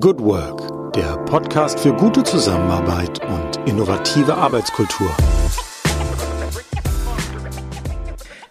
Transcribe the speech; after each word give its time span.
Good 0.00 0.20
Work, 0.20 0.94
der 0.94 1.18
Podcast 1.26 1.78
für 1.78 1.92
gute 1.92 2.22
Zusammenarbeit 2.22 3.20
und 3.26 3.68
innovative 3.68 4.34
Arbeitskultur. 4.34 5.14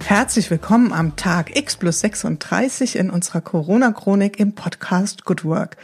Herzlich 0.03 0.51
willkommen 0.51 0.93
am 0.93 1.15
Tag 1.15 1.57
X 1.57 1.77
plus 1.77 2.01
36 2.01 2.95
in 2.95 3.09
unserer 3.09 3.41
Corona-Chronik 3.41 4.39
im 4.39 4.53
Podcast 4.53 5.25
Good 5.25 5.43
Work, 5.43 5.77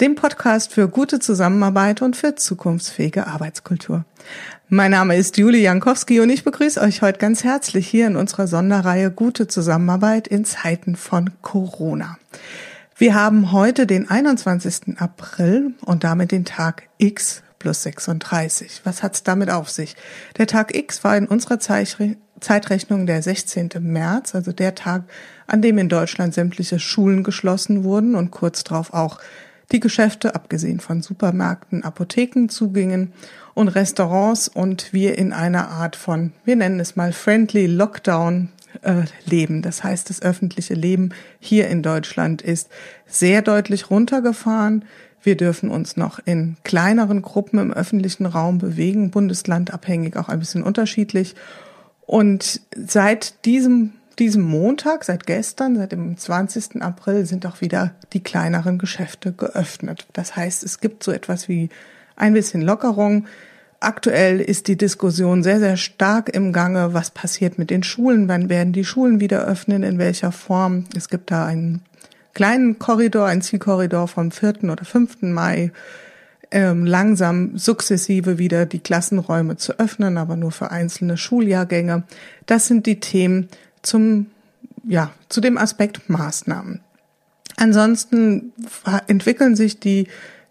dem 0.00 0.14
Podcast 0.14 0.72
für 0.72 0.88
gute 0.88 1.20
Zusammenarbeit 1.20 2.00
und 2.00 2.16
für 2.16 2.34
zukunftsfähige 2.34 3.26
Arbeitskultur. 3.26 4.06
Mein 4.70 4.92
Name 4.92 5.16
ist 5.16 5.36
Julie 5.36 5.60
Jankowski 5.60 6.20
und 6.20 6.30
ich 6.30 6.42
begrüße 6.42 6.80
euch 6.80 7.02
heute 7.02 7.18
ganz 7.18 7.44
herzlich 7.44 7.86
hier 7.86 8.06
in 8.06 8.16
unserer 8.16 8.46
Sonderreihe 8.46 9.10
Gute 9.10 9.46
Zusammenarbeit 9.46 10.26
in 10.26 10.46
Zeiten 10.46 10.96
von 10.96 11.28
Corona. 11.42 12.16
Wir 13.02 13.16
haben 13.16 13.50
heute 13.50 13.88
den 13.88 14.08
21. 14.08 14.96
April 15.00 15.74
und 15.84 16.04
damit 16.04 16.30
den 16.30 16.44
Tag 16.44 16.84
X 16.98 17.42
plus 17.58 17.82
36. 17.82 18.82
Was 18.84 19.02
hat's 19.02 19.24
damit 19.24 19.50
auf 19.50 19.70
sich? 19.70 19.96
Der 20.38 20.46
Tag 20.46 20.76
X 20.76 21.02
war 21.02 21.16
in 21.16 21.26
unserer 21.26 21.58
Zeitrechnung 21.58 23.06
der 23.06 23.20
16. 23.20 23.70
März, 23.80 24.36
also 24.36 24.52
der 24.52 24.76
Tag, 24.76 25.02
an 25.48 25.62
dem 25.62 25.78
in 25.78 25.88
Deutschland 25.88 26.32
sämtliche 26.32 26.78
Schulen 26.78 27.24
geschlossen 27.24 27.82
wurden 27.82 28.14
und 28.14 28.30
kurz 28.30 28.62
darauf 28.62 28.94
auch 28.94 29.18
die 29.72 29.80
Geschäfte, 29.80 30.36
abgesehen 30.36 30.78
von 30.78 31.02
Supermärkten, 31.02 31.82
Apotheken 31.82 32.46
zugingen 32.50 33.12
und 33.54 33.66
Restaurants 33.66 34.46
und 34.46 34.92
wir 34.92 35.18
in 35.18 35.32
einer 35.32 35.70
Art 35.70 35.96
von, 35.96 36.32
wir 36.44 36.54
nennen 36.54 36.78
es 36.78 36.94
mal 36.94 37.12
Friendly 37.12 37.66
Lockdown 37.66 38.50
äh, 38.82 39.02
leben. 39.24 39.62
Das 39.62 39.84
heißt, 39.84 40.10
das 40.10 40.22
öffentliche 40.22 40.74
Leben 40.74 41.10
hier 41.38 41.68
in 41.68 41.82
Deutschland 41.82 42.42
ist 42.42 42.68
sehr 43.06 43.42
deutlich 43.42 43.90
runtergefahren. 43.90 44.84
Wir 45.22 45.36
dürfen 45.36 45.70
uns 45.70 45.96
noch 45.96 46.18
in 46.24 46.56
kleineren 46.64 47.22
Gruppen 47.22 47.58
im 47.58 47.72
öffentlichen 47.72 48.26
Raum 48.26 48.58
bewegen, 48.58 49.10
bundeslandabhängig 49.10 50.16
auch 50.16 50.28
ein 50.28 50.40
bisschen 50.40 50.62
unterschiedlich. 50.62 51.36
Und 52.06 52.60
seit 52.74 53.44
diesem, 53.44 53.92
diesem 54.18 54.42
Montag, 54.42 55.04
seit 55.04 55.26
gestern, 55.26 55.76
seit 55.76 55.92
dem 55.92 56.16
20. 56.16 56.82
April 56.82 57.24
sind 57.24 57.46
auch 57.46 57.60
wieder 57.60 57.94
die 58.12 58.22
kleineren 58.22 58.78
Geschäfte 58.78 59.32
geöffnet. 59.32 60.06
Das 60.12 60.34
heißt, 60.34 60.64
es 60.64 60.80
gibt 60.80 61.04
so 61.04 61.12
etwas 61.12 61.48
wie 61.48 61.68
ein 62.16 62.34
bisschen 62.34 62.62
Lockerung. 62.62 63.26
Aktuell 63.82 64.40
ist 64.40 64.68
die 64.68 64.76
Diskussion 64.76 65.42
sehr, 65.42 65.58
sehr 65.58 65.76
stark 65.76 66.28
im 66.28 66.52
Gange. 66.52 66.94
Was 66.94 67.10
passiert 67.10 67.58
mit 67.58 67.70
den 67.70 67.82
Schulen? 67.82 68.28
Wann 68.28 68.48
werden 68.48 68.72
die 68.72 68.84
Schulen 68.84 69.18
wieder 69.18 69.44
öffnen? 69.44 69.82
In 69.82 69.98
welcher 69.98 70.30
Form? 70.30 70.84
Es 70.96 71.08
gibt 71.08 71.32
da 71.32 71.44
einen 71.46 71.82
kleinen 72.32 72.78
Korridor, 72.78 73.26
einen 73.26 73.42
Zielkorridor 73.42 74.06
vom 74.06 74.30
4. 74.30 74.70
oder 74.70 74.84
5. 74.84 75.22
Mai, 75.22 75.72
ähm, 76.52 76.86
langsam 76.86 77.58
sukzessive 77.58 78.38
wieder 78.38 78.66
die 78.66 78.78
Klassenräume 78.78 79.56
zu 79.56 79.78
öffnen, 79.80 80.16
aber 80.16 80.36
nur 80.36 80.52
für 80.52 80.70
einzelne 80.70 81.16
Schuljahrgänge. 81.16 82.04
Das 82.46 82.68
sind 82.68 82.86
die 82.86 83.00
Themen 83.00 83.48
zum, 83.82 84.26
ja, 84.84 85.10
zu 85.28 85.40
dem 85.40 85.58
Aspekt 85.58 86.08
Maßnahmen. 86.08 86.80
Ansonsten 87.56 88.52
entwickeln 89.08 89.56
sich 89.56 89.80
die 89.80 90.06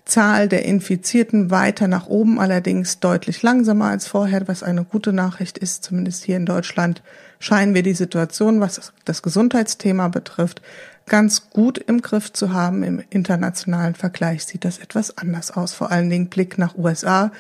Zahl 0.06 0.48
der 0.48 0.66
Infizierten 0.66 1.52
weiter 1.52 1.88
nach 1.88 2.08
oben, 2.08 2.40
allerdings 2.40 3.00
deutlich 3.00 3.42
langsamer 3.44 3.86
als 3.86 4.08
vorher, 4.08 4.48
was 4.48 4.64
eine 4.64 4.84
gute 4.84 5.14
Nachricht 5.14 5.58
ist. 5.58 5.84
Zumindest 5.84 6.24
hier 6.24 6.38
in 6.38 6.46
Deutschland 6.46 7.02
scheinen 7.40 7.74
wir 7.74 7.84
die 7.84 7.94
Situation, 7.94 8.60
was 8.60 8.94
das 9.06 9.22
Gesundheitsthema 9.22 10.08
betrifft, 10.08 10.62
ganz 11.06 11.50
gut 11.50 11.78
im 11.78 12.02
Griff 12.02 12.32
zu 12.34 12.54
haben. 12.54 12.84
Im 12.84 13.04
internationalen 13.10 13.96
Vergleich 13.96 14.46
sieht 14.46 14.66
das 14.66 14.78
etwas 14.80 15.18
anders 15.18 15.52
aus. 15.52 15.74
Vor 15.74 15.92
allen 15.92 16.10
Dingen 16.10 16.30
Blick 16.30 16.58
nach 16.58 16.78
USA. 16.78 17.32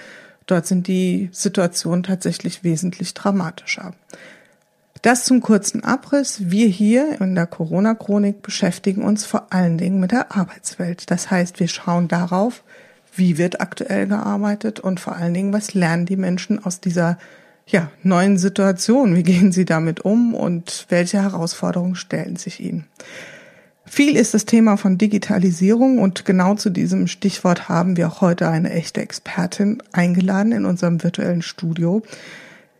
Dort 0.45 0.67
sind 0.67 0.87
die 0.87 1.29
Situationen 1.31 2.03
tatsächlich 2.03 2.63
wesentlich 2.63 3.13
dramatischer. 3.13 3.93
Das 5.01 5.25
zum 5.25 5.41
kurzen 5.41 5.83
Abriss. 5.83 6.51
Wir 6.51 6.67
hier 6.67 7.19
in 7.19 7.33
der 7.33 7.47
Corona-Chronik 7.47 8.43
beschäftigen 8.43 9.03
uns 9.03 9.25
vor 9.25 9.47
allen 9.49 9.79
Dingen 9.79 9.99
mit 9.99 10.11
der 10.11 10.35
Arbeitswelt. 10.35 11.09
Das 11.09 11.31
heißt, 11.31 11.59
wir 11.59 11.67
schauen 11.67 12.07
darauf, 12.07 12.63
wie 13.15 13.39
wird 13.39 13.61
aktuell 13.61 14.07
gearbeitet 14.07 14.79
und 14.79 14.99
vor 14.99 15.15
allen 15.15 15.33
Dingen, 15.33 15.53
was 15.53 15.73
lernen 15.73 16.05
die 16.05 16.17
Menschen 16.17 16.63
aus 16.63 16.81
dieser 16.81 17.17
ja, 17.65 17.89
neuen 18.03 18.37
Situation? 18.37 19.15
Wie 19.15 19.23
gehen 19.23 19.51
sie 19.51 19.65
damit 19.65 20.01
um 20.01 20.35
und 20.35 20.85
welche 20.89 21.21
Herausforderungen 21.21 21.95
stellen 21.95 22.35
sich 22.35 22.59
ihnen? 22.59 22.85
Viel 23.85 24.15
ist 24.15 24.35
das 24.35 24.45
Thema 24.45 24.77
von 24.77 24.99
Digitalisierung 24.99 25.97
und 25.97 26.25
genau 26.25 26.53
zu 26.53 26.69
diesem 26.69 27.07
Stichwort 27.07 27.67
haben 27.67 27.97
wir 27.97 28.07
auch 28.07 28.21
heute 28.21 28.47
eine 28.47 28.71
echte 28.71 29.01
Expertin 29.01 29.81
eingeladen 29.91 30.51
in 30.51 30.65
unserem 30.65 31.03
virtuellen 31.03 31.41
Studio. 31.41 32.03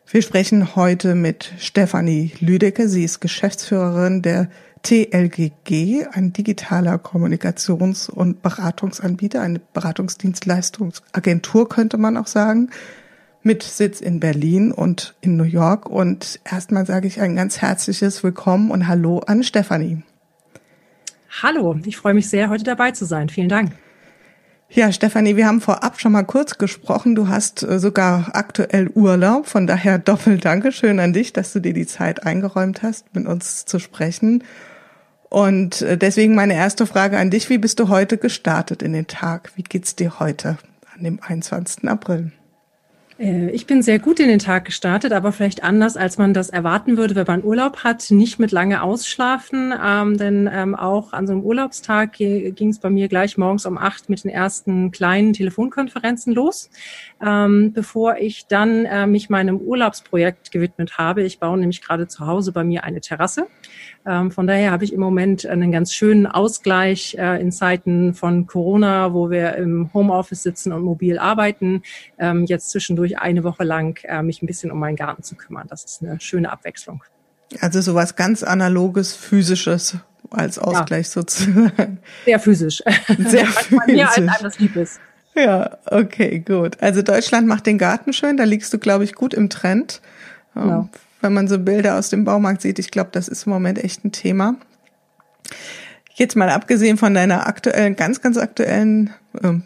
Wir 0.07 0.21
sprechen 0.21 0.75
heute 0.75 1.15
mit 1.15 1.53
Stefanie 1.57 2.33
Lüdecke. 2.39 2.89
Sie 2.89 3.03
ist 3.03 3.21
Geschäftsführerin 3.21 4.21
der 4.21 4.49
TLGG, 4.83 6.07
ein 6.11 6.33
digitaler 6.33 6.95
Kommunikations- 6.95 8.09
und 8.09 8.41
Beratungsanbieter, 8.41 9.41
eine 9.41 9.59
Beratungsdienstleistungsagentur 9.73 11.69
könnte 11.69 11.97
man 11.97 12.17
auch 12.17 12.27
sagen, 12.27 12.71
mit 13.43 13.63
Sitz 13.63 14.01
in 14.01 14.19
Berlin 14.19 14.71
und 14.71 15.15
in 15.21 15.37
New 15.37 15.43
York. 15.43 15.87
Und 15.87 16.39
erstmal 16.43 16.85
sage 16.85 17.07
ich 17.07 17.21
ein 17.21 17.35
ganz 17.35 17.61
herzliches 17.61 18.23
Willkommen 18.23 18.71
und 18.71 18.87
Hallo 18.87 19.19
an 19.19 19.43
Stefanie. 19.43 20.03
Hallo, 21.41 21.79
ich 21.85 21.97
freue 21.97 22.13
mich 22.13 22.29
sehr, 22.29 22.49
heute 22.49 22.63
dabei 22.63 22.91
zu 22.91 23.05
sein. 23.05 23.29
Vielen 23.29 23.49
Dank. 23.49 23.71
Ja, 24.73 24.89
Stefanie, 24.93 25.35
wir 25.35 25.47
haben 25.47 25.59
vorab 25.59 25.99
schon 25.99 26.13
mal 26.13 26.23
kurz 26.23 26.57
gesprochen. 26.57 27.13
Du 27.13 27.27
hast 27.27 27.61
äh, 27.61 27.77
sogar 27.77 28.29
aktuell 28.35 28.87
Urlaub. 28.87 29.47
Von 29.47 29.67
daher 29.67 29.97
doppelt 29.99 30.45
Dankeschön 30.45 31.01
an 31.01 31.11
dich, 31.11 31.33
dass 31.33 31.51
du 31.51 31.59
dir 31.59 31.73
die 31.73 31.85
Zeit 31.85 32.25
eingeräumt 32.25 32.81
hast, 32.81 33.13
mit 33.13 33.27
uns 33.27 33.65
zu 33.65 33.79
sprechen. 33.79 34.45
Und 35.29 35.81
äh, 35.81 35.97
deswegen 35.97 36.35
meine 36.35 36.53
erste 36.53 36.85
Frage 36.85 37.17
an 37.17 37.31
dich. 37.31 37.49
Wie 37.49 37.57
bist 37.57 37.81
du 37.81 37.89
heute 37.89 38.17
gestartet 38.17 38.81
in 38.81 38.93
den 38.93 39.07
Tag? 39.07 39.51
Wie 39.57 39.63
geht's 39.63 39.97
dir 39.97 40.21
heute 40.21 40.57
an 40.95 41.03
dem 41.03 41.19
21. 41.21 41.89
April? 41.89 42.31
Äh, 43.21 43.51
ich 43.51 43.67
bin 43.67 43.81
sehr 43.81 43.99
gut 43.99 44.19
in 44.19 44.27
den 44.27 44.39
Tag 44.39 44.65
gestartet, 44.65 45.13
aber 45.13 45.31
vielleicht 45.31 45.63
anders, 45.63 45.95
als 45.95 46.17
man 46.17 46.33
das 46.33 46.49
erwarten 46.49 46.97
würde, 46.97 47.15
wenn 47.15 47.27
man 47.27 47.43
Urlaub 47.43 47.83
hat. 47.83 48.09
Nicht 48.09 48.39
mit 48.39 48.51
lange 48.51 48.81
Ausschlafen, 48.81 49.73
ähm, 49.83 50.17
denn 50.17 50.49
ähm, 50.51 50.75
auch 50.75 51.13
an 51.13 51.27
so 51.27 51.33
einem 51.33 51.43
Urlaubstag 51.43 52.13
ging 52.13 52.69
es 52.69 52.79
bei 52.79 52.89
mir 52.89 53.07
gleich 53.07 53.37
morgens 53.37 53.65
um 53.65 53.77
acht 53.77 54.09
mit 54.09 54.23
den 54.23 54.31
ersten 54.31 54.91
kleinen 54.91 55.33
Telefonkonferenzen 55.33 56.33
los, 56.33 56.69
ähm, 57.23 57.73
bevor 57.73 58.17
ich 58.17 58.47
dann 58.47 58.85
äh, 58.85 59.05
mich 59.05 59.29
meinem 59.29 59.57
Urlaubsprojekt 59.57 60.51
gewidmet 60.51 60.97
habe. 60.97 61.21
Ich 61.23 61.39
baue 61.39 61.59
nämlich 61.59 61.81
gerade 61.81 62.07
zu 62.07 62.25
Hause 62.25 62.51
bei 62.51 62.63
mir 62.63 62.83
eine 62.83 63.01
Terrasse. 63.01 63.47
Ähm, 64.05 64.31
von 64.31 64.47
daher 64.47 64.71
habe 64.71 64.83
ich 64.83 64.93
im 64.93 64.99
Moment 64.99 65.45
einen 65.45 65.71
ganz 65.71 65.93
schönen 65.93 66.25
Ausgleich 66.25 67.15
äh, 67.19 67.39
in 67.39 67.51
Zeiten 67.51 68.13
von 68.13 68.47
Corona, 68.47 69.13
wo 69.13 69.29
wir 69.29 69.55
im 69.55 69.93
Homeoffice 69.93 70.41
sitzen 70.41 70.73
und 70.73 70.81
mobil 70.83 71.19
arbeiten. 71.19 71.83
Ähm, 72.17 72.45
jetzt 72.45 72.71
zwischendurch 72.71 73.10
zwischendurch 73.11 73.21
eine 73.21 73.43
Woche 73.43 73.63
lang 73.63 73.99
äh, 74.03 74.21
mich 74.21 74.41
ein 74.41 74.47
bisschen 74.47 74.71
um 74.71 74.79
meinen 74.79 74.95
Garten 74.95 75.23
zu 75.23 75.35
kümmern. 75.35 75.67
Das 75.69 75.83
ist 75.83 76.01
eine 76.01 76.19
schöne 76.19 76.51
Abwechslung. 76.51 77.03
Also 77.59 77.81
sowas 77.81 78.15
ganz 78.15 78.43
analoges, 78.43 79.13
physisches 79.13 79.97
als 80.29 80.57
Ausgleich 80.57 81.07
ja. 81.07 81.11
sozusagen. 81.11 81.99
Sehr 82.25 82.39
physisch. 82.39 82.81
Sehr 83.17 83.45
physisch. 83.47 83.87
Mir 83.87 84.09
als 84.09 84.39
alles 84.39 84.59
lieb 84.59 84.75
ist. 84.75 84.99
Ja, 85.35 85.77
okay, 85.85 86.39
gut. 86.39 86.81
Also 86.81 87.01
Deutschland 87.01 87.47
macht 87.47 87.65
den 87.65 87.77
Garten 87.77 88.13
schön, 88.13 88.37
da 88.37 88.43
liegst 88.43 88.73
du, 88.73 88.79
glaube 88.79 89.03
ich, 89.03 89.15
gut 89.15 89.33
im 89.33 89.49
Trend. 89.49 90.01
Ähm, 90.55 90.61
genau. 90.63 90.89
Wenn 91.21 91.33
man 91.33 91.47
so 91.47 91.59
Bilder 91.59 91.97
aus 91.97 92.09
dem 92.09 92.25
Baumarkt 92.25 92.61
sieht, 92.61 92.79
ich 92.79 92.91
glaube, 92.91 93.09
das 93.11 93.27
ist 93.27 93.45
im 93.45 93.53
Moment 93.53 93.83
echt 93.83 94.03
ein 94.03 94.11
Thema. 94.11 94.55
Jetzt 96.13 96.35
mal 96.35 96.49
abgesehen 96.49 96.97
von 96.97 97.13
deiner 97.13 97.47
aktuellen, 97.47 97.95
ganz, 97.95 98.21
ganz 98.21 98.37
aktuellen 98.37 99.11
ähm, 99.41 99.63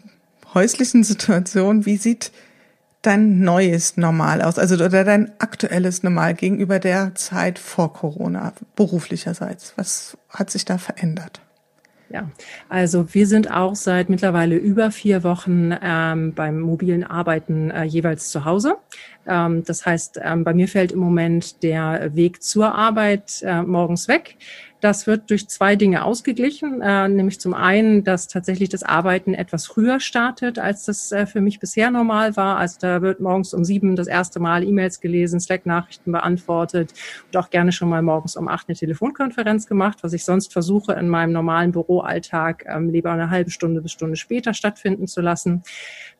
häuslichen 0.54 1.02
Situation, 1.02 1.86
wie 1.86 1.96
sieht 1.96 2.30
dein 3.06 3.40
neues 3.40 3.96
Normal 3.96 4.42
aus, 4.42 4.58
also 4.58 4.74
oder 4.84 5.04
dein 5.04 5.32
aktuelles 5.38 6.02
Normal 6.02 6.34
gegenüber 6.34 6.78
der 6.78 7.14
Zeit 7.14 7.58
vor 7.58 7.92
Corona, 7.92 8.52
beruflicherseits? 8.74 9.74
Was 9.76 10.16
hat 10.28 10.50
sich 10.50 10.64
da 10.64 10.78
verändert? 10.78 11.40
Ja, 12.08 12.30
also 12.68 13.12
wir 13.14 13.26
sind 13.26 13.50
auch 13.50 13.74
seit 13.74 14.08
mittlerweile 14.08 14.56
über 14.56 14.92
vier 14.92 15.24
Wochen 15.24 15.74
ähm, 15.82 16.34
beim 16.34 16.60
mobilen 16.60 17.02
Arbeiten 17.02 17.72
äh, 17.72 17.82
jeweils 17.82 18.30
zu 18.30 18.44
Hause. 18.44 18.76
Ähm, 19.26 19.64
das 19.64 19.84
heißt, 19.84 20.20
ähm, 20.22 20.44
bei 20.44 20.54
mir 20.54 20.68
fällt 20.68 20.92
im 20.92 21.00
Moment 21.00 21.64
der 21.64 22.14
Weg 22.14 22.44
zur 22.44 22.74
Arbeit 22.76 23.42
äh, 23.42 23.62
morgens 23.62 24.06
weg. 24.06 24.36
Das 24.86 25.08
wird 25.08 25.30
durch 25.30 25.48
zwei 25.48 25.74
Dinge 25.74 26.04
ausgeglichen, 26.04 26.80
äh, 26.80 27.08
nämlich 27.08 27.40
zum 27.40 27.54
einen, 27.54 28.04
dass 28.04 28.28
tatsächlich 28.28 28.68
das 28.68 28.84
Arbeiten 28.84 29.34
etwas 29.34 29.66
früher 29.66 29.98
startet, 29.98 30.60
als 30.60 30.84
das 30.84 31.10
äh, 31.10 31.26
für 31.26 31.40
mich 31.40 31.58
bisher 31.58 31.90
normal 31.90 32.36
war. 32.36 32.56
Also 32.58 32.76
da 32.78 33.02
wird 33.02 33.18
morgens 33.18 33.52
um 33.52 33.64
sieben 33.64 33.96
das 33.96 34.06
erste 34.06 34.38
Mal 34.38 34.62
E-Mails 34.62 35.00
gelesen, 35.00 35.40
Slack-Nachrichten 35.40 36.12
beantwortet 36.12 36.94
und 37.26 37.36
auch 37.36 37.50
gerne 37.50 37.72
schon 37.72 37.88
mal 37.88 38.00
morgens 38.00 38.36
um 38.36 38.46
acht 38.46 38.68
eine 38.68 38.76
Telefonkonferenz 38.76 39.66
gemacht, 39.66 39.98
was 40.02 40.12
ich 40.12 40.24
sonst 40.24 40.52
versuche 40.52 40.92
in 40.92 41.08
meinem 41.08 41.32
normalen 41.32 41.72
Büroalltag 41.72 42.64
ähm, 42.68 42.88
lieber 42.90 43.10
eine 43.10 43.30
halbe 43.30 43.50
Stunde 43.50 43.80
bis 43.82 43.90
Stunde 43.90 44.14
später 44.14 44.54
stattfinden 44.54 45.08
zu 45.08 45.20
lassen. 45.20 45.64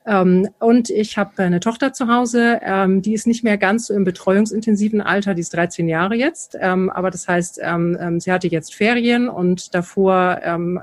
Ähm, 0.07 0.49
und 0.61 0.89
ich 0.89 1.19
habe 1.19 1.43
eine 1.43 1.59
Tochter 1.59 1.93
zu 1.93 2.07
Hause, 2.07 2.61
ähm, 2.63 3.03
die 3.03 3.13
ist 3.13 3.27
nicht 3.27 3.43
mehr 3.43 3.59
ganz 3.59 3.89
so 3.89 3.95
im 3.95 4.05
betreuungsintensiven 4.05 5.01
Alter, 5.01 5.35
die 5.35 5.41
ist 5.41 5.53
13 5.53 5.89
Jahre 5.89 6.15
jetzt, 6.15 6.57
ähm, 6.61 6.91
aber 6.91 7.11
das 7.11 7.27
heißt, 7.27 7.57
sie 8.19 8.33
hatte 8.33 8.49
jetzt 8.49 8.56
Ferien 8.75 9.29
und 9.29 9.75
davor 9.75 10.41
ähm, 10.43 10.79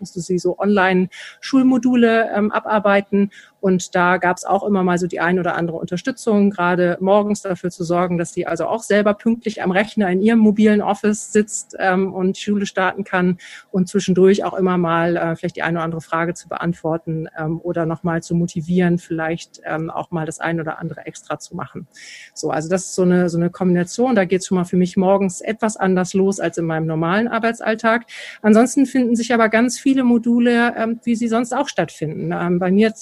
musste 0.00 0.20
sie 0.20 0.38
so 0.38 0.58
Online-Schulmodule 0.58 2.30
abarbeiten 2.52 3.30
und 3.60 3.94
da 3.94 4.18
gab 4.18 4.36
es 4.36 4.44
auch 4.44 4.62
immer 4.62 4.84
mal 4.84 4.98
so 4.98 5.06
die 5.06 5.20
ein 5.20 5.38
oder 5.38 5.56
andere 5.56 5.76
Unterstützung, 5.76 6.50
gerade 6.50 6.98
morgens 7.00 7.42
dafür 7.42 7.70
zu 7.70 7.84
sorgen, 7.84 8.18
dass 8.18 8.32
sie 8.32 8.46
also 8.46 8.66
auch 8.66 8.82
selber 8.82 9.14
pünktlich 9.14 9.62
am 9.62 9.70
Rechner 9.70 10.10
in 10.10 10.20
ihrem 10.20 10.38
mobilen 10.38 10.82
Office 10.82 11.32
sitzt 11.32 11.76
ähm, 11.78 12.12
und 12.12 12.36
Schule 12.38 12.66
starten 12.66 13.04
kann 13.04 13.38
und 13.70 13.88
zwischendurch 13.88 14.44
auch 14.44 14.54
immer 14.54 14.78
mal 14.78 15.16
äh, 15.16 15.36
vielleicht 15.36 15.56
die 15.56 15.62
eine 15.62 15.78
oder 15.78 15.84
andere 15.84 16.00
Frage 16.00 16.34
zu 16.34 16.48
beantworten 16.48 17.28
ähm, 17.38 17.60
oder 17.62 17.86
nochmal 17.86 18.22
zu 18.22 18.34
motivieren, 18.34 18.98
vielleicht 18.98 19.60
ähm, 19.64 19.90
auch 19.90 20.10
mal 20.10 20.26
das 20.26 20.38
eine 20.38 20.62
oder 20.62 20.78
andere 20.78 21.06
extra 21.06 21.38
zu 21.38 21.56
machen. 21.56 21.86
So, 22.34 22.50
also 22.50 22.68
das 22.68 22.84
ist 22.84 22.94
so 22.94 23.02
eine, 23.02 23.28
so 23.28 23.38
eine 23.38 23.50
Kombination. 23.50 24.14
Da 24.14 24.24
geht 24.24 24.40
es 24.40 24.46
schon 24.46 24.58
mal 24.58 24.64
für 24.64 24.76
mich 24.76 24.96
morgens 24.96 25.40
etwas 25.40 25.76
anders 25.76 26.14
los 26.14 26.40
als 26.40 26.58
in 26.58 26.66
meinem 26.66 26.86
normalen 26.86 27.28
Arbeitsalltag. 27.28 28.06
Ansonsten 28.42 28.86
finden 28.86 29.16
sich 29.16 29.32
aber 29.32 29.48
ganz 29.48 29.78
viele 29.78 30.04
Module, 30.04 30.74
ähm, 30.76 31.00
wie 31.04 31.16
sie 31.16 31.28
sonst 31.28 31.54
auch 31.54 31.68
stattfinden. 31.68 32.32
Ähm, 32.32 32.58
bei 32.58 32.70
mir 32.70 32.92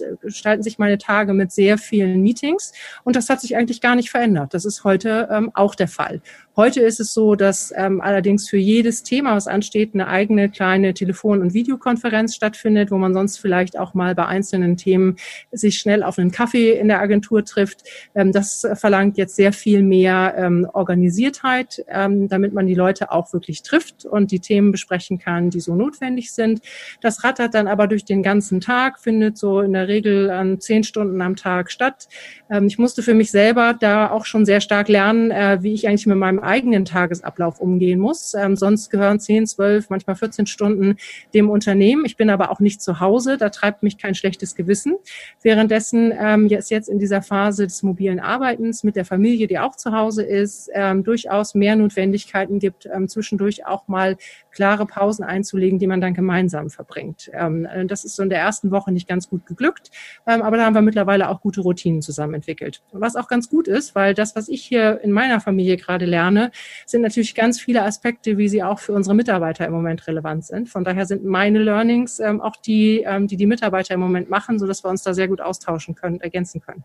gestalten 0.44 0.62
sich 0.62 0.78
meine 0.78 0.98
Tage 0.98 1.32
mit 1.32 1.52
sehr 1.52 1.78
vielen 1.78 2.20
Meetings 2.20 2.72
und 3.02 3.16
das 3.16 3.30
hat 3.30 3.40
sich 3.40 3.56
eigentlich 3.56 3.80
gar 3.80 3.94
nicht 3.94 4.10
verändert. 4.10 4.52
Das 4.52 4.66
ist 4.66 4.84
heute 4.84 5.26
ähm, 5.30 5.50
auch 5.54 5.74
der 5.74 5.88
Fall. 5.88 6.20
Heute 6.56 6.82
ist 6.82 7.00
es 7.00 7.12
so, 7.12 7.34
dass 7.34 7.74
ähm, 7.76 8.00
allerdings 8.00 8.48
für 8.48 8.58
jedes 8.58 9.02
Thema, 9.02 9.34
was 9.34 9.48
ansteht, 9.48 9.92
eine 9.92 10.06
eigene 10.06 10.48
kleine 10.48 10.94
Telefon- 10.94 11.40
und 11.40 11.52
Videokonferenz 11.52 12.36
stattfindet, 12.36 12.92
wo 12.92 12.96
man 12.96 13.12
sonst 13.12 13.38
vielleicht 13.38 13.76
auch 13.76 13.94
mal 13.94 14.14
bei 14.14 14.26
einzelnen 14.26 14.76
Themen 14.76 15.16
sich 15.50 15.78
schnell 15.78 16.04
auf 16.04 16.16
einen 16.16 16.30
Kaffee 16.30 16.78
in 16.78 16.86
der 16.86 17.00
Agentur 17.00 17.44
trifft. 17.44 17.82
Ähm, 18.14 18.30
das 18.30 18.64
verlangt 18.74 19.18
jetzt 19.18 19.34
sehr 19.34 19.52
viel 19.52 19.82
mehr 19.82 20.34
ähm, 20.36 20.68
Organisiertheit, 20.72 21.84
ähm, 21.88 22.28
damit 22.28 22.52
man 22.52 22.68
die 22.68 22.76
Leute 22.76 23.10
auch 23.10 23.32
wirklich 23.32 23.62
trifft 23.62 24.04
und 24.04 24.30
die 24.30 24.38
Themen 24.38 24.70
besprechen 24.70 25.18
kann, 25.18 25.50
die 25.50 25.58
so 25.58 25.74
notwendig 25.74 26.30
sind. 26.30 26.60
Das 27.00 27.24
rattert 27.24 27.54
dann 27.54 27.66
aber 27.66 27.88
durch 27.88 28.04
den 28.04 28.22
ganzen 28.22 28.60
Tag, 28.60 29.00
findet 29.00 29.38
so 29.38 29.60
in 29.60 29.72
der 29.72 29.88
Regel 29.88 30.30
an 30.30 30.60
zehn 30.60 30.84
Stunden 30.84 31.20
am 31.20 31.34
Tag 31.34 31.72
statt. 31.72 32.06
Ähm, 32.48 32.68
ich 32.68 32.78
musste 32.78 33.02
für 33.02 33.14
mich 33.14 33.32
selber 33.32 33.74
da 33.74 34.08
auch 34.08 34.24
schon 34.24 34.46
sehr 34.46 34.60
stark 34.60 34.88
lernen, 34.88 35.32
äh, 35.32 35.58
wie 35.60 35.74
ich 35.74 35.88
eigentlich 35.88 36.06
mit 36.06 36.16
meinem 36.16 36.43
eigenen 36.44 36.84
Tagesablauf 36.84 37.60
umgehen 37.60 37.98
muss. 37.98 38.34
Ähm, 38.34 38.56
sonst 38.56 38.90
gehören 38.90 39.20
10, 39.20 39.46
12, 39.46 39.90
manchmal 39.90 40.16
14 40.16 40.46
Stunden 40.46 40.96
dem 41.32 41.50
Unternehmen. 41.50 42.04
Ich 42.04 42.16
bin 42.16 42.30
aber 42.30 42.50
auch 42.50 42.60
nicht 42.60 42.82
zu 42.82 43.00
Hause, 43.00 43.36
da 43.38 43.50
treibt 43.50 43.82
mich 43.82 43.98
kein 43.98 44.14
schlechtes 44.14 44.54
Gewissen. 44.54 44.96
Währenddessen 45.42 46.12
ähm, 46.18 46.46
jetzt, 46.46 46.70
jetzt 46.70 46.88
in 46.88 46.98
dieser 46.98 47.22
Phase 47.22 47.64
des 47.64 47.82
mobilen 47.82 48.20
Arbeitens 48.20 48.84
mit 48.84 48.96
der 48.96 49.04
Familie, 49.04 49.46
die 49.46 49.58
auch 49.58 49.76
zu 49.76 49.92
Hause 49.92 50.22
ist, 50.22 50.70
ähm, 50.74 51.04
durchaus 51.04 51.54
mehr 51.54 51.76
Notwendigkeiten 51.76 52.58
gibt, 52.58 52.86
ähm, 52.86 53.08
zwischendurch 53.08 53.66
auch 53.66 53.88
mal 53.88 54.16
klare 54.50 54.86
Pausen 54.86 55.24
einzulegen, 55.24 55.78
die 55.78 55.86
man 55.86 56.00
dann 56.00 56.14
gemeinsam 56.14 56.70
verbringt. 56.70 57.30
Ähm, 57.32 57.66
das 57.86 58.04
ist 58.04 58.16
so 58.16 58.22
in 58.22 58.30
der 58.30 58.38
ersten 58.38 58.70
Woche 58.70 58.92
nicht 58.92 59.08
ganz 59.08 59.28
gut 59.28 59.46
geglückt, 59.46 59.90
ähm, 60.26 60.42
aber 60.42 60.56
da 60.56 60.64
haben 60.64 60.74
wir 60.74 60.82
mittlerweile 60.82 61.28
auch 61.28 61.40
gute 61.40 61.60
Routinen 61.60 62.02
zusammen 62.02 62.34
entwickelt. 62.34 62.82
Was 62.92 63.16
auch 63.16 63.28
ganz 63.28 63.50
gut 63.50 63.68
ist, 63.68 63.94
weil 63.94 64.14
das, 64.14 64.36
was 64.36 64.48
ich 64.48 64.64
hier 64.64 65.00
in 65.02 65.12
meiner 65.12 65.40
Familie 65.40 65.76
gerade 65.76 66.06
lerne, 66.06 66.33
lerne, 66.34 66.50
sind 66.86 67.02
natürlich 67.02 67.34
ganz 67.34 67.60
viele 67.60 67.82
Aspekte, 67.82 68.36
wie 68.38 68.48
sie 68.48 68.62
auch 68.62 68.78
für 68.78 68.92
unsere 68.92 69.14
Mitarbeiter 69.14 69.66
im 69.66 69.72
Moment 69.72 70.06
relevant 70.06 70.44
sind. 70.44 70.68
Von 70.68 70.84
daher 70.84 71.06
sind 71.06 71.24
meine 71.24 71.58
Learnings 71.58 72.20
ähm, 72.20 72.40
auch 72.40 72.56
die, 72.56 73.04
ähm, 73.06 73.26
die 73.26 73.36
die 73.36 73.46
Mitarbeiter 73.46 73.94
im 73.94 74.00
Moment 74.00 74.30
machen, 74.30 74.58
so 74.58 74.66
dass 74.66 74.84
wir 74.84 74.90
uns 74.90 75.02
da 75.02 75.14
sehr 75.14 75.28
gut 75.28 75.40
austauschen 75.40 75.94
können, 75.94 76.20
ergänzen 76.20 76.60
können. 76.60 76.84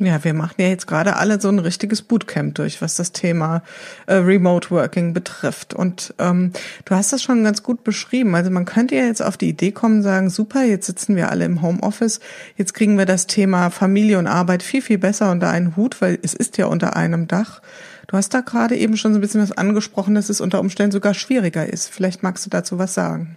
Ja, 0.00 0.24
wir 0.24 0.34
machen 0.34 0.56
ja 0.58 0.66
jetzt 0.66 0.88
gerade 0.88 1.16
alle 1.16 1.40
so 1.40 1.48
ein 1.48 1.60
richtiges 1.60 2.02
Bootcamp 2.02 2.56
durch, 2.56 2.82
was 2.82 2.96
das 2.96 3.12
Thema 3.12 3.62
äh, 4.06 4.14
Remote 4.14 4.72
Working 4.72 5.12
betrifft. 5.12 5.72
Und 5.72 6.14
ähm, 6.18 6.50
du 6.84 6.96
hast 6.96 7.12
das 7.12 7.22
schon 7.22 7.44
ganz 7.44 7.62
gut 7.62 7.84
beschrieben. 7.84 8.34
Also 8.34 8.50
man 8.50 8.64
könnte 8.64 8.96
ja 8.96 9.04
jetzt 9.04 9.22
auf 9.22 9.36
die 9.36 9.48
Idee 9.48 9.70
kommen, 9.70 10.02
sagen, 10.02 10.30
super, 10.30 10.64
jetzt 10.64 10.86
sitzen 10.86 11.14
wir 11.14 11.30
alle 11.30 11.44
im 11.44 11.62
Homeoffice, 11.62 12.18
jetzt 12.56 12.74
kriegen 12.74 12.98
wir 12.98 13.06
das 13.06 13.28
Thema 13.28 13.70
Familie 13.70 14.18
und 14.18 14.26
Arbeit 14.26 14.64
viel, 14.64 14.82
viel 14.82 14.98
besser 14.98 15.30
unter 15.30 15.50
einen 15.50 15.76
Hut, 15.76 16.00
weil 16.00 16.18
es 16.22 16.34
ist 16.34 16.58
ja 16.58 16.66
unter 16.66 16.96
einem 16.96 17.28
Dach. 17.28 17.62
Du 18.06 18.16
hast 18.16 18.34
da 18.34 18.40
gerade 18.40 18.76
eben 18.76 18.96
schon 18.96 19.12
so 19.12 19.18
ein 19.18 19.20
bisschen 19.20 19.42
was 19.42 19.52
angesprochen, 19.52 20.14
dass 20.14 20.28
es 20.28 20.40
unter 20.40 20.60
Umständen 20.60 20.92
sogar 20.92 21.14
schwieriger 21.14 21.66
ist. 21.66 21.88
Vielleicht 21.88 22.22
magst 22.22 22.44
du 22.44 22.50
dazu 22.50 22.78
was 22.78 22.94
sagen. 22.94 23.36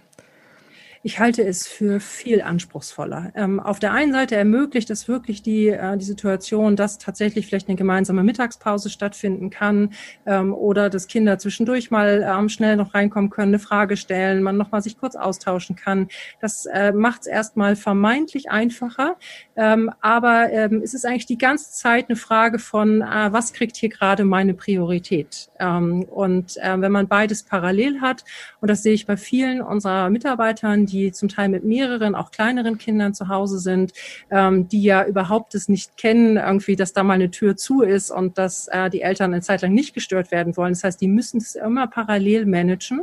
Ich 1.02 1.20
halte 1.20 1.44
es 1.44 1.66
für 1.66 2.00
viel 2.00 2.42
anspruchsvoller. 2.42 3.32
Ähm, 3.36 3.60
auf 3.60 3.78
der 3.78 3.92
einen 3.92 4.12
Seite 4.12 4.34
ermöglicht 4.34 4.90
es 4.90 5.06
wirklich 5.06 5.42
die, 5.42 5.68
äh, 5.68 5.96
die 5.96 6.04
Situation, 6.04 6.74
dass 6.74 6.98
tatsächlich 6.98 7.46
vielleicht 7.46 7.68
eine 7.68 7.76
gemeinsame 7.76 8.24
Mittagspause 8.24 8.90
stattfinden 8.90 9.50
kann 9.50 9.90
ähm, 10.26 10.52
oder 10.52 10.90
dass 10.90 11.06
Kinder 11.06 11.38
zwischendurch 11.38 11.90
mal 11.90 12.26
ähm, 12.28 12.48
schnell 12.48 12.76
noch 12.76 12.94
reinkommen 12.94 13.30
können, 13.30 13.52
eine 13.54 13.60
Frage 13.60 13.96
stellen, 13.96 14.42
man 14.42 14.56
noch 14.56 14.72
mal 14.72 14.82
sich 14.82 14.98
kurz 14.98 15.14
austauschen 15.14 15.76
kann. 15.76 16.08
Das 16.40 16.66
äh, 16.66 16.92
macht 16.92 17.22
es 17.22 17.26
erstmal 17.28 17.76
vermeintlich 17.76 18.50
einfacher, 18.50 19.16
ähm, 19.56 19.92
aber 20.00 20.50
ähm, 20.50 20.82
es 20.82 20.94
ist 20.94 21.06
eigentlich 21.06 21.26
die 21.26 21.38
ganze 21.38 21.70
Zeit 21.70 22.08
eine 22.08 22.16
Frage 22.16 22.58
von, 22.58 23.02
äh, 23.02 23.32
was 23.32 23.52
kriegt 23.52 23.76
hier 23.76 23.88
gerade 23.88 24.24
meine 24.24 24.54
Priorität? 24.54 25.48
Ähm, 25.60 26.02
und 26.02 26.56
äh, 26.56 26.80
wenn 26.80 26.92
man 26.92 27.06
beides 27.06 27.44
parallel 27.44 28.00
hat, 28.00 28.24
und 28.60 28.68
das 28.68 28.82
sehe 28.82 28.94
ich 28.94 29.06
bei 29.06 29.16
vielen 29.16 29.62
unserer 29.62 30.10
Mitarbeitern, 30.10 30.87
die 30.88 31.12
zum 31.12 31.28
Teil 31.28 31.48
mit 31.48 31.64
mehreren, 31.64 32.14
auch 32.14 32.30
kleineren 32.30 32.78
Kindern 32.78 33.14
zu 33.14 33.28
Hause 33.28 33.58
sind, 33.58 33.92
ähm, 34.30 34.68
die 34.68 34.82
ja 34.82 35.04
überhaupt 35.04 35.54
es 35.54 35.68
nicht 35.68 35.96
kennen, 35.96 36.36
irgendwie, 36.36 36.76
dass 36.76 36.92
da 36.92 37.02
mal 37.02 37.14
eine 37.14 37.30
Tür 37.30 37.56
zu 37.56 37.82
ist 37.82 38.10
und 38.10 38.38
dass 38.38 38.68
äh, 38.68 38.90
die 38.90 39.02
Eltern 39.02 39.32
eine 39.32 39.42
Zeit 39.42 39.62
lang 39.62 39.72
nicht 39.72 39.94
gestört 39.94 40.30
werden 40.30 40.56
wollen. 40.56 40.72
Das 40.72 40.84
heißt, 40.84 41.00
die 41.00 41.08
müssen 41.08 41.38
es 41.38 41.54
immer 41.54 41.86
parallel 41.86 42.46
managen. 42.46 43.02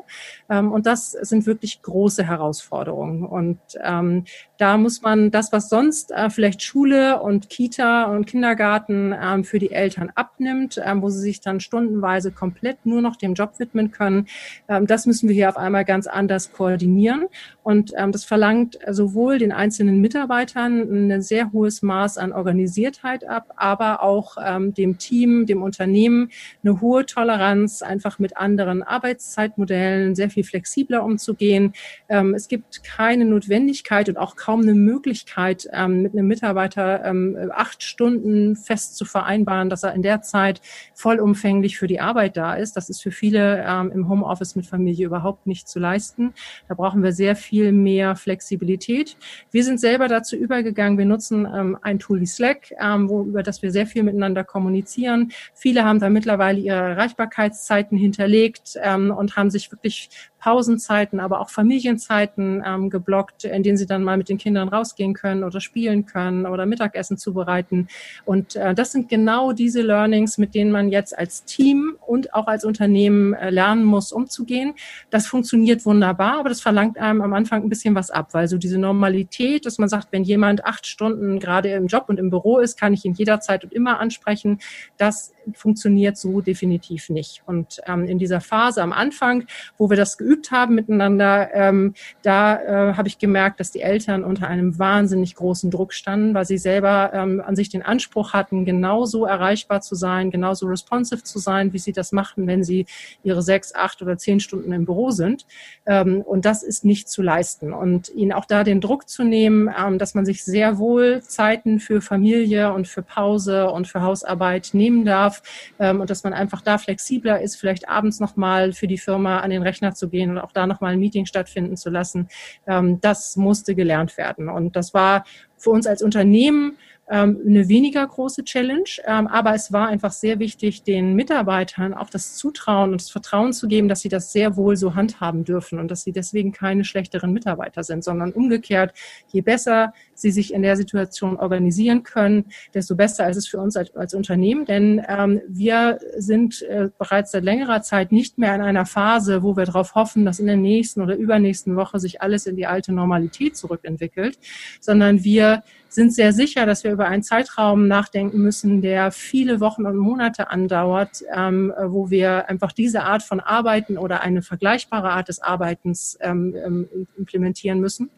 Ähm, 0.49 0.71
und 0.71 0.85
das 0.85 1.11
sind 1.11 1.45
wirklich 1.45 1.81
große 1.81 2.23
Herausforderungen. 2.23 3.25
Und 3.25 3.59
ähm, 3.83 4.25
da 4.57 4.77
muss 4.77 5.01
man 5.01 5.31
das, 5.31 5.51
was 5.51 5.69
sonst 5.69 6.11
äh, 6.11 6.29
vielleicht 6.29 6.61
Schule 6.61 7.21
und 7.21 7.49
Kita 7.49 8.05
und 8.05 8.25
Kindergarten 8.25 9.13
ähm, 9.19 9.43
für 9.43 9.59
die 9.59 9.71
Eltern 9.71 10.11
abnimmt, 10.15 10.79
ähm, 10.83 11.01
wo 11.01 11.09
sie 11.09 11.19
sich 11.19 11.41
dann 11.41 11.59
stundenweise 11.59 12.31
komplett 12.31 12.85
nur 12.85 13.01
noch 13.01 13.15
dem 13.15 13.33
Job 13.33 13.53
widmen 13.57 13.91
können, 13.91 14.27
ähm, 14.67 14.87
das 14.87 15.05
müssen 15.05 15.27
wir 15.27 15.35
hier 15.35 15.49
auf 15.49 15.57
einmal 15.57 15.85
ganz 15.85 16.07
anders 16.07 16.51
koordinieren. 16.53 17.25
Und 17.63 17.93
ähm, 17.97 18.11
das 18.11 18.23
verlangt 18.23 18.77
sowohl 18.89 19.39
den 19.39 19.51
einzelnen 19.51 19.99
Mitarbeitern 19.99 21.11
ein 21.11 21.21
sehr 21.21 21.51
hohes 21.51 21.81
Maß 21.81 22.17
an 22.17 22.31
Organisiertheit 22.31 23.27
ab, 23.27 23.53
aber 23.55 24.03
auch 24.03 24.37
ähm, 24.43 24.73
dem 24.73 24.97
Team, 24.97 25.45
dem 25.45 25.63
Unternehmen 25.63 26.29
eine 26.63 26.79
hohe 26.79 27.05
Toleranz, 27.05 27.81
einfach 27.81 28.19
mit 28.19 28.37
anderen 28.37 28.83
Arbeitszeitmodellen 28.83 30.15
sehr 30.15 30.29
viel 30.29 30.43
flexibler 30.43 31.03
umzugehen. 31.03 31.73
Ähm, 32.07 32.35
es 32.35 32.47
gibt 32.47 32.83
keine 32.83 33.25
Notwendigkeit 33.25 34.09
und 34.09 34.17
auch 34.17 34.35
kaum 34.45 34.61
eine 34.61 34.75
Möglichkeit, 34.75 35.67
ähm, 35.73 36.03
mit 36.03 36.13
einem 36.13 36.27
Mitarbeiter 36.27 37.03
ähm, 37.03 37.35
acht 37.51 37.81
Stunden 37.81 38.55
fest 38.55 38.95
zu 38.95 39.03
vereinbaren, 39.03 39.71
dass 39.71 39.81
er 39.81 39.93
in 39.93 40.03
der 40.03 40.21
Zeit 40.21 40.61
vollumfänglich 40.93 41.79
für 41.79 41.87
die 41.87 41.99
Arbeit 41.99 42.37
da 42.37 42.53
ist. 42.53 42.77
Das 42.77 42.91
ist 42.91 43.01
für 43.01 43.09
viele 43.09 43.65
ähm, 43.67 43.91
im 43.91 44.07
Homeoffice 44.07 44.55
mit 44.55 44.67
Familie 44.67 45.07
überhaupt 45.07 45.47
nicht 45.47 45.67
zu 45.67 45.79
leisten. 45.79 46.35
Da 46.67 46.75
brauchen 46.75 47.01
wir 47.01 47.11
sehr 47.11 47.35
viel 47.35 47.71
mehr 47.71 48.15
Flexibilität. 48.15 49.17
Wir 49.49 49.63
sind 49.63 49.79
selber 49.79 50.07
dazu 50.07 50.35
übergegangen, 50.35 50.99
wir 50.99 51.05
nutzen 51.05 51.47
ähm, 51.51 51.75
ein 51.81 51.97
Tool 51.97 52.21
wie 52.21 52.27
Slack, 52.27 52.71
ähm, 52.79 53.09
wo, 53.09 53.23
über 53.23 53.41
das 53.41 53.63
wir 53.63 53.71
sehr 53.71 53.87
viel 53.87 54.03
miteinander 54.03 54.43
kommunizieren. 54.43 55.31
Viele 55.55 55.85
haben 55.85 55.99
da 55.99 56.11
mittlerweile 56.11 56.59
ihre 56.59 56.91
Erreichbarkeitszeiten 56.91 57.97
hinterlegt 57.97 58.77
ähm, 58.83 59.09
und 59.09 59.37
haben 59.37 59.49
sich 59.49 59.71
wirklich 59.71 60.11
Pausenzeiten, 60.45 61.19
aber 61.19 61.41
auch 61.41 61.49
Familienzeiten 61.49 62.63
ähm, 62.63 62.91
geblockt, 62.91 63.45
in 63.45 63.63
denen 63.63 63.77
sie 63.77 63.87
dann 63.87 64.03
mal 64.03 64.15
mit 64.15 64.29
den 64.29 64.37
Kindern 64.37 64.67
rausgehen 64.67 65.15
können 65.15 65.43
oder 65.43 65.59
spielen 65.59 66.05
können 66.05 66.45
oder 66.45 66.67
Mittagessen 66.67 67.17
zubereiten. 67.17 67.87
Und 68.25 68.55
äh, 68.55 68.75
das 68.75 68.91
sind 68.91 69.09
genau 69.09 69.53
diese 69.53 69.81
Learnings, 69.81 70.37
mit 70.37 70.53
denen 70.53 70.69
man 70.69 70.89
jetzt 70.89 71.17
als 71.17 71.45
Team 71.45 71.97
und 72.05 72.35
auch 72.35 72.45
als 72.45 72.63
Unternehmen 72.63 73.33
äh, 73.33 73.49
lernen 73.49 73.85
muss, 73.85 74.11
umzugehen. 74.11 74.75
Das 75.09 75.25
funktioniert 75.25 75.83
wunderbar, 75.83 76.37
aber 76.41 76.49
das 76.49 76.61
verlangt 76.61 76.99
einem 76.99 77.23
am 77.23 77.33
Anfang 77.33 77.63
ein 77.63 77.69
bisschen 77.69 77.95
was 77.95 78.11
ab, 78.11 78.35
weil 78.35 78.47
so 78.47 78.59
diese 78.59 78.77
Normalität, 78.77 79.65
dass 79.65 79.79
man 79.79 79.89
sagt, 79.89 80.09
wenn 80.11 80.23
jemand 80.23 80.63
acht 80.63 80.85
Stunden 80.85 81.39
gerade 81.39 81.69
im 81.71 81.87
Job 81.87 82.05
und 82.05 82.19
im 82.19 82.29
Büro 82.29 82.59
ist, 82.59 82.79
kann 82.79 82.93
ich 82.93 83.03
ihn 83.03 83.13
jederzeit 83.13 83.63
und 83.63 83.73
immer 83.73 83.99
ansprechen. 83.99 84.59
Das 84.97 85.33
funktioniert 85.53 86.17
so 86.17 86.41
definitiv 86.41 87.09
nicht. 87.09 87.41
Und 87.47 87.81
ähm, 87.87 88.05
in 88.05 88.19
dieser 88.19 88.41
Phase 88.41 88.83
am 88.83 88.93
Anfang, 88.93 89.45
wo 89.77 89.89
wir 89.89 89.97
das 89.97 90.19
geübt 90.19 90.34
haben 90.51 90.75
miteinander, 90.75 91.49
ähm, 91.53 91.93
da 92.21 92.61
äh, 92.61 92.93
habe 92.93 93.07
ich 93.07 93.17
gemerkt, 93.17 93.59
dass 93.59 93.71
die 93.71 93.81
Eltern 93.81 94.23
unter 94.23 94.47
einem 94.47 94.77
wahnsinnig 94.79 95.35
großen 95.35 95.71
Druck 95.71 95.93
standen, 95.93 96.33
weil 96.33 96.45
sie 96.45 96.57
selber 96.57 97.11
ähm, 97.13 97.41
an 97.45 97.55
sich 97.55 97.69
den 97.69 97.81
Anspruch 97.81 98.33
hatten, 98.33 98.65
genauso 98.65 99.25
erreichbar 99.25 99.81
zu 99.81 99.95
sein, 99.95 100.31
genauso 100.31 100.67
responsive 100.67 101.23
zu 101.23 101.39
sein, 101.39 101.73
wie 101.73 101.79
sie 101.79 101.91
das 101.91 102.11
machten, 102.11 102.47
wenn 102.47 102.63
sie 102.63 102.85
ihre 103.23 103.41
sechs, 103.41 103.73
acht 103.73 104.01
oder 104.01 104.17
zehn 104.17 104.39
Stunden 104.39 104.71
im 104.71 104.85
Büro 104.85 105.11
sind. 105.11 105.45
Ähm, 105.85 106.21
und 106.21 106.45
das 106.45 106.63
ist 106.63 106.85
nicht 106.85 107.09
zu 107.09 107.21
leisten. 107.21 107.73
Und 107.73 108.09
ihnen 108.09 108.31
auch 108.31 108.45
da 108.45 108.63
den 108.63 108.81
Druck 108.81 109.09
zu 109.09 109.23
nehmen, 109.23 109.69
ähm, 109.77 109.97
dass 109.97 110.15
man 110.15 110.25
sich 110.25 110.43
sehr 110.43 110.77
wohl 110.77 111.21
Zeiten 111.21 111.79
für 111.79 112.01
Familie 112.01 112.73
und 112.73 112.87
für 112.87 113.01
Pause 113.01 113.69
und 113.69 113.87
für 113.87 114.01
Hausarbeit 114.01 114.69
nehmen 114.73 115.05
darf 115.05 115.41
ähm, 115.79 116.01
und 116.01 116.09
dass 116.09 116.23
man 116.23 116.33
einfach 116.33 116.61
da 116.61 116.77
flexibler 116.77 117.41
ist, 117.41 117.55
vielleicht 117.55 117.89
abends 117.89 118.19
nochmal 118.19 118.73
für 118.73 118.87
die 118.87 118.97
Firma 118.97 119.39
an 119.39 119.49
den 119.49 119.63
Rechner 119.63 119.93
zu 119.93 120.09
gehen 120.09 120.24
und 120.31 120.39
auch 120.39 120.51
da 120.51 120.67
nochmal 120.67 120.93
ein 120.93 120.99
Meeting 120.99 121.25
stattfinden 121.25 121.77
zu 121.77 121.89
lassen. 121.89 122.29
Ähm, 122.67 122.99
das 123.01 123.35
musste 123.35 123.75
gelernt 123.75 124.17
werden. 124.17 124.49
Und 124.49 124.75
das 124.75 124.93
war 124.93 125.25
für 125.57 125.69
uns 125.71 125.87
als 125.87 126.03
Unternehmen 126.03 126.77
ähm, 127.09 127.39
eine 127.45 127.69
weniger 127.69 128.05
große 128.05 128.43
Challenge, 128.43 128.89
ähm, 129.05 129.27
aber 129.27 129.53
es 129.53 129.71
war 129.71 129.87
einfach 129.87 130.11
sehr 130.11 130.39
wichtig, 130.39 130.83
den 130.83 131.13
Mitarbeitern 131.13 131.93
auch 131.93 132.09
das 132.09 132.35
Zutrauen 132.35 132.91
und 132.91 133.01
das 133.01 133.11
Vertrauen 133.11 133.53
zu 133.53 133.67
geben, 133.67 133.87
dass 133.87 134.01
sie 134.01 134.09
das 134.09 134.31
sehr 134.31 134.55
wohl 134.57 134.75
so 134.75 134.95
handhaben 134.95 135.43
dürfen 135.43 135.79
und 135.79 135.91
dass 135.91 136.03
sie 136.03 136.11
deswegen 136.11 136.51
keine 136.51 136.83
schlechteren 136.83 137.31
Mitarbeiter 137.31 137.83
sind, 137.83 138.03
sondern 138.03 138.31
umgekehrt, 138.31 138.93
je 139.27 139.41
besser 139.41 139.93
sie 140.15 140.31
sich 140.31 140.53
in 140.53 140.63
der 140.63 140.77
Situation 140.77 141.37
organisieren 141.37 142.03
können, 142.03 142.45
desto 142.73 142.95
besser 142.95 143.29
ist 143.29 143.37
es 143.37 143.47
für 143.47 143.59
uns 143.59 143.75
als, 143.75 143.95
als 143.95 144.13
Unternehmen, 144.15 144.65
denn 144.65 145.03
ähm, 145.07 145.41
wir 145.47 145.99
sind 146.17 146.63
äh, 146.63 146.89
bereits 146.97 147.31
seit 147.31 147.43
längerer 147.43 147.81
Zeit 147.83 148.11
nicht 148.11 148.37
mehr 148.39 148.55
in 148.55 148.61
einer 148.61 148.85
Phase, 148.85 149.43
wo 149.43 149.55
wir 149.55 149.65
darauf 149.65 149.93
hoffen, 149.93 150.25
dass 150.25 150.39
in 150.39 150.47
der 150.47 150.57
nächsten 150.57 151.01
oder 151.01 151.15
übernächsten 151.15 151.75
Woche 151.75 151.99
sich 151.99 152.21
alles 152.21 152.47
in 152.47 152.55
die 152.55 152.65
alte 152.65 152.93
Normalität 152.93 153.55
zurückentwickelt, 153.55 154.39
sondern 154.79 155.23
wir 155.23 155.63
sind 155.95 156.13
sehr 156.13 156.33
sicher, 156.33 156.65
dass 156.65 156.83
wir 156.83 156.91
über 156.91 157.07
einen 157.07 157.23
Zeitraum 157.23 157.87
nachdenken 157.87 158.39
müssen, 158.39 158.81
der 158.81 159.11
viele 159.11 159.59
Wochen 159.59 159.85
und 159.85 159.97
Monate 159.97 160.49
andauert, 160.49 161.23
ähm, 161.33 161.73
wo 161.85 162.09
wir 162.09 162.49
einfach 162.49 162.71
diese 162.71 163.03
Art 163.03 163.23
von 163.23 163.39
Arbeiten 163.39 163.97
oder 163.97 164.21
eine 164.21 164.41
vergleichbare 164.41 165.09
Art 165.09 165.29
des 165.29 165.41
Arbeitens 165.41 166.17
ähm, 166.21 166.55
ähm 166.55 166.87
implementieren 167.17 167.79
müssen. 167.79 168.09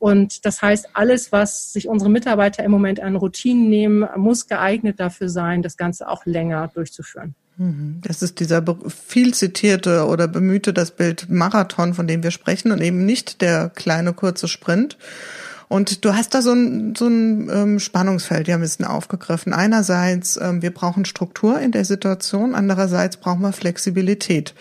Und 0.00 0.46
das 0.46 0.62
heißt, 0.62 0.88
alles, 0.94 1.30
was 1.30 1.74
sich 1.74 1.86
unsere 1.86 2.10
Mitarbeiter 2.10 2.64
im 2.64 2.70
Moment 2.70 3.00
an 3.00 3.16
Routinen 3.16 3.68
nehmen, 3.68 4.08
muss 4.16 4.48
geeignet 4.48 4.98
dafür 4.98 5.28
sein, 5.28 5.60
das 5.60 5.76
Ganze 5.76 6.08
auch 6.08 6.24
länger 6.24 6.68
durchzuführen. 6.74 7.34
Mhm. 7.58 8.00
Das 8.02 8.22
ist 8.22 8.40
dieser 8.40 8.64
viel 8.88 9.34
zitierte 9.34 10.06
oder 10.06 10.26
bemühte 10.26 10.72
das 10.72 10.92
Bild 10.92 11.28
Marathon, 11.28 11.92
von 11.92 12.06
dem 12.06 12.22
wir 12.22 12.30
sprechen 12.30 12.72
und 12.72 12.80
eben 12.80 13.04
nicht 13.04 13.42
der 13.42 13.68
kleine 13.68 14.14
kurze 14.14 14.48
Sprint. 14.48 14.96
Und 15.70 16.04
du 16.04 16.14
hast 16.16 16.34
da 16.34 16.42
so 16.42 16.52
ein, 16.52 16.96
so 16.96 17.06
ein 17.06 17.48
ähm, 17.48 17.78
Spannungsfeld 17.78 18.48
ja 18.48 18.56
ein 18.56 18.60
bisschen 18.60 18.84
aufgegriffen. 18.84 19.52
Einerseits, 19.52 20.36
ähm, 20.36 20.62
wir 20.62 20.74
brauchen 20.74 21.04
Struktur 21.04 21.60
in 21.60 21.70
der 21.70 21.84
Situation, 21.84 22.56
andererseits 22.56 23.18
brauchen 23.18 23.40
wir 23.40 23.52
Flexibilität 23.52 24.54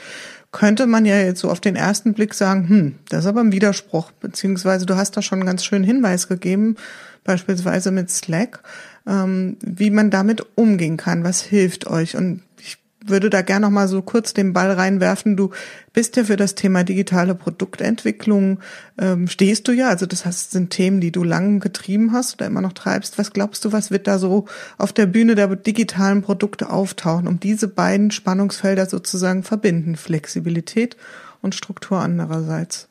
könnte 0.51 0.87
man 0.87 1.05
ja 1.05 1.19
jetzt 1.19 1.41
so 1.41 1.49
auf 1.49 1.59
den 1.59 1.75
ersten 1.75 2.13
Blick 2.13 2.33
sagen, 2.33 2.67
hm, 2.67 2.95
das 3.09 3.21
ist 3.21 3.27
aber 3.27 3.41
ein 3.41 3.51
Widerspruch, 3.51 4.11
beziehungsweise 4.11 4.85
du 4.85 4.95
hast 4.95 5.15
da 5.15 5.21
schon 5.21 5.39
einen 5.39 5.45
ganz 5.45 5.63
schönen 5.63 5.83
Hinweis 5.83 6.27
gegeben, 6.27 6.75
beispielsweise 7.23 7.91
mit 7.91 8.09
Slack, 8.09 8.61
ähm, 9.07 9.57
wie 9.61 9.91
man 9.91 10.09
damit 10.09 10.43
umgehen 10.55 10.97
kann, 10.97 11.23
was 11.23 11.41
hilft 11.41 11.85
euch. 11.87 12.15
Und 12.15 12.41
würde 13.09 13.29
da 13.29 13.41
gerne 13.41 13.65
noch 13.65 13.71
mal 13.71 13.87
so 13.87 14.01
kurz 14.01 14.33
den 14.33 14.53
Ball 14.53 14.71
reinwerfen. 14.71 15.35
Du 15.35 15.51
bist 15.93 16.15
ja 16.15 16.23
für 16.23 16.35
das 16.35 16.55
Thema 16.55 16.83
digitale 16.83 17.35
Produktentwicklung, 17.35 18.59
ähm, 18.99 19.27
stehst 19.27 19.67
du 19.67 19.71
ja, 19.71 19.89
also 19.89 20.05
das 20.05 20.25
heißt, 20.25 20.51
sind 20.51 20.69
Themen, 20.69 21.01
die 21.01 21.11
du 21.11 21.23
lang 21.23 21.59
getrieben 21.59 22.13
hast 22.13 22.35
oder 22.35 22.45
immer 22.45 22.61
noch 22.61 22.73
treibst. 22.73 23.17
Was 23.17 23.33
glaubst 23.33 23.65
du, 23.65 23.71
was 23.71 23.91
wird 23.91 24.07
da 24.07 24.19
so 24.19 24.45
auf 24.77 24.93
der 24.93 25.05
Bühne 25.05 25.35
der 25.35 25.55
digitalen 25.55 26.21
Produkte 26.21 26.69
auftauchen, 26.69 27.27
um 27.27 27.39
diese 27.39 27.67
beiden 27.67 28.11
Spannungsfelder 28.11 28.85
sozusagen 28.85 29.43
verbinden, 29.43 29.95
Flexibilität 29.95 30.97
und 31.41 31.55
Struktur 31.55 31.99
andererseits? 31.99 32.89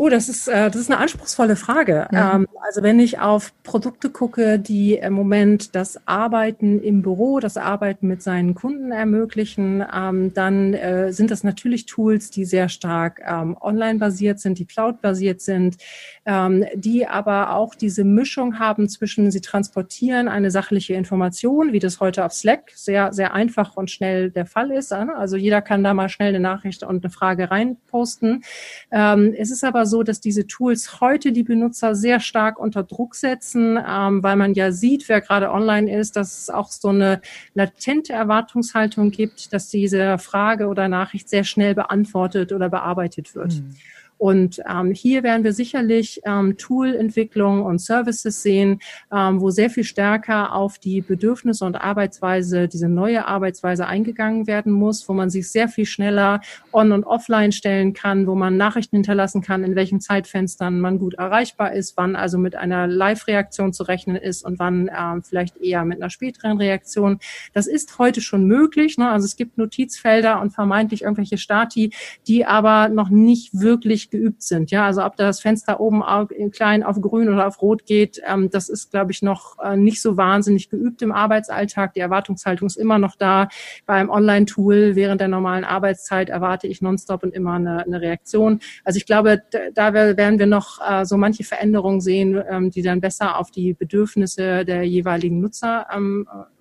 Oh, 0.00 0.08
das 0.08 0.28
ist, 0.28 0.46
äh, 0.46 0.70
das 0.70 0.76
ist 0.80 0.92
eine 0.92 1.00
anspruchsvolle 1.00 1.56
Frage. 1.56 2.06
Ja. 2.12 2.36
Ähm, 2.36 2.46
also 2.64 2.84
wenn 2.84 3.00
ich 3.00 3.18
auf 3.18 3.52
Produkte 3.64 4.10
gucke, 4.10 4.60
die 4.60 4.94
im 4.94 5.12
Moment 5.12 5.74
das 5.74 5.98
Arbeiten 6.06 6.80
im 6.80 7.02
Büro, 7.02 7.40
das 7.40 7.56
Arbeiten 7.56 8.06
mit 8.06 8.22
seinen 8.22 8.54
Kunden 8.54 8.92
ermöglichen, 8.92 9.84
ähm, 9.92 10.32
dann 10.32 10.72
äh, 10.72 11.12
sind 11.12 11.32
das 11.32 11.42
natürlich 11.42 11.86
Tools, 11.86 12.30
die 12.30 12.44
sehr 12.44 12.68
stark 12.68 13.20
ähm, 13.26 13.56
online 13.60 13.98
basiert 13.98 14.38
sind, 14.38 14.60
die 14.60 14.66
cloud 14.66 15.02
basiert 15.02 15.40
sind, 15.40 15.78
ähm, 16.26 16.64
die 16.74 17.08
aber 17.08 17.56
auch 17.56 17.74
diese 17.74 18.04
Mischung 18.04 18.60
haben 18.60 18.88
zwischen, 18.88 19.32
sie 19.32 19.40
transportieren 19.40 20.28
eine 20.28 20.52
sachliche 20.52 20.94
Information, 20.94 21.72
wie 21.72 21.80
das 21.80 21.98
heute 21.98 22.24
auf 22.24 22.32
Slack 22.32 22.70
sehr, 22.72 23.12
sehr 23.12 23.34
einfach 23.34 23.76
und 23.76 23.90
schnell 23.90 24.30
der 24.30 24.46
Fall 24.46 24.70
ist. 24.70 24.92
Äh? 24.92 25.06
Also 25.16 25.36
jeder 25.36 25.60
kann 25.60 25.82
da 25.82 25.92
mal 25.92 26.08
schnell 26.08 26.28
eine 26.28 26.40
Nachricht 26.40 26.84
und 26.84 27.02
eine 27.02 27.10
Frage 27.10 27.50
reinposten. 27.50 28.44
Ähm, 28.92 29.34
es 29.36 29.50
ist 29.50 29.64
aber 29.64 29.87
so, 29.88 30.04
dass 30.04 30.20
diese 30.20 30.46
Tools 30.46 31.00
heute 31.00 31.32
die 31.32 31.42
Benutzer 31.42 31.94
sehr 31.94 32.20
stark 32.20 32.60
unter 32.60 32.84
Druck 32.84 33.16
setzen, 33.16 33.76
ähm, 33.84 34.22
weil 34.22 34.36
man 34.36 34.54
ja 34.54 34.70
sieht, 34.70 35.08
wer 35.08 35.20
gerade 35.20 35.50
online 35.50 35.92
ist, 35.92 36.14
dass 36.14 36.42
es 36.42 36.50
auch 36.50 36.70
so 36.70 36.88
eine 36.88 37.20
latente 37.54 38.12
Erwartungshaltung 38.12 39.10
gibt, 39.10 39.52
dass 39.52 39.68
diese 39.68 40.18
Frage 40.18 40.68
oder 40.68 40.88
Nachricht 40.88 41.28
sehr 41.28 41.44
schnell 41.44 41.74
beantwortet 41.74 42.52
oder 42.52 42.68
bearbeitet 42.68 43.34
wird. 43.34 43.54
Mhm. 43.54 43.74
Und 44.18 44.60
ähm, 44.68 44.92
hier 44.92 45.22
werden 45.22 45.44
wir 45.44 45.52
sicherlich 45.52 46.20
ähm, 46.24 46.56
Toolentwicklung 46.56 47.62
und 47.62 47.80
Services 47.80 48.42
sehen, 48.42 48.80
ähm, 49.12 49.40
wo 49.40 49.50
sehr 49.50 49.70
viel 49.70 49.84
stärker 49.84 50.54
auf 50.54 50.78
die 50.78 51.00
Bedürfnisse 51.00 51.64
und 51.64 51.76
Arbeitsweise, 51.76 52.68
diese 52.68 52.88
neue 52.88 53.26
Arbeitsweise 53.26 53.86
eingegangen 53.86 54.46
werden 54.46 54.72
muss, 54.72 55.08
wo 55.08 55.12
man 55.12 55.30
sich 55.30 55.48
sehr 55.50 55.68
viel 55.68 55.86
schneller 55.86 56.40
on- 56.72 56.92
und 56.92 57.04
offline 57.04 57.52
stellen 57.52 57.92
kann, 57.92 58.26
wo 58.26 58.34
man 58.34 58.56
Nachrichten 58.56 58.96
hinterlassen 58.96 59.40
kann, 59.40 59.62
in 59.62 59.76
welchen 59.76 60.00
Zeitfenstern 60.00 60.80
man 60.80 60.98
gut 60.98 61.14
erreichbar 61.14 61.72
ist, 61.72 61.96
wann 61.96 62.16
also 62.16 62.38
mit 62.38 62.56
einer 62.56 62.88
Live-Reaktion 62.88 63.72
zu 63.72 63.84
rechnen 63.84 64.16
ist 64.16 64.44
und 64.44 64.58
wann 64.58 64.90
ähm, 64.96 65.22
vielleicht 65.22 65.56
eher 65.58 65.84
mit 65.84 66.02
einer 66.02 66.10
späteren 66.10 66.58
Reaktion. 66.58 67.20
Das 67.52 67.66
ist 67.68 67.98
heute 67.98 68.20
schon 68.20 68.46
möglich. 68.46 68.98
Ne? 68.98 69.08
Also 69.08 69.26
es 69.26 69.36
gibt 69.36 69.58
Notizfelder 69.58 70.40
und 70.40 70.50
vermeintlich 70.50 71.02
irgendwelche 71.02 71.38
Stati, 71.38 71.92
die 72.26 72.44
aber 72.44 72.88
noch 72.88 73.10
nicht 73.10 73.60
wirklich 73.60 74.07
geübt 74.10 74.42
sind. 74.42 74.70
Ja, 74.70 74.86
also 74.86 75.04
ob 75.04 75.16
das 75.16 75.40
Fenster 75.40 75.80
oben 75.80 76.02
klein 76.50 76.82
auf 76.82 77.00
grün 77.00 77.28
oder 77.28 77.46
auf 77.46 77.60
rot 77.62 77.86
geht, 77.86 78.20
ähm, 78.26 78.50
das 78.50 78.68
ist, 78.68 78.90
glaube 78.90 79.12
ich, 79.12 79.22
noch 79.22 79.58
äh, 79.58 79.76
nicht 79.76 80.02
so 80.02 80.16
wahnsinnig 80.16 80.70
geübt 80.70 81.02
im 81.02 81.12
Arbeitsalltag. 81.12 81.94
Die 81.94 82.00
Erwartungshaltung 82.00 82.66
ist 82.66 82.76
immer 82.76 82.98
noch 82.98 83.16
da. 83.16 83.48
Beim 83.86 84.10
Online-Tool 84.10 84.94
während 84.94 85.20
der 85.20 85.28
normalen 85.28 85.64
Arbeitszeit 85.64 86.28
erwarte 86.28 86.66
ich 86.66 86.82
nonstop 86.82 87.22
und 87.22 87.34
immer 87.34 87.54
eine, 87.54 87.84
eine 87.84 88.00
Reaktion. 88.00 88.60
Also 88.84 88.96
ich 88.96 89.06
glaube, 89.06 89.42
da 89.74 89.92
werden 89.92 90.38
wir 90.38 90.46
noch 90.46 90.80
äh, 90.86 91.04
so 91.04 91.16
manche 91.16 91.44
Veränderungen 91.44 92.00
sehen, 92.00 92.42
ähm, 92.48 92.70
die 92.70 92.82
dann 92.82 93.00
besser 93.00 93.38
auf 93.38 93.50
die 93.50 93.74
Bedürfnisse 93.74 94.64
der 94.64 94.84
jeweiligen 94.84 95.40
Nutzer 95.40 95.86
ähm, 95.94 96.28
äh, 96.32 96.58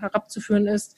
herabzuführen 0.00 0.66
ist. 0.66 0.96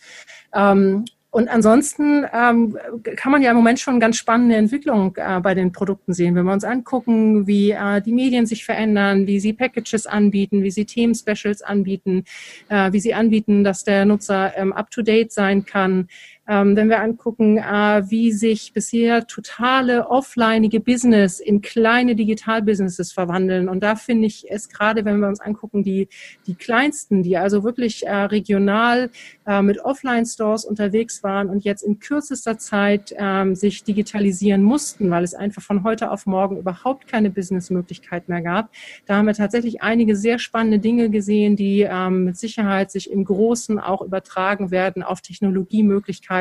Ähm, 0.55 1.05
und 1.33 1.49
ansonsten 1.49 2.27
ähm, 2.31 2.77
kann 3.17 3.33
man 3.33 3.41
ja 3.41 3.53
im 3.53 3.57
Moment 3.57 3.81
schon 3.81 4.01
ganz 4.01 4.19
spannende 4.19 4.55
Entwicklungen 4.57 5.15
äh, 5.17 5.41
bei 5.41 5.55
den 5.55 5.73
Produkten 5.73 6.13
sehen, 6.13 6.35
wenn 6.35 6.45
wir 6.45 6.53
uns 6.53 6.63
angucken, 6.63 7.47
wie 7.47 7.71
äh, 7.71 8.03
die 8.03 8.13
Medien 8.13 8.45
sich 8.45 8.67
verändern, 8.67 9.27
wie 9.27 9.41
sie 9.41 9.55
Packages 9.55 10.07
anbieten, 10.07 10.63
wie 10.63 10.71
sie 10.71 10.85
Themen-Specials 10.85 11.63
anbieten, 11.63 12.25
äh, 12.69 12.93
wie 12.93 13.01
sie 13.01 13.15
anbieten, 13.15 13.65
dass 13.65 13.83
der 13.83 14.05
Nutzer 14.05 14.53
ähm, 14.59 14.75
up-to-date 14.75 15.33
sein 15.33 15.65
kann. 15.65 16.09
Ähm, 16.49 16.75
wenn 16.75 16.89
wir 16.89 17.01
angucken, 17.01 17.57
äh, 17.59 18.03
wie 18.11 18.33
sich 18.33 18.73
bisher 18.73 19.29
totale 19.29 20.09
offlineige 20.09 20.81
Business 20.81 21.39
in 21.39 21.61
kleine 21.61 22.17
Digital-Businesses 22.17 23.13
verwandeln. 23.13 23.69
Und 23.69 23.85
da 23.85 23.95
finde 23.95 24.27
ich 24.27 24.51
es 24.51 24.69
gerade, 24.69 25.05
wenn 25.05 25.21
wir 25.21 25.29
uns 25.29 25.41
angucken, 25.41 25.85
die, 25.85 26.09
die 26.49 26.57
kleinsten, 26.57 27.23
die 27.23 27.37
also 27.37 27.63
wirklich 27.63 28.05
äh, 28.09 28.13
regional 28.13 29.11
äh, 29.47 29.63
mit 29.63 29.85
Offline-Stores 29.85 30.65
unterwegs 30.65 31.23
waren 31.23 31.49
und 31.49 31.63
jetzt 31.63 31.83
in 31.83 32.01
kürzester 32.01 32.59
Zeit 32.59 33.15
ähm, 33.17 33.55
sich 33.55 33.85
digitalisieren 33.85 34.65
mussten, 34.65 35.11
weil 35.13 35.23
es 35.23 35.35
einfach 35.35 35.63
von 35.63 35.85
heute 35.85 36.11
auf 36.11 36.27
morgen 36.27 36.57
überhaupt 36.57 37.07
keine 37.07 37.31
Businessmöglichkeit 37.31 38.29
mehr 38.29 38.43
gab. 38.43 38.71
Da 39.07 39.17
haben 39.17 39.27
wir 39.27 39.35
tatsächlich 39.35 39.81
einige 39.83 40.17
sehr 40.17 40.41
spannende 40.41 40.81
Dinge 40.81 41.09
gesehen, 41.09 41.55
die 41.55 41.83
ähm, 41.89 42.25
mit 42.25 42.37
Sicherheit 42.37 42.91
sich 42.91 43.13
im 43.13 43.25
Großen 43.25 43.79
auch 43.79 44.03
übertragen 44.03 44.73
werden 44.73 45.05
auf 45.05 45.21
Technologiemöglichkeiten, 45.21 46.32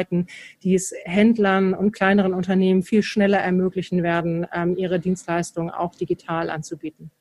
die 0.64 0.76
es 0.76 0.94
Händlern 1.04 1.74
und 1.74 1.92
kleineren 1.92 2.34
Unternehmen 2.34 2.84
viel 2.84 3.04
schneller 3.04 3.40
ermöglichen 3.40 4.04
werden, 4.04 4.48
ähm, 4.54 4.76
ihre 4.78 5.00
Dienstleistungen 5.00 5.70
auch 5.70 5.96
digital 5.96 6.50
anzubieten. 6.50 7.12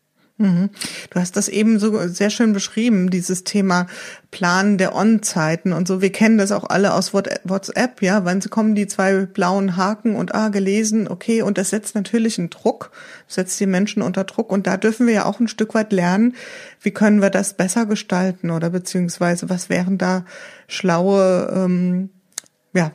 Mhm. 0.40 0.70
Du 1.10 1.20
hast 1.20 1.36
das 1.36 1.48
eben 1.50 1.78
so 1.78 2.08
sehr 2.08 2.30
schön 2.30 2.54
beschrieben, 2.54 3.10
dieses 3.10 3.44
Thema 3.44 3.86
Planen 4.30 4.78
der 4.78 4.94
On-Zeiten 4.94 5.74
und 5.74 5.86
so. 5.86 6.00
Wir 6.00 6.12
kennen 6.12 6.38
das 6.38 6.50
auch 6.50 6.64
alle 6.64 6.94
aus 6.94 7.12
WhatsApp, 7.12 8.00
ja. 8.00 8.24
Wann 8.24 8.40
kommen 8.40 8.74
die 8.74 8.86
zwei 8.86 9.26
blauen 9.26 9.76
Haken 9.76 10.16
und 10.16 10.34
ah, 10.34 10.48
gelesen, 10.48 11.08
okay. 11.08 11.42
Und 11.42 11.58
das 11.58 11.68
setzt 11.68 11.94
natürlich 11.94 12.38
einen 12.38 12.48
Druck, 12.48 12.90
setzt 13.28 13.60
die 13.60 13.66
Menschen 13.66 14.00
unter 14.00 14.24
Druck. 14.24 14.50
Und 14.50 14.66
da 14.66 14.78
dürfen 14.78 15.06
wir 15.06 15.12
ja 15.12 15.24
auch 15.26 15.40
ein 15.40 15.48
Stück 15.48 15.74
weit 15.74 15.92
lernen, 15.92 16.34
wie 16.80 16.90
können 16.90 17.20
wir 17.20 17.28
das 17.28 17.52
besser 17.52 17.84
gestalten 17.84 18.48
oder 18.48 18.70
beziehungsweise 18.70 19.50
was 19.50 19.68
wären 19.68 19.98
da 19.98 20.24
schlaue, 20.68 21.52
ähm, 21.54 22.08
ja, 22.72 22.92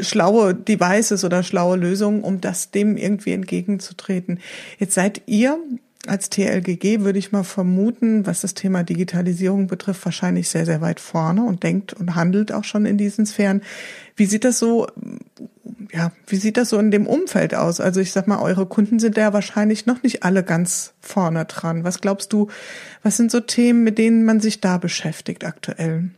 schlaue 0.00 0.54
Devices 0.54 1.24
oder 1.24 1.42
schlaue 1.42 1.76
Lösungen, 1.76 2.22
um 2.22 2.40
das 2.40 2.70
dem 2.70 2.96
irgendwie 2.96 3.32
entgegenzutreten. 3.32 4.40
Jetzt 4.78 4.94
seid 4.94 5.22
ihr 5.26 5.58
als 6.06 6.28
TLGG 6.28 7.00
würde 7.00 7.18
ich 7.18 7.32
mal 7.32 7.44
vermuten, 7.44 8.26
was 8.26 8.42
das 8.42 8.54
Thema 8.54 8.82
Digitalisierung 8.82 9.66
betrifft, 9.66 10.04
wahrscheinlich 10.04 10.48
sehr, 10.48 10.66
sehr 10.66 10.80
weit 10.80 11.00
vorne 11.00 11.44
und 11.44 11.62
denkt 11.62 11.94
und 11.94 12.14
handelt 12.14 12.52
auch 12.52 12.64
schon 12.64 12.84
in 12.84 12.98
diesen 12.98 13.24
Sphären. 13.26 13.62
Wie 14.16 14.26
sieht 14.26 14.44
das 14.44 14.58
so, 14.58 14.86
ja, 15.92 16.12
wie 16.26 16.36
sieht 16.36 16.56
das 16.56 16.70
so 16.70 16.78
in 16.78 16.90
dem 16.90 17.06
Umfeld 17.06 17.54
aus? 17.54 17.80
Also 17.80 18.00
ich 18.00 18.12
sag 18.12 18.26
mal, 18.26 18.40
eure 18.40 18.66
Kunden 18.66 18.98
sind 18.98 19.16
ja 19.16 19.32
wahrscheinlich 19.32 19.86
noch 19.86 20.02
nicht 20.02 20.24
alle 20.24 20.42
ganz 20.42 20.92
vorne 21.00 21.46
dran. 21.46 21.84
Was 21.84 22.00
glaubst 22.00 22.32
du, 22.32 22.48
was 23.02 23.16
sind 23.16 23.30
so 23.30 23.40
Themen, 23.40 23.82
mit 23.82 23.96
denen 23.96 24.24
man 24.24 24.40
sich 24.40 24.60
da 24.60 24.78
beschäftigt 24.78 25.44
aktuell? 25.44 26.10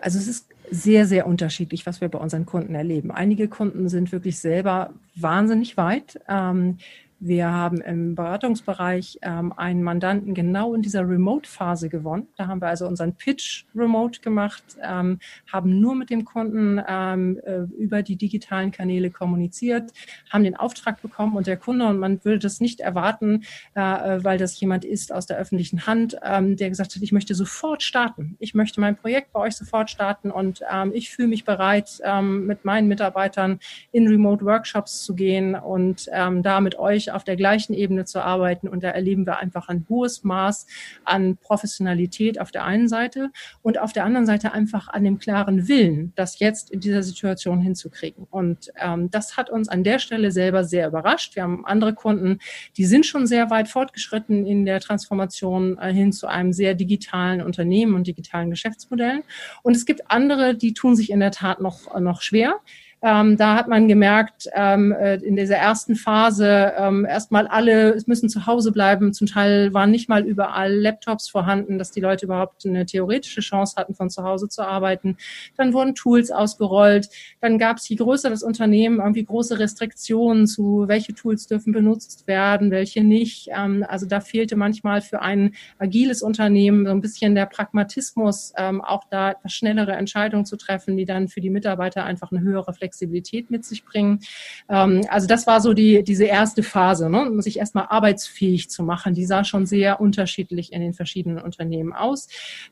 Also 0.00 0.18
es 0.18 0.28
ist 0.28 0.44
sehr, 0.70 1.06
sehr 1.06 1.26
unterschiedlich, 1.26 1.86
was 1.86 2.00
wir 2.00 2.08
bei 2.08 2.18
unseren 2.18 2.46
Kunden 2.46 2.74
erleben. 2.74 3.10
Einige 3.10 3.48
Kunden 3.48 3.88
sind 3.88 4.12
wirklich 4.12 4.38
selber 4.38 4.94
wahnsinnig 5.14 5.76
weit. 5.76 6.20
Ähm, 6.28 6.78
wir 7.20 7.50
haben 7.50 7.80
im 7.80 8.14
Beratungsbereich 8.14 9.18
ähm, 9.22 9.52
einen 9.56 9.82
Mandanten 9.82 10.34
genau 10.34 10.74
in 10.74 10.82
dieser 10.82 11.08
Remote-Phase 11.08 11.88
gewonnen. 11.88 12.28
Da 12.36 12.46
haben 12.46 12.60
wir 12.60 12.68
also 12.68 12.86
unseren 12.86 13.14
Pitch 13.14 13.64
remote 13.74 14.20
gemacht, 14.20 14.62
ähm, 14.82 15.18
haben 15.52 15.80
nur 15.80 15.96
mit 15.96 16.10
dem 16.10 16.24
Kunden 16.24 16.80
ähm, 16.86 17.40
äh, 17.44 17.62
über 17.76 18.02
die 18.02 18.14
digitalen 18.14 18.70
Kanäle 18.70 19.10
kommuniziert, 19.10 19.92
haben 20.30 20.44
den 20.44 20.54
Auftrag 20.54 21.02
bekommen 21.02 21.36
und 21.36 21.48
der 21.48 21.56
Kunde, 21.56 21.86
und 21.86 21.98
man 21.98 22.24
würde 22.24 22.38
das 22.38 22.60
nicht 22.60 22.80
erwarten, 22.80 23.42
äh, 23.74 23.80
äh 23.80 24.24
weil 24.24 24.38
das 24.38 24.58
jemand 24.60 24.84
ist 24.84 25.12
aus 25.12 25.26
der 25.26 25.38
öffentlichen 25.38 25.86
Hand, 25.86 26.16
ähm, 26.22 26.56
der 26.56 26.68
gesagt 26.68 26.94
hat, 26.94 27.02
ich 27.02 27.12
möchte 27.12 27.34
sofort 27.34 27.82
starten. 27.82 28.36
Ich 28.38 28.54
möchte 28.54 28.80
mein 28.80 28.96
Projekt 28.96 29.32
bei 29.32 29.40
euch 29.40 29.56
sofort 29.56 29.90
starten 29.90 30.30
und 30.30 30.62
ähm, 30.72 30.92
ich 30.94 31.10
fühle 31.10 31.28
mich 31.28 31.44
bereit, 31.44 32.00
ähm, 32.04 32.46
mit 32.46 32.64
meinen 32.64 32.86
Mitarbeitern 32.86 33.58
in 33.90 34.06
Remote-Workshops 34.06 35.02
zu 35.02 35.14
gehen 35.14 35.56
und 35.56 36.08
ähm, 36.12 36.42
da 36.42 36.60
mit 36.60 36.78
euch 36.78 37.07
auf 37.10 37.24
der 37.24 37.36
gleichen 37.36 37.74
Ebene 37.74 38.04
zu 38.04 38.22
arbeiten. 38.22 38.68
Und 38.68 38.82
da 38.82 38.90
erleben 38.90 39.26
wir 39.26 39.38
einfach 39.38 39.68
ein 39.68 39.86
hohes 39.88 40.24
Maß 40.24 40.66
an 41.04 41.36
Professionalität 41.36 42.40
auf 42.40 42.50
der 42.50 42.64
einen 42.64 42.88
Seite 42.88 43.30
und 43.62 43.78
auf 43.78 43.92
der 43.92 44.04
anderen 44.04 44.26
Seite 44.26 44.52
einfach 44.52 44.88
an 44.88 45.04
dem 45.04 45.18
klaren 45.18 45.68
Willen, 45.68 46.12
das 46.16 46.38
jetzt 46.38 46.70
in 46.70 46.80
dieser 46.80 47.02
Situation 47.02 47.60
hinzukriegen. 47.60 48.26
Und 48.30 48.70
ähm, 48.80 49.10
das 49.10 49.36
hat 49.36 49.50
uns 49.50 49.68
an 49.68 49.84
der 49.84 49.98
Stelle 49.98 50.30
selber 50.30 50.64
sehr 50.64 50.88
überrascht. 50.88 51.36
Wir 51.36 51.42
haben 51.42 51.64
andere 51.64 51.94
Kunden, 51.94 52.38
die 52.76 52.84
sind 52.84 53.06
schon 53.06 53.26
sehr 53.26 53.50
weit 53.50 53.68
fortgeschritten 53.68 54.46
in 54.46 54.64
der 54.64 54.80
Transformation 54.80 55.78
äh, 55.78 55.92
hin 55.92 56.12
zu 56.12 56.26
einem 56.26 56.52
sehr 56.52 56.74
digitalen 56.74 57.42
Unternehmen 57.42 57.94
und 57.94 58.06
digitalen 58.06 58.50
Geschäftsmodellen. 58.50 59.22
Und 59.62 59.76
es 59.76 59.86
gibt 59.86 60.10
andere, 60.10 60.54
die 60.54 60.74
tun 60.74 60.96
sich 60.96 61.10
in 61.10 61.20
der 61.20 61.30
Tat 61.30 61.60
noch, 61.60 61.98
noch 62.00 62.22
schwer. 62.22 62.60
Ähm, 63.00 63.36
da 63.36 63.54
hat 63.54 63.68
man 63.68 63.86
gemerkt, 63.86 64.48
ähm, 64.54 64.90
äh, 64.92 65.16
in 65.16 65.36
dieser 65.36 65.56
ersten 65.56 65.94
Phase 65.94 66.72
ähm, 66.76 67.04
erstmal 67.04 67.46
alle 67.46 67.96
müssen 68.06 68.28
zu 68.28 68.46
Hause 68.46 68.72
bleiben. 68.72 69.12
Zum 69.12 69.28
Teil 69.28 69.72
waren 69.72 69.92
nicht 69.92 70.08
mal 70.08 70.24
überall 70.24 70.74
Laptops 70.74 71.28
vorhanden, 71.28 71.78
dass 71.78 71.92
die 71.92 72.00
Leute 72.00 72.26
überhaupt 72.26 72.66
eine 72.66 72.86
theoretische 72.86 73.40
Chance 73.40 73.76
hatten, 73.76 73.94
von 73.94 74.10
zu 74.10 74.24
Hause 74.24 74.48
zu 74.48 74.62
arbeiten. 74.62 75.16
Dann 75.56 75.72
wurden 75.72 75.94
Tools 75.94 76.32
ausgerollt. 76.32 77.08
Dann 77.40 77.58
gab 77.58 77.76
es, 77.76 77.88
je 77.88 77.96
größer 77.96 78.30
das 78.30 78.42
Unternehmen, 78.42 78.98
irgendwie 78.98 79.24
große 79.24 79.60
Restriktionen 79.60 80.48
zu, 80.48 80.84
welche 80.88 81.14
Tools 81.14 81.46
dürfen 81.46 81.72
benutzt 81.72 82.26
werden, 82.26 82.72
welche 82.72 83.04
nicht. 83.04 83.48
Ähm, 83.56 83.84
also 83.88 84.06
da 84.06 84.20
fehlte 84.20 84.56
manchmal 84.56 85.02
für 85.02 85.22
ein 85.22 85.54
agiles 85.78 86.20
Unternehmen 86.22 86.84
so 86.84 86.90
ein 86.90 87.00
bisschen 87.00 87.36
der 87.36 87.46
Pragmatismus, 87.46 88.52
ähm, 88.56 88.80
auch 88.80 89.04
da 89.08 89.30
etwas 89.30 89.52
schnellere 89.52 89.92
Entscheidungen 89.92 90.46
zu 90.46 90.56
treffen, 90.56 90.96
die 90.96 91.04
dann 91.04 91.28
für 91.28 91.40
die 91.40 91.50
Mitarbeiter 91.50 92.04
einfach 92.04 92.32
eine 92.32 92.40
höhere 92.40 92.72
Flexibilität 92.88 93.50
mit 93.50 93.64
sich 93.64 93.84
bringen. 93.84 94.20
Ähm, 94.68 95.02
also 95.08 95.26
das 95.26 95.46
war 95.46 95.60
so 95.60 95.74
die, 95.74 96.02
diese 96.02 96.24
erste 96.24 96.62
Phase, 96.62 97.10
ne? 97.10 97.30
um 97.30 97.40
sich 97.42 97.58
erstmal 97.58 97.86
arbeitsfähig 97.88 98.70
zu 98.70 98.82
machen. 98.82 99.14
Die 99.14 99.26
sah 99.26 99.44
schon 99.44 99.66
sehr 99.66 100.00
unterschiedlich 100.00 100.72
in 100.72 100.80
den 100.80 100.94
verschiedenen 100.94 101.38
Unternehmen 101.38 101.92
aus. 101.92 102.28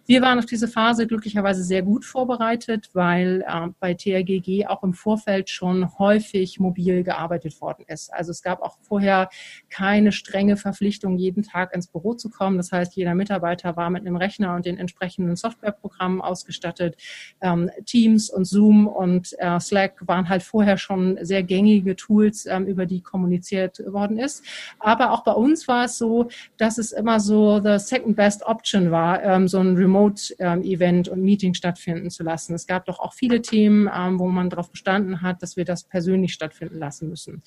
Wir 0.07 0.23
waren 0.23 0.39
auf 0.39 0.47
diese 0.47 0.69
Phase 0.69 1.07
glücklicherweise 1.07 1.63
sehr 1.63 1.83
gut 1.83 2.05
vorbereitet, 2.05 2.91
weil 2.95 3.45
äh, 3.47 3.69
bei 3.79 3.95
TRGG 3.95 4.67
auch 4.67 4.83
im 4.83 4.95
Vorfeld 4.95 5.51
schon 5.51 5.99
häufig 5.99 6.59
mobil 6.59 7.03
gearbeitet 7.03 7.61
worden 7.61 7.85
ist. 7.87 8.13
Also 8.13 8.31
es 8.31 8.43
gab 8.43 8.63
auch 8.63 8.79
vorher 8.83 9.29
keine 9.69 10.13
strenge 10.13 10.57
Verpflichtung, 10.57 11.19
jeden 11.19 11.43
Tag 11.43 11.75
ins 11.75 11.89
Büro 11.89 12.15
zu 12.15 12.31
kommen. 12.31 12.57
Das 12.57 12.73
heißt, 12.73 12.97
jeder 12.97 13.15
Mitarbeiter 13.15 13.77
war 13.77 13.91
mit 13.91 14.07
einem 14.07 14.17
Rechner 14.17 14.55
und 14.55 14.65
den 14.65 14.79
entsprechenden 14.79 15.37
Softwareprogrammen 15.37 16.21
ausgestattet. 16.21 16.97
Ähm, 17.41 17.71
Teams 17.85 18.31
und 18.31 18.47
Zoom 18.47 18.87
und 18.87 19.35
äh, 19.39 19.61
Slack 19.61 20.06
waren 20.07 20.29
halt 20.29 20.43
vorher 20.43 20.77
schon 20.79 21.19
sehr 21.23 21.43
gängige 21.43 21.97
Tools, 21.97 22.47
ähm, 22.47 22.67
über 22.67 22.87
die 22.87 23.01
kommuniziert 23.01 23.83
worden 23.87 24.19
ist. 24.19 24.45
Aber 24.79 25.13
auch 25.13 25.25
bei 25.25 25.33
uns 25.33 25.69
war 25.69 25.85
es 25.85 25.99
so, 25.99 26.29
dass 26.57 26.79
es 26.79 26.93
immer 26.93 27.21
so 27.21 27.61
the 27.61 27.79
second 27.79 28.17
best 28.17 28.45
option 28.45 28.91
war, 28.91 29.23
ähm, 29.23 29.49
so 29.49 29.59
ein 29.59 29.77
Remote-Event 29.77 31.09
ähm, 31.09 31.13
und 31.13 31.23
Meeting 31.23 31.55
stattfinden 31.55 32.11
zu 32.11 32.23
lassen. 32.23 32.55
Es 32.55 32.67
gab 32.67 32.87
doch 32.87 32.99
auch 32.99 33.15
viele 33.15 33.43
Themen, 33.43 33.87
wo 34.19 34.27
man 34.29 34.51
darauf 34.51 34.71
bestanden 34.71 35.23
hat, 35.23 35.43
dass 35.43 35.57
wir 35.57 35.65
das 35.65 35.85
persönlich 35.85 36.33
stattfinden 36.33 36.79
lassen 36.79 37.09
müssen. 37.09 37.43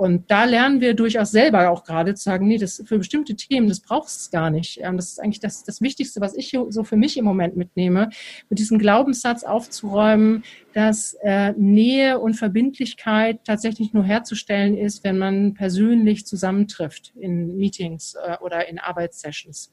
Und 0.00 0.30
da 0.30 0.44
lernen 0.44 0.80
wir 0.80 0.94
durchaus 0.94 1.30
selber 1.30 1.68
auch 1.68 1.84
gerade 1.84 2.14
zu 2.14 2.22
sagen, 2.22 2.48
nee, 2.48 2.56
das 2.56 2.82
für 2.86 2.96
bestimmte 2.96 3.36
Themen, 3.36 3.68
das 3.68 3.80
braucht 3.80 4.08
es 4.08 4.30
gar 4.30 4.48
nicht. 4.48 4.80
Ähm, 4.80 4.96
das 4.96 5.10
ist 5.10 5.20
eigentlich 5.20 5.40
das, 5.40 5.62
das 5.62 5.82
Wichtigste, 5.82 6.22
was 6.22 6.34
ich 6.34 6.56
so 6.70 6.84
für 6.84 6.96
mich 6.96 7.18
im 7.18 7.26
Moment 7.26 7.54
mitnehme, 7.54 8.08
mit 8.48 8.58
diesem 8.58 8.78
Glaubenssatz 8.78 9.44
aufzuräumen, 9.44 10.42
dass 10.72 11.18
äh, 11.22 11.52
Nähe 11.52 12.18
und 12.18 12.32
Verbindlichkeit 12.32 13.40
tatsächlich 13.44 13.92
nur 13.92 14.04
herzustellen 14.04 14.74
ist, 14.78 15.04
wenn 15.04 15.18
man 15.18 15.52
persönlich 15.52 16.24
zusammentrifft 16.24 17.12
in 17.20 17.58
Meetings 17.58 18.14
äh, 18.14 18.38
oder 18.42 18.70
in 18.70 18.78
Arbeitssessions. 18.78 19.70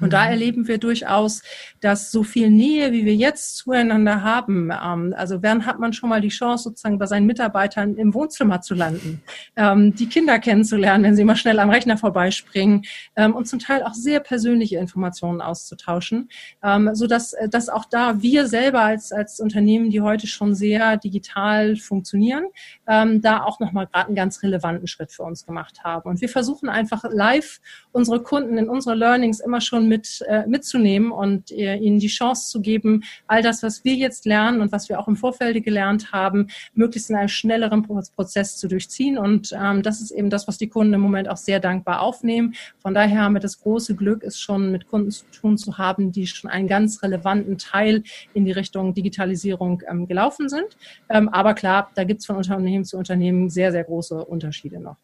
Und 0.00 0.12
da 0.12 0.24
mhm. 0.24 0.30
erleben 0.30 0.68
wir 0.68 0.78
durchaus, 0.78 1.42
dass 1.80 2.10
so 2.10 2.22
viel 2.22 2.50
Nähe, 2.50 2.92
wie 2.92 3.04
wir 3.04 3.14
jetzt 3.14 3.56
zueinander 3.56 4.22
haben, 4.22 4.70
ähm, 4.70 5.14
also 5.16 5.42
wann 5.42 5.66
hat 5.66 5.78
man 5.78 5.92
schon 5.92 6.08
mal 6.08 6.20
die 6.20 6.28
Chance, 6.28 6.64
sozusagen 6.64 6.98
bei 6.98 7.06
seinen 7.06 7.26
Mitarbeitern 7.26 7.96
im 7.96 8.14
Wohnzimmer 8.14 8.60
zu 8.60 8.74
landen, 8.74 9.22
ähm, 9.56 9.94
die 9.94 10.08
Kinder 10.08 10.38
kennenzulernen, 10.38 11.04
wenn 11.04 11.16
sie 11.16 11.24
mal 11.24 11.36
schnell 11.36 11.58
am 11.58 11.70
Rechner 11.70 11.98
vorbeispringen 11.98 12.84
ähm, 13.16 13.34
und 13.34 13.46
zum 13.46 13.58
Teil 13.58 13.82
auch 13.82 13.94
sehr 13.94 14.20
persönliche 14.20 14.76
Informationen 14.78 15.40
auszutauschen, 15.40 16.28
ähm, 16.62 16.90
so 16.94 17.06
dass, 17.06 17.32
äh, 17.32 17.48
dass 17.48 17.68
auch 17.68 17.84
da 17.84 18.22
wir 18.22 18.46
selber 18.46 18.82
als, 18.82 19.12
als 19.12 19.40
Unternehmen, 19.40 19.90
die 19.90 20.00
heute 20.00 20.26
schon 20.26 20.54
sehr 20.54 20.96
digital 20.96 21.76
funktionieren, 21.76 22.44
ähm, 22.86 23.20
da 23.20 23.42
auch 23.42 23.60
nochmal 23.60 23.86
gerade 23.86 24.06
einen 24.06 24.16
ganz 24.16 24.42
relevanten 24.42 24.86
Schritt 24.86 25.12
für 25.12 25.22
uns 25.22 25.44
gemacht 25.44 25.84
haben. 25.84 26.08
Und 26.08 26.20
wir 26.20 26.28
versuchen 26.28 26.68
einfach 26.68 27.04
live 27.10 27.60
unsere 27.92 28.22
Kunden 28.22 28.58
in 28.58 28.68
unsere 28.68 28.94
Learnings 28.94 29.40
immer 29.40 29.60
schon 29.60 29.87
Mit, 29.88 30.24
äh, 30.28 30.46
mitzunehmen 30.46 31.10
und 31.10 31.50
äh, 31.50 31.76
ihnen 31.76 31.98
die 31.98 32.08
Chance 32.08 32.50
zu 32.50 32.60
geben, 32.60 33.02
all 33.26 33.42
das, 33.42 33.62
was 33.62 33.84
wir 33.84 33.94
jetzt 33.94 34.26
lernen 34.26 34.60
und 34.60 34.70
was 34.72 34.88
wir 34.88 35.00
auch 35.00 35.08
im 35.08 35.16
Vorfeld 35.16 35.64
gelernt 35.64 36.12
haben, 36.12 36.48
möglichst 36.74 37.10
in 37.10 37.16
einem 37.16 37.28
schnelleren 37.28 37.82
Prozess 37.82 38.56
zu 38.56 38.68
durchziehen. 38.68 39.18
Und 39.18 39.52
ähm, 39.52 39.82
das 39.82 40.00
ist 40.00 40.10
eben 40.10 40.30
das, 40.30 40.46
was 40.46 40.58
die 40.58 40.68
Kunden 40.68 40.94
im 40.94 41.00
Moment 41.00 41.28
auch 41.28 41.36
sehr 41.36 41.60
dankbar 41.60 42.00
aufnehmen. 42.00 42.54
Von 42.78 42.94
daher 42.94 43.22
haben 43.22 43.34
wir 43.34 43.40
das 43.40 43.60
große 43.60 43.94
Glück, 43.96 44.22
es 44.22 44.38
schon 44.38 44.70
mit 44.70 44.88
Kunden 44.88 45.10
zu 45.10 45.24
tun 45.30 45.58
zu 45.58 45.78
haben, 45.78 46.12
die 46.12 46.26
schon 46.26 46.50
einen 46.50 46.68
ganz 46.68 47.02
relevanten 47.02 47.58
Teil 47.58 48.02
in 48.34 48.44
die 48.44 48.52
Richtung 48.52 48.94
Digitalisierung 48.94 49.82
ähm, 49.88 50.06
gelaufen 50.06 50.48
sind. 50.48 50.76
Ähm, 51.08 51.28
aber 51.28 51.54
klar, 51.54 51.90
da 51.94 52.04
gibt 52.04 52.20
es 52.20 52.26
von 52.26 52.36
Unternehmen 52.36 52.84
zu 52.84 52.96
Unternehmen 52.98 53.50
sehr, 53.50 53.72
sehr 53.72 53.84
große 53.84 54.24
Unterschiede 54.24 54.80
noch. 54.80 54.96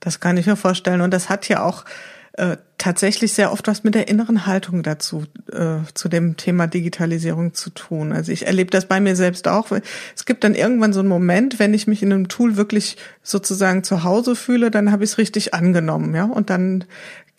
Das 0.00 0.20
kann 0.20 0.36
ich 0.36 0.46
mir 0.46 0.56
vorstellen. 0.56 1.00
Und 1.00 1.12
das 1.12 1.28
hat 1.28 1.48
ja 1.48 1.64
auch 1.64 1.84
äh, 2.34 2.56
tatsächlich 2.78 3.32
sehr 3.34 3.52
oft 3.52 3.68
was 3.68 3.84
mit 3.84 3.94
der 3.94 4.08
inneren 4.08 4.46
Haltung 4.46 4.82
dazu, 4.82 5.24
äh, 5.52 5.76
zu 5.94 6.08
dem 6.08 6.36
Thema 6.36 6.66
Digitalisierung 6.66 7.54
zu 7.54 7.70
tun. 7.70 8.12
Also 8.12 8.32
ich 8.32 8.46
erlebe 8.46 8.70
das 8.70 8.86
bei 8.86 9.00
mir 9.00 9.14
selbst 9.14 9.46
auch. 9.46 9.70
Es 10.16 10.24
gibt 10.24 10.42
dann 10.42 10.54
irgendwann 10.54 10.92
so 10.92 11.00
einen 11.00 11.08
Moment, 11.08 11.58
wenn 11.58 11.74
ich 11.74 11.86
mich 11.86 12.02
in 12.02 12.12
einem 12.12 12.28
Tool 12.28 12.56
wirklich 12.56 12.96
sozusagen 13.22 13.84
zu 13.84 14.02
Hause 14.02 14.34
fühle, 14.34 14.70
dann 14.70 14.90
habe 14.90 15.04
ich 15.04 15.10
es 15.10 15.18
richtig 15.18 15.54
angenommen, 15.54 16.14
ja. 16.14 16.24
Und 16.24 16.50
dann 16.50 16.84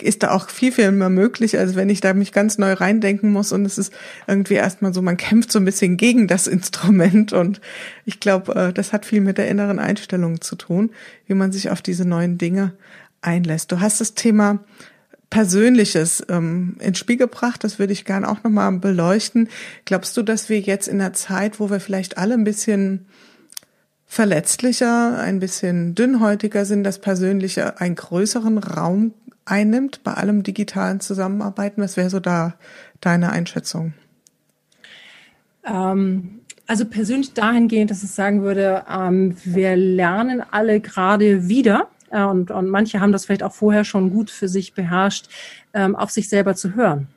ist 0.02 0.24
da 0.24 0.32
auch 0.32 0.50
viel, 0.50 0.72
viel 0.72 0.92
mehr 0.92 1.10
möglich, 1.10 1.58
als 1.58 1.76
wenn 1.76 1.90
ich 1.90 2.02
da 2.02 2.14
mich 2.14 2.32
ganz 2.32 2.58
neu 2.58 2.74
reindenken 2.74 3.32
muss. 3.32 3.52
Und 3.52 3.66
es 3.66 3.78
ist 3.78 3.94
irgendwie 4.28 4.56
erstmal 4.56 4.94
so, 4.94 5.02
man 5.02 5.18
kämpft 5.18 5.52
so 5.52 5.60
ein 5.60 5.66
bisschen 5.66 5.98
gegen 5.98 6.28
das 6.28 6.48
Instrument. 6.48 7.34
Und 7.34 7.62
ich 8.06 8.20
glaube, 8.20 8.56
äh, 8.56 8.74
das 8.74 8.92
hat 8.94 9.06
viel 9.06 9.22
mit 9.22 9.38
der 9.38 9.48
inneren 9.50 9.80
Einstellung 9.80 10.42
zu 10.42 10.56
tun, 10.56 10.92
wie 11.28 11.36
man 11.36 11.52
sich 11.52 11.70
auf 11.70 11.82
diese 11.82 12.06
neuen 12.06 12.38
Dinge 12.38 12.74
einlässt. 13.24 13.72
Du 13.72 13.80
hast 13.80 14.02
das 14.02 14.14
Thema 14.14 14.60
Persönliches 15.30 16.24
ähm, 16.30 16.78
ins 16.80 17.00
Spiel 17.00 17.18
gebracht. 17.18 17.64
Das 17.64 17.80
würde 17.80 17.92
ich 17.92 18.06
gerne 18.06 18.30
auch 18.30 18.44
nochmal 18.44 18.72
beleuchten. 18.74 19.50
Glaubst 19.86 20.16
du, 20.16 20.22
dass 20.22 20.48
wir 20.48 20.60
jetzt 20.60 20.88
in 20.88 21.02
einer 21.02 21.14
Zeit, 21.14 21.60
wo 21.60 21.72
wir 21.72 21.80
vielleicht 21.80 22.20
alle 22.20 22.36
ein 22.36 22.44
bisschen 22.44 23.08
verletzlicher, 24.06 25.18
ein 25.20 25.40
bisschen 25.40 25.96
dünnhäutiger 25.96 26.66
sind, 26.66 26.84
das 26.84 27.00
Persönliche 27.00 27.82
einen 27.82 27.96
größeren 27.96 28.60
Raum 28.60 29.16
einnimmt 29.44 30.04
bei 30.04 30.14
allem 30.14 30.44
digitalen 30.44 31.00
Zusammenarbeiten? 31.00 31.82
Was 31.82 31.98
wäre 31.98 32.12
so 32.12 32.20
da 32.20 32.54
deine 33.02 33.32
Einschätzung? 33.32 33.94
Ähm, 35.66 36.42
also 36.68 36.86
persönlich 36.86 37.34
dahingehend, 37.34 37.90
dass 37.90 38.04
ich 38.04 38.12
sagen 38.12 38.44
würde, 38.44 38.84
ähm, 38.88 39.36
wir 39.44 39.76
lernen 39.76 40.44
alle 40.52 40.80
gerade 40.80 41.48
wieder 41.48 41.90
äh, 42.14 42.24
und, 42.24 42.52
und 42.52 42.70
manche 42.70 43.02
haben 43.02 43.12
das 43.12 43.26
vielleicht 43.26 43.44
auch 43.44 43.54
vorher 43.54 43.84
schon 43.84 44.12
gut 44.12 44.30
für 44.30 44.48
sich 44.48 44.74
beherrscht, 44.74 45.28
ähm, 45.74 45.96
auf 45.96 46.12
sich 46.12 46.30
selber 46.30 46.56
zu 46.56 46.76
hören 46.76 47.08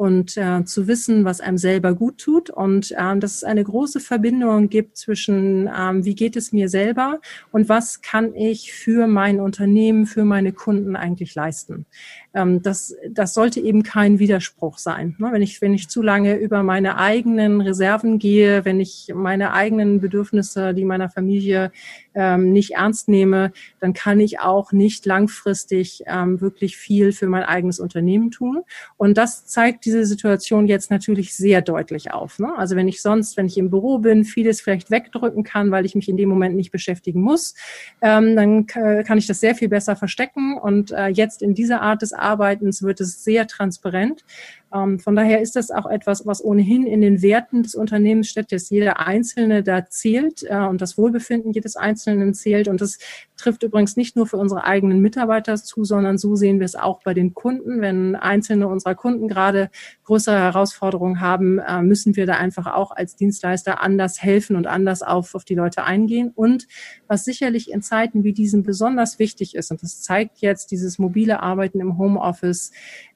und 0.00 0.38
äh, 0.38 0.64
zu 0.64 0.88
wissen, 0.88 1.26
was 1.26 1.42
einem 1.42 1.58
selber 1.58 1.94
gut 1.94 2.16
tut 2.16 2.48
und 2.48 2.94
ähm, 2.98 3.20
dass 3.20 3.34
es 3.34 3.44
eine 3.44 3.62
große 3.62 4.00
Verbindung 4.00 4.70
gibt 4.70 4.96
zwischen, 4.96 5.68
ähm, 5.78 6.06
wie 6.06 6.14
geht 6.14 6.36
es 6.36 6.52
mir 6.52 6.70
selber 6.70 7.20
und 7.52 7.68
was 7.68 8.00
kann 8.00 8.34
ich 8.34 8.72
für 8.72 9.06
mein 9.06 9.40
Unternehmen, 9.40 10.06
für 10.06 10.24
meine 10.24 10.54
Kunden 10.54 10.96
eigentlich 10.96 11.34
leisten. 11.34 11.84
Ähm, 12.32 12.62
das, 12.62 12.94
das 13.08 13.34
sollte 13.34 13.60
eben 13.60 13.82
kein 13.82 14.18
Widerspruch 14.18 14.78
sein. 14.78 15.16
Ne? 15.18 15.30
Wenn, 15.32 15.42
ich, 15.42 15.60
wenn 15.60 15.74
ich 15.74 15.88
zu 15.88 16.02
lange 16.02 16.36
über 16.36 16.62
meine 16.62 16.96
eigenen 16.96 17.60
Reserven 17.60 18.18
gehe, 18.18 18.64
wenn 18.64 18.78
ich 18.78 19.12
meine 19.14 19.52
eigenen 19.52 20.00
Bedürfnisse, 20.00 20.72
die 20.74 20.84
meiner 20.84 21.10
Familie 21.10 21.72
ähm, 22.14 22.52
nicht 22.52 22.72
ernst 22.72 23.08
nehme, 23.08 23.52
dann 23.80 23.94
kann 23.94 24.20
ich 24.20 24.40
auch 24.40 24.72
nicht 24.72 25.06
langfristig 25.06 26.04
ähm, 26.06 26.40
wirklich 26.40 26.76
viel 26.76 27.12
für 27.12 27.26
mein 27.26 27.42
eigenes 27.42 27.80
Unternehmen 27.80 28.30
tun. 28.30 28.62
Und 28.96 29.18
das 29.18 29.46
zeigt 29.46 29.84
diese 29.84 30.06
Situation 30.06 30.66
jetzt 30.66 30.90
natürlich 30.90 31.34
sehr 31.34 31.62
deutlich 31.62 32.12
auf. 32.12 32.38
Ne? 32.38 32.52
Also 32.56 32.76
wenn 32.76 32.88
ich 32.88 33.02
sonst, 33.02 33.36
wenn 33.36 33.46
ich 33.46 33.58
im 33.58 33.70
Büro 33.70 33.98
bin, 33.98 34.24
vieles 34.24 34.60
vielleicht 34.60 34.90
wegdrücken 34.90 35.42
kann, 35.42 35.70
weil 35.70 35.84
ich 35.84 35.94
mich 35.94 36.08
in 36.08 36.16
dem 36.16 36.28
Moment 36.28 36.54
nicht 36.54 36.70
beschäftigen 36.70 37.22
muss, 37.22 37.54
ähm, 38.00 38.36
dann 38.36 38.66
kann 38.66 39.18
ich 39.18 39.26
das 39.26 39.40
sehr 39.40 39.54
viel 39.54 39.68
besser 39.68 39.96
verstecken. 39.96 40.56
Und 40.56 40.92
äh, 40.92 41.08
jetzt 41.08 41.42
in 41.42 41.54
dieser 41.54 41.80
Art 41.82 42.02
des 42.02 42.12
Arbeitens 42.20 42.82
wird 42.82 43.00
es 43.00 43.24
sehr 43.24 43.46
transparent. 43.46 44.24
Ähm, 44.72 44.98
von 44.98 45.16
daher 45.16 45.40
ist 45.40 45.56
das 45.56 45.70
auch 45.70 45.86
etwas, 45.86 46.26
was 46.26 46.44
ohnehin 46.44 46.86
in 46.86 47.00
den 47.00 47.22
Werten 47.22 47.62
des 47.62 47.74
Unternehmens 47.74 48.28
steht, 48.28 48.52
dass 48.52 48.70
jeder 48.70 49.00
Einzelne 49.00 49.62
da 49.62 49.86
zählt 49.86 50.44
äh, 50.44 50.58
und 50.58 50.80
das 50.80 50.96
Wohlbefinden 50.96 51.52
jedes 51.52 51.76
Einzelnen 51.76 52.34
zählt. 52.34 52.68
Und 52.68 52.80
das 52.80 52.98
trifft 53.36 53.62
übrigens 53.62 53.96
nicht 53.96 54.16
nur 54.16 54.26
für 54.26 54.36
unsere 54.36 54.64
eigenen 54.64 55.00
Mitarbeiter 55.00 55.56
zu, 55.56 55.84
sondern 55.84 56.18
so 56.18 56.36
sehen 56.36 56.60
wir 56.60 56.66
es 56.66 56.76
auch 56.76 57.02
bei 57.02 57.14
den 57.14 57.34
Kunden. 57.34 57.80
Wenn 57.80 58.14
einzelne 58.14 58.68
unserer 58.68 58.94
Kunden 58.94 59.28
gerade 59.28 59.70
größere 60.04 60.38
Herausforderungen 60.38 61.20
haben, 61.20 61.58
äh, 61.58 61.82
müssen 61.82 62.16
wir 62.16 62.26
da 62.26 62.34
einfach 62.34 62.66
auch 62.66 62.92
als 62.92 63.16
Dienstleister 63.16 63.80
anders 63.82 64.22
helfen 64.22 64.56
und 64.56 64.66
anders 64.66 65.02
auf, 65.02 65.34
auf 65.34 65.44
die 65.44 65.54
Leute 65.54 65.84
eingehen. 65.84 66.30
Und 66.34 66.68
was 67.08 67.24
sicherlich 67.24 67.70
in 67.70 67.82
Zeiten 67.82 68.22
wie 68.22 68.32
diesen 68.32 68.62
besonders 68.62 69.18
wichtig 69.18 69.54
ist, 69.56 69.70
und 69.70 69.82
das 69.82 70.02
zeigt 70.02 70.38
jetzt 70.38 70.70
dieses 70.70 70.98
mobile 70.98 71.42
Arbeiten 71.42 71.80
im 71.80 71.98
Homeoffice, 71.98 72.70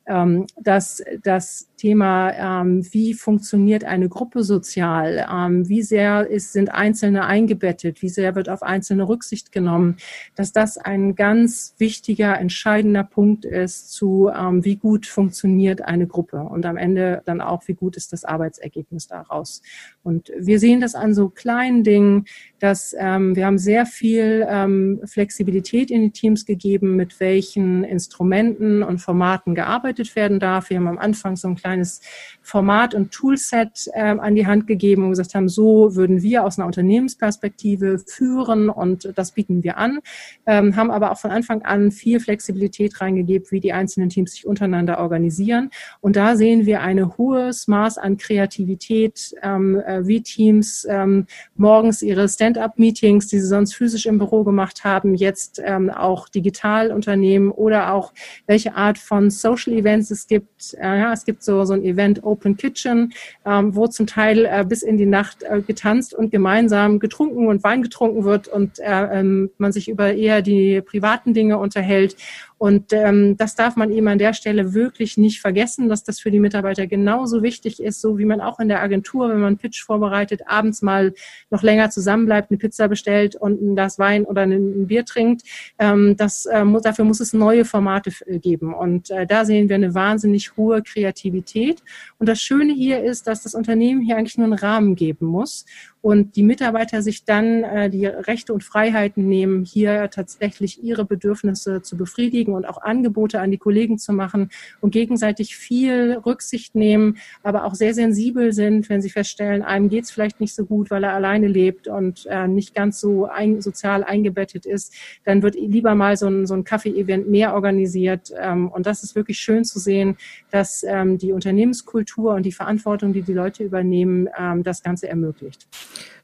ähm, 0.07 0.47
dass 0.61 1.03
das 1.23 1.69
Thema, 1.77 2.63
ähm, 2.63 2.87
wie 2.93 3.15
funktioniert 3.15 3.85
eine 3.85 4.09
Gruppe 4.09 4.43
sozial, 4.43 5.27
ähm, 5.31 5.69
wie 5.69 5.83
sehr 5.83 6.29
ist, 6.29 6.53
sind 6.53 6.73
Einzelne 6.73 7.27
eingebettet, 7.27 8.01
wie 8.01 8.09
sehr 8.09 8.35
wird 8.35 8.49
auf 8.49 8.63
Einzelne 8.63 9.09
Rücksicht 9.09 9.53
genommen, 9.53 9.97
dass 10.35 10.53
das 10.53 10.79
ein 10.79 11.15
ganz 11.15 11.75
wichtiger, 11.79 12.39
entscheidender 12.39 13.05
Punkt 13.05 13.45
ist 13.45 13.93
zu, 13.93 14.31
ähm, 14.35 14.65
wie 14.65 14.77
gut 14.77 15.07
funktioniert 15.07 15.83
eine 15.83 16.07
Gruppe 16.07 16.39
und 16.39 16.65
am 16.67 16.77
Ende 16.77 17.23
dann 17.25 17.41
auch, 17.41 17.67
wie 17.67 17.75
gut 17.75 17.97
ist 17.97 18.13
das 18.13 18.25
Arbeitsergebnis 18.25 19.07
daraus. 19.07 19.63
Und 20.03 20.33
wir 20.39 20.59
sehen 20.59 20.81
das 20.81 20.95
an 20.95 21.15
so 21.15 21.29
kleinen 21.29 21.83
Dingen, 21.83 22.27
dass 22.65 22.97
ähm, 22.99 23.37
wir 23.37 23.45
haben 23.45 23.59
sehr 23.59 23.85
viel 23.85 24.47
ähm, 24.49 25.03
Flexibilität 25.05 25.91
in 25.91 26.01
die 26.01 26.13
Teams 26.13 26.47
gegeben, 26.47 26.97
mit 26.97 27.21
welchen 27.21 27.85
Instrumenten 27.85 28.83
und 28.83 29.01
Formaten 29.01 29.55
gearbeitet 29.55 30.17
werden 30.17 30.41
darf. 30.41 30.71
Wir 30.71 30.79
haben 30.79 30.89
am 30.89 30.97
Anfang 30.97 31.37
so 31.37 31.47
ein 31.47 31.57
kleines 31.57 32.01
Format 32.41 32.95
und 32.95 33.13
Toolset 33.13 33.91
ähm, 33.93 34.19
an 34.19 34.35
die 34.35 34.47
Hand 34.47 34.67
gegeben 34.67 35.05
und 35.05 35.11
gesagt 35.11 35.35
haben, 35.35 35.51
so 35.51 35.95
würden 35.95 36.23
wir 36.23 36.43
aus 36.43 36.59
einer 36.59 36.65
Unternehmensperspektive 36.65 37.99
führen 37.99 38.71
und 38.71 39.13
das 39.15 39.33
bieten 39.33 39.63
wir 39.63 39.77
an, 39.77 40.01
ähm, 40.47 40.75
haben 40.75 40.91
aber 40.91 41.13
auch 41.13 41.19
von 41.19 41.33
Anfang 41.33 41.61
an 41.67 41.91
viel 41.91 42.19
Flexibilität 42.19 42.99
reingegeben, 42.99 43.47
wie 43.51 43.61
die 43.61 43.75
einzelnen 43.75 44.09
Teams 44.09 44.33
sich 44.33 44.47
untereinander 44.47 45.01
organisieren. 45.01 45.69
Und 46.01 46.17
da 46.17 46.35
sehen 46.35 46.65
wir 46.65 46.81
ein 46.81 47.19
hohes 47.19 47.69
Maß 47.69 47.99
an 47.99 48.17
Kreativität, 48.17 49.35
ähm, 49.43 49.79
äh, 49.81 50.07
wie 50.07 50.23
Teams 50.23 50.87
ähm, 50.89 51.27
morgens 51.57 52.01
ihre 52.01 52.27
Stand-up-Meetings, 52.55 53.27
die 53.27 53.41
sie 53.41 53.47
sonst 53.47 53.75
physisch 53.75 54.07
im 54.07 54.19
Büro 54.19 54.45
gemacht 54.45 54.85
haben, 54.85 55.15
jetzt 55.15 55.61
ähm, 55.65 55.91
auch 55.91 56.29
digital 56.29 56.93
unternehmen 56.93 57.51
oder 57.51 57.93
auch 57.93 58.13
welche 58.47 58.75
Art 58.75 58.99
von 58.99 59.31
Social 59.31 59.73
Events 59.73 60.11
es 60.11 60.27
gibt. 60.27 60.75
Äh, 60.75 61.01
ja, 61.01 61.13
es 61.13 61.25
gibt 61.25 61.43
so, 61.43 61.65
so 61.65 61.75
ein 61.75 61.83
Event 61.83 62.23
Open 62.23 62.57
Kitchen, 62.57 63.13
ähm, 63.45 63.75
wo 63.75 63.87
zum 63.89 64.07
Teil 64.07 64.45
äh, 64.45 64.65
bis 64.67 64.83
in 64.83 64.97
die 64.97 65.07
Nacht 65.07 65.43
äh, 65.43 65.61
getanzt 65.63 66.15
und 66.15 66.31
gemeinsam 66.31 67.01
getrunken 67.01 67.49
und 67.49 67.65
Wein 67.65 67.83
getrunken 67.83 68.25
wird 68.25 68.49
und 68.49 68.79
äh, 68.79 69.21
ähm, 69.21 69.51
man 69.59 69.73
sich 69.73 69.89
über 69.89 70.13
eher 70.15 70.43
die 70.43 70.81
privaten 70.81 71.35
Dinge 71.35 71.59
unterhält. 71.59 72.17
Und 72.59 72.93
ähm, 72.93 73.37
das 73.37 73.57
darf 73.57 73.77
man 73.77 73.91
eben 73.91 74.09
an 74.09 74.19
der 74.19 74.33
Stelle 74.33 74.75
wirklich 74.75 75.17
nicht 75.17 75.41
vergessen, 75.41 75.89
dass 75.89 76.05
das 76.05 76.21
für 76.21 76.31
die 76.31 76.39
Mitarbeiter 76.39 76.87
genauso 76.87 77.43
wichtig 77.43 77.83
ist, 77.83 78.01
so 78.01 78.19
wie 78.19 78.25
man 78.25 78.41
auch 78.41 78.61
in 78.61 78.69
der 78.69 78.83
Agentur, 78.83 79.29
wenn 79.29 79.39
man 79.39 79.49
einen 79.49 79.59
Pitch 79.59 79.83
vorbereitet, 79.83 80.43
abends 80.47 80.81
mal 80.81 81.13
noch 81.51 81.63
länger 81.63 81.91
zusammenbleibt, 81.91 82.51
eine 82.51 82.59
Pizza 82.59 82.89
bestellt 82.89 83.37
und 83.37 83.61
ein 83.61 83.75
Glas 83.75 83.99
Wein 83.99 84.25
oder 84.25 84.43
ein 84.43 84.87
Bier 84.87 85.05
trinkt. 85.05 85.43
Ähm, 85.79 86.17
das, 86.17 86.47
äh, 86.47 86.65
muss, 86.65 86.83
dafür 86.83 87.05
muss 87.05 87.21
es 87.21 87.33
neue 87.33 87.65
Formate 87.65 88.11
äh, 88.27 88.39
geben. 88.39 88.73
Und 88.73 89.11
äh, 89.11 89.27
da 89.27 89.45
sehen 89.45 89.69
wir 89.69 89.77
eine 89.77 89.95
wahnsinnig 89.95 90.57
hohe 90.57 90.83
Kreativität. 90.83 91.83
Und 92.19 92.29
das 92.29 92.41
Schöne 92.41 92.73
hier 92.73 93.03
ist, 93.03 93.27
dass 93.27 93.43
das 93.43 93.55
Unternehmen 93.55 94.01
hier 94.01 94.17
eigentlich 94.17 94.39
nur 94.39 94.47
einen 94.47 94.55
Rahmen 94.55 94.95
geben 94.95 95.27
muss 95.27 95.65
und 96.05 96.37
die 96.37 96.43
Mitarbeiter 96.43 97.01
sich 97.01 97.25
dann 97.25 97.65
äh, 97.65 97.89
die 97.89 98.05
Rechte 98.05 98.53
und 98.53 98.63
Freiheiten 98.63 99.27
nehmen, 99.27 99.65
hier 99.65 100.11
tatsächlich 100.11 100.85
ihre 100.85 101.07
Bedürfnisse 101.07 101.81
zu 101.81 101.97
befriedigen 101.97 102.53
und 102.53 102.67
auch 102.67 102.83
Angebote 102.83 103.41
an 103.41 103.51
die 103.51 103.57
Kollegen 103.57 103.97
zu 103.97 104.13
machen 104.13 104.51
und 104.83 104.91
gegenseitig 104.91 105.57
viel 105.57 106.21
Rücksicht 106.27 106.75
nehmen, 106.75 107.17
aber 107.43 107.65
auch 107.65 107.75
sehr 107.75 107.95
sensibel 107.95 108.53
sind, 108.53 108.91
wenn 108.91 109.01
sie 109.01 109.09
feststellen, 109.09 109.63
einem 109.63 109.89
geht 109.89 110.05
es 110.05 110.11
vielleicht 110.11 110.41
nicht 110.41 110.55
so 110.55 110.67
gut, 110.67 110.91
weil 110.91 111.05
er 111.05 111.15
alleine 111.15 111.49
lebt 111.49 111.89
und 111.89 112.27
äh, 112.27 112.49
nicht 112.49 112.75
ganz 112.75 113.01
so 113.01 113.25
ein, 113.25 113.63
sozial 113.63 114.05
eingebettet 114.05 114.67
ist, 114.67 114.93
dann 115.25 115.43
wird 115.43 115.55
lieber 115.55 115.95
mal 115.95 116.19
so 116.19 116.27
ein, 116.27 116.47
so 116.47 116.53
ein 116.53 116.65
Kaffee-Event 116.65 117.31
mehr 117.31 117.55
organisiert. 117.55 118.31
Ähm, 118.39 118.69
und 118.69 118.85
das 118.85 119.05
ist 119.05 119.15
wirklich 119.15 119.39
schön 119.39 119.65
zu 119.65 119.79
sehen, 119.79 120.19
dass 120.51 120.85
ähm, 120.87 121.17
die 121.17 121.33
Unternehmenskultur 121.33 122.35
und 122.35 122.43
die 122.43 122.53
Verantwortung, 122.53 123.15
die 123.15 123.23
die 123.23 123.33
Leute 123.33 123.65
übernehmen, 123.65 124.29
ähm, 124.39 124.63
das 124.63 124.83
Ganze 124.83 125.09
ermöglicht. 125.09 125.67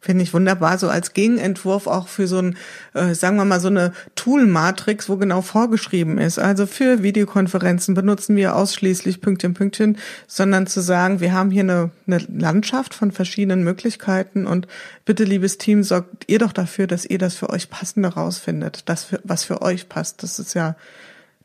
Finde 0.03 0.23
ich 0.23 0.33
wunderbar, 0.33 0.79
so 0.79 0.89
als 0.89 1.13
Gegenentwurf 1.13 1.87
auch 1.87 2.09
für 2.09 2.27
so 2.27 2.39
ein, 2.39 2.57
äh, 2.95 3.15
sagen 3.15 3.37
wir 3.37 3.45
mal, 3.45 3.61
so 3.61 3.69
eine 3.69 3.93
Tool-Matrix, 4.15 5.11
wo 5.11 5.19
genau 5.19 5.43
vorgeschrieben 5.43 6.17
ist. 6.17 6.39
Also 6.39 6.67
für 6.67 7.03
Videokonferenzen 7.03 7.95
benutzen 7.95 8.35
wir 8.35 8.57
ausschließlich 8.57 9.21
Pünktchen, 9.21 9.53
Pünktchen, 9.53 9.99
sondern 10.27 10.67
zu 10.67 10.81
sagen, 10.81 11.21
wir 11.21 11.35
haben 11.35 11.51
hier 11.51 11.65
eine, 11.65 11.91
eine 12.07 12.19
Landschaft 12.35 12.95
von 12.95 13.13
verschiedenen 13.13 13.63
Möglichkeiten 13.63 14.47
und 14.47 14.67
bitte, 15.05 15.25
liebes 15.25 15.59
Team, 15.59 15.83
sorgt 15.83 16.25
ihr 16.29 16.39
doch 16.39 16.53
dafür, 16.53 16.87
dass 16.87 17.05
ihr 17.05 17.19
das 17.19 17.35
für 17.35 17.51
euch 17.51 17.69
passende 17.69 18.09
rausfindet, 18.09 18.89
das, 18.89 19.05
für, 19.05 19.21
was 19.25 19.45
für 19.45 19.61
euch 19.61 19.91
passt. 19.91 20.23
Das 20.23 20.39
ist 20.39 20.55
ja 20.55 20.77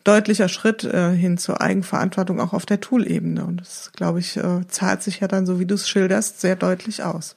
deutlicher 0.06 0.48
Schritt 0.48 0.84
äh, 0.84 1.12
hin 1.12 1.38
zur 1.38 1.62
Eigenverantwortung 1.62 2.40
auch 2.40 2.54
auf 2.54 2.66
der 2.66 2.80
Tool-Ebene. 2.80 3.44
Und 3.44 3.60
das, 3.60 3.92
glaube 3.94 4.20
ich, 4.20 4.38
äh, 4.38 4.66
zahlt 4.68 5.02
sich 5.02 5.20
ja 5.20 5.28
dann, 5.28 5.46
so 5.46 5.60
wie 5.60 5.66
du 5.66 5.76
es 5.76 5.90
schilderst, 5.90 6.40
sehr 6.40 6.56
deutlich 6.56 7.04
aus. 7.04 7.36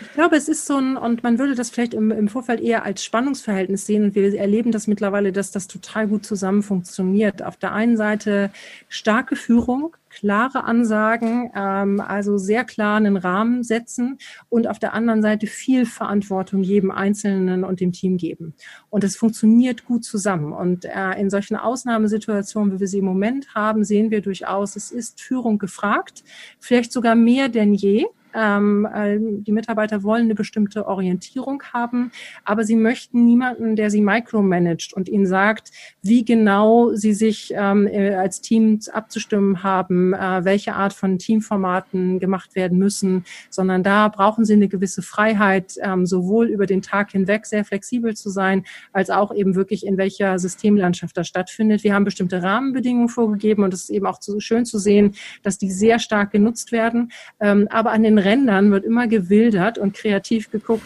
Ich 0.00 0.12
glaube, 0.14 0.34
es 0.36 0.48
ist 0.48 0.66
so 0.66 0.78
ein, 0.78 0.96
und 0.96 1.22
man 1.22 1.38
würde 1.38 1.54
das 1.54 1.70
vielleicht 1.70 1.94
im, 1.94 2.10
im 2.10 2.28
Vorfeld 2.28 2.60
eher 2.60 2.84
als 2.84 3.04
Spannungsverhältnis 3.04 3.86
sehen. 3.86 4.04
Und 4.04 4.14
wir 4.14 4.34
erleben 4.34 4.72
das 4.72 4.86
mittlerweile, 4.86 5.30
dass 5.30 5.50
das 5.50 5.68
total 5.68 6.08
gut 6.08 6.24
zusammen 6.24 6.62
funktioniert. 6.62 7.42
Auf 7.42 7.58
der 7.58 7.72
einen 7.72 7.98
Seite 7.98 8.50
starke 8.88 9.36
Führung, 9.36 9.94
klare 10.16 10.64
Ansagen, 10.64 11.50
ähm, 11.54 12.00
also 12.00 12.38
sehr 12.38 12.64
klar 12.64 12.96
einen 12.96 13.18
Rahmen 13.18 13.62
setzen 13.62 14.16
und 14.48 14.66
auf 14.66 14.78
der 14.78 14.94
anderen 14.94 15.20
Seite 15.20 15.46
viel 15.46 15.84
Verantwortung 15.84 16.62
jedem 16.62 16.90
Einzelnen 16.90 17.64
und 17.64 17.80
dem 17.80 17.92
Team 17.92 18.16
geben. 18.16 18.54
Und 18.88 19.04
es 19.04 19.16
funktioniert 19.16 19.84
gut 19.84 20.04
zusammen. 20.04 20.54
Und 20.54 20.86
äh, 20.86 21.20
in 21.20 21.28
solchen 21.28 21.56
Ausnahmesituationen, 21.56 22.74
wie 22.74 22.80
wir 22.80 22.88
sie 22.88 22.98
im 22.98 23.04
Moment 23.04 23.54
haben, 23.54 23.84
sehen 23.84 24.10
wir 24.10 24.22
durchaus, 24.22 24.74
es 24.74 24.90
ist 24.90 25.20
Führung 25.20 25.58
gefragt, 25.58 26.24
vielleicht 26.60 26.92
sogar 26.92 27.14
mehr 27.14 27.50
denn 27.50 27.74
je. 27.74 28.06
Ähm, 28.36 28.86
äh, 28.92 29.18
die 29.18 29.52
Mitarbeiter 29.52 30.02
wollen 30.02 30.24
eine 30.24 30.34
bestimmte 30.34 30.86
Orientierung 30.86 31.62
haben, 31.72 32.12
aber 32.44 32.64
sie 32.64 32.76
möchten 32.76 33.24
niemanden, 33.24 33.76
der 33.76 33.90
sie 33.90 34.02
micromanagt 34.02 34.92
und 34.92 35.08
ihnen 35.08 35.26
sagt, 35.26 35.70
wie 36.02 36.24
genau 36.24 36.92
sie 36.94 37.14
sich 37.14 37.52
ähm, 37.56 37.86
äh, 37.86 38.14
als 38.14 38.40
Team 38.40 38.78
abzustimmen 38.92 39.62
haben, 39.62 40.12
äh, 40.12 40.44
welche 40.44 40.74
Art 40.74 40.92
von 40.92 41.18
Teamformaten 41.18 42.18
gemacht 42.18 42.54
werden 42.54 42.78
müssen, 42.78 43.24
sondern 43.48 43.82
da 43.82 44.08
brauchen 44.08 44.44
sie 44.44 44.54
eine 44.54 44.68
gewisse 44.68 45.02
Freiheit, 45.02 45.74
ähm, 45.82 46.04
sowohl 46.04 46.48
über 46.48 46.66
den 46.66 46.82
Tag 46.82 47.12
hinweg 47.12 47.46
sehr 47.46 47.64
flexibel 47.64 48.14
zu 48.14 48.28
sein, 48.28 48.64
als 48.92 49.10
auch 49.10 49.34
eben 49.34 49.54
wirklich 49.54 49.86
in 49.86 49.96
welcher 49.96 50.38
Systemlandschaft 50.38 51.16
das 51.16 51.28
stattfindet. 51.28 51.84
Wir 51.84 51.94
haben 51.94 52.04
bestimmte 52.04 52.42
Rahmenbedingungen 52.42 53.08
vorgegeben 53.08 53.62
und 53.62 53.72
es 53.72 53.84
ist 53.84 53.90
eben 53.90 54.06
auch 54.06 54.20
schön 54.38 54.64
zu 54.66 54.78
sehen, 54.78 55.14
dass 55.42 55.58
die 55.58 55.70
sehr 55.70 55.98
stark 55.98 56.32
genutzt 56.32 56.72
werden. 56.72 57.12
Ähm, 57.40 57.68
aber 57.70 57.92
an 57.92 58.02
den 58.02 58.18
Rändern 58.26 58.70
wird 58.72 58.84
immer 58.84 59.06
gewildert 59.06 59.78
und 59.78 59.94
kreativ 59.94 60.50
geguckt, 60.50 60.84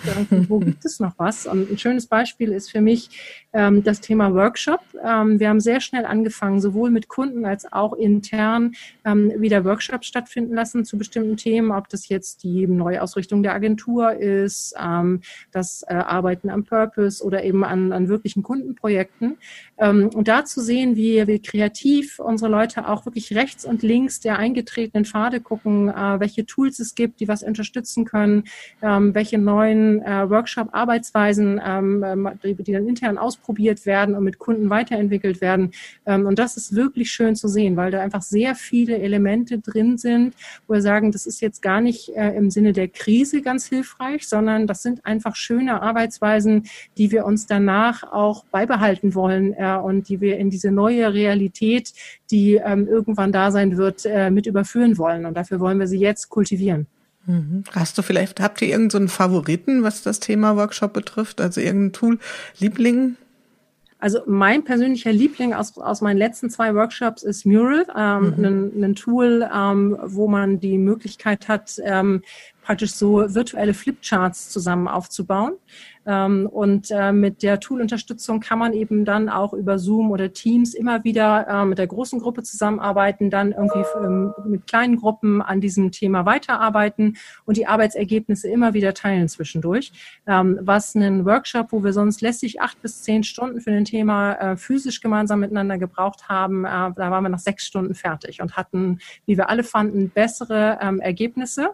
wo 0.48 0.58
gibt 0.60 0.84
es 0.84 1.00
noch 1.00 1.14
was. 1.16 1.46
Und 1.46 1.70
ein 1.70 1.78
schönes 1.78 2.06
Beispiel 2.06 2.52
ist 2.52 2.70
für 2.70 2.80
mich 2.80 3.08
ähm, 3.52 3.82
das 3.82 4.00
Thema 4.00 4.34
Workshop. 4.34 4.80
Ähm, 5.02 5.40
wir 5.40 5.48
haben 5.48 5.60
sehr 5.60 5.80
schnell 5.80 6.04
angefangen, 6.04 6.60
sowohl 6.60 6.90
mit 6.90 7.08
Kunden 7.08 7.44
als 7.44 7.72
auch 7.72 7.94
intern 7.94 8.72
ähm, 9.04 9.32
wieder 9.38 9.64
Workshops 9.64 10.06
stattfinden 10.06 10.54
lassen 10.54 10.84
zu 10.84 10.98
bestimmten 10.98 11.36
Themen, 11.36 11.72
ob 11.72 11.88
das 11.88 12.08
jetzt 12.08 12.42
die 12.44 12.66
Neuausrichtung 12.66 13.42
der 13.42 13.54
Agentur 13.54 14.12
ist, 14.12 14.74
ähm, 14.78 15.22
das 15.50 15.82
äh, 15.88 15.94
Arbeiten 15.94 16.50
am 16.50 16.64
Purpose 16.64 17.24
oder 17.24 17.42
eben 17.42 17.64
an, 17.64 17.92
an 17.92 18.08
wirklichen 18.08 18.42
Kundenprojekten. 18.42 19.38
Ähm, 19.78 20.10
und 20.14 20.28
da 20.28 20.44
zu 20.44 20.60
sehen, 20.60 20.94
wie 20.96 21.26
wir 21.26 21.40
kreativ 21.40 22.18
unsere 22.18 22.50
Leute 22.50 22.86
auch 22.88 23.06
wirklich 23.06 23.34
rechts 23.34 23.64
und 23.64 23.82
links 23.82 24.20
der 24.20 24.38
eingetretenen 24.38 25.04
Pfade 25.04 25.40
gucken, 25.40 25.88
äh, 25.88 26.20
welche 26.20 26.46
Tools 26.46 26.78
es 26.78 26.94
gibt, 26.94 27.20
die 27.20 27.28
was 27.30 27.42
unterstützen 27.42 28.04
können, 28.04 28.44
ähm, 28.82 29.14
welche 29.14 29.38
neuen 29.38 30.02
äh, 30.02 30.28
Workshop-Arbeitsweisen, 30.28 31.58
ähm, 31.64 32.04
ähm, 32.04 32.28
die, 32.44 32.54
die, 32.54 32.72
dann 32.72 32.86
intern 32.86 33.16
ausprobiert 33.16 33.86
werden 33.86 34.14
und 34.14 34.24
mit 34.24 34.38
Kunden 34.38 34.68
weiterentwickelt 34.68 35.40
werden. 35.40 35.70
Ähm, 36.04 36.26
und 36.26 36.38
das 36.38 36.58
ist 36.58 36.74
wirklich 36.74 37.10
schön 37.10 37.36
zu 37.36 37.48
sehen, 37.48 37.76
weil 37.76 37.90
da 37.90 38.00
einfach 38.00 38.22
sehr 38.22 38.54
viele 38.54 38.98
Elemente 38.98 39.58
drin 39.58 39.96
sind, 39.96 40.34
wo 40.66 40.74
wir 40.74 40.82
sagen, 40.82 41.12
das 41.12 41.24
ist 41.24 41.40
jetzt 41.40 41.62
gar 41.62 41.80
nicht 41.80 42.10
äh, 42.10 42.36
im 42.36 42.50
Sinne 42.50 42.74
der 42.74 42.88
Krise 42.88 43.40
ganz 43.40 43.66
hilfreich, 43.66 44.28
sondern 44.28 44.66
das 44.66 44.82
sind 44.82 45.06
einfach 45.06 45.36
schöne 45.36 45.80
Arbeitsweisen, 45.80 46.64
die 46.98 47.10
wir 47.12 47.24
uns 47.24 47.46
danach 47.46 48.02
auch 48.12 48.44
beibehalten 48.44 49.14
wollen 49.14 49.54
äh, 49.54 49.76
und 49.76 50.08
die 50.08 50.20
wir 50.20 50.36
in 50.38 50.50
diese 50.50 50.70
neue 50.70 51.14
Realität, 51.14 51.92
die 52.30 52.54
ähm, 52.54 52.86
irgendwann 52.88 53.32
da 53.32 53.50
sein 53.50 53.76
wird, 53.76 54.04
äh, 54.04 54.30
mit 54.30 54.46
überführen 54.46 54.98
wollen. 54.98 55.26
Und 55.26 55.36
dafür 55.36 55.60
wollen 55.60 55.78
wir 55.78 55.86
sie 55.86 55.98
jetzt 55.98 56.28
kultivieren. 56.28 56.86
Mhm. 57.26 57.64
Hast 57.72 57.98
du 57.98 58.02
vielleicht, 58.02 58.40
habt 58.40 58.62
ihr 58.62 58.68
irgendeinen 58.68 59.08
so 59.08 59.14
Favoriten, 59.14 59.82
was 59.82 60.02
das 60.02 60.20
Thema 60.20 60.56
Workshop 60.56 60.92
betrifft? 60.92 61.40
Also 61.40 61.60
irgendein 61.60 61.92
Tool, 61.92 62.18
Liebling? 62.58 63.16
Also 64.00 64.20
mein 64.26 64.64
persönlicher 64.64 65.12
Liebling 65.12 65.52
aus, 65.52 65.76
aus 65.76 66.00
meinen 66.00 66.16
letzten 66.16 66.48
zwei 66.48 66.74
Workshops 66.74 67.22
ist 67.22 67.44
Mural, 67.44 67.86
ähm, 67.94 68.34
mhm. 68.36 68.44
ein, 68.44 68.84
ein 68.84 68.94
Tool, 68.94 69.48
ähm, 69.54 69.98
wo 70.02 70.26
man 70.26 70.58
die 70.58 70.78
Möglichkeit 70.78 71.48
hat, 71.48 71.78
ähm, 71.84 72.22
praktisch 72.70 72.92
so 72.92 73.34
virtuelle 73.34 73.74
Flipcharts 73.74 74.48
zusammen 74.48 74.86
aufzubauen. 74.86 75.54
Ähm, 76.06 76.46
und 76.46 76.90
äh, 76.90 77.12
mit 77.12 77.42
der 77.42 77.58
Tool-Unterstützung 77.58 78.38
kann 78.38 78.60
man 78.60 78.72
eben 78.72 79.04
dann 79.04 79.28
auch 79.28 79.52
über 79.52 79.78
Zoom 79.78 80.12
oder 80.12 80.32
Teams 80.32 80.74
immer 80.74 81.02
wieder 81.02 81.48
äh, 81.48 81.64
mit 81.64 81.78
der 81.78 81.88
großen 81.88 82.20
Gruppe 82.20 82.44
zusammenarbeiten, 82.44 83.28
dann 83.28 83.50
irgendwie 83.50 83.84
ähm, 83.98 84.32
mit 84.46 84.68
kleinen 84.68 84.96
Gruppen 84.96 85.42
an 85.42 85.60
diesem 85.60 85.90
Thema 85.90 86.26
weiterarbeiten 86.26 87.16
und 87.44 87.56
die 87.56 87.66
Arbeitsergebnisse 87.66 88.48
immer 88.48 88.72
wieder 88.72 88.94
teilen 88.94 89.28
zwischendurch. 89.28 89.92
Ähm, 90.28 90.60
was 90.62 90.94
einen 90.94 91.26
Workshop, 91.26 91.72
wo 91.72 91.82
wir 91.82 91.92
sonst 91.92 92.22
lässig 92.22 92.60
acht 92.60 92.80
bis 92.80 93.02
zehn 93.02 93.24
Stunden 93.24 93.60
für 93.60 93.72
ein 93.72 93.84
Thema 93.84 94.34
äh, 94.34 94.56
physisch 94.56 95.00
gemeinsam 95.00 95.40
miteinander 95.40 95.76
gebraucht 95.76 96.28
haben, 96.28 96.62
da 96.62 96.94
waren 96.96 97.24
wir 97.24 97.28
nach 97.30 97.40
sechs 97.40 97.66
Stunden 97.66 97.94
fertig 97.94 98.40
und 98.40 98.56
hatten, 98.56 99.00
wie 99.26 99.36
wir 99.36 99.50
alle 99.50 99.64
fanden, 99.64 100.10
bessere 100.10 100.78
Ergebnisse. 101.00 101.70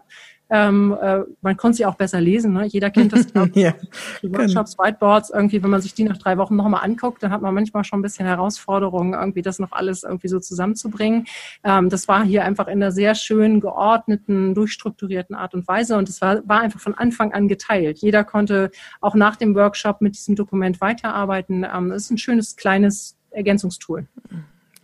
Ähm, 0.49 0.95
äh, 1.01 1.19
man 1.41 1.57
konnte 1.57 1.77
sie 1.77 1.85
auch 1.85 1.95
besser 1.95 2.21
lesen. 2.21 2.53
Ne? 2.53 2.65
Jeder 2.65 2.89
kennt 2.89 3.13
das, 3.13 3.31
glaube 3.31 3.51
ja, 3.59 3.73
die 4.21 4.31
Workshops, 4.31 4.77
Whiteboards. 4.77 5.29
Irgendwie, 5.29 5.61
wenn 5.61 5.69
man 5.69 5.81
sich 5.81 5.93
die 5.93 6.03
nach 6.03 6.17
drei 6.17 6.37
Wochen 6.37 6.55
nochmal 6.55 6.83
anguckt, 6.83 7.21
dann 7.23 7.31
hat 7.31 7.41
man 7.41 7.53
manchmal 7.53 7.83
schon 7.83 7.99
ein 7.99 8.03
bisschen 8.03 8.25
Herausforderungen, 8.25 9.13
irgendwie 9.13 9.41
das 9.41 9.59
noch 9.59 9.71
alles 9.71 10.03
irgendwie 10.03 10.27
so 10.27 10.39
zusammenzubringen. 10.39 11.25
Ähm, 11.63 11.89
das 11.89 12.07
war 12.07 12.23
hier 12.23 12.45
einfach 12.45 12.67
in 12.67 12.81
einer 12.81 12.91
sehr 12.91 13.15
schön 13.15 13.59
geordneten, 13.59 14.55
durchstrukturierten 14.55 15.35
Art 15.35 15.53
und 15.53 15.67
Weise. 15.67 15.97
Und 15.97 16.09
es 16.09 16.21
war, 16.21 16.47
war 16.47 16.61
einfach 16.61 16.79
von 16.79 16.93
Anfang 16.93 17.33
an 17.33 17.47
geteilt. 17.47 17.99
Jeder 17.99 18.23
konnte 18.23 18.71
auch 19.01 19.15
nach 19.15 19.35
dem 19.35 19.55
Workshop 19.55 20.01
mit 20.01 20.15
diesem 20.15 20.35
Dokument 20.35 20.79
weiterarbeiten. 20.81 21.65
Ähm, 21.65 21.89
das 21.89 22.03
ist 22.03 22.11
ein 22.11 22.17
schönes, 22.17 22.55
kleines 22.55 23.17
Ergänzungstool. 23.31 24.07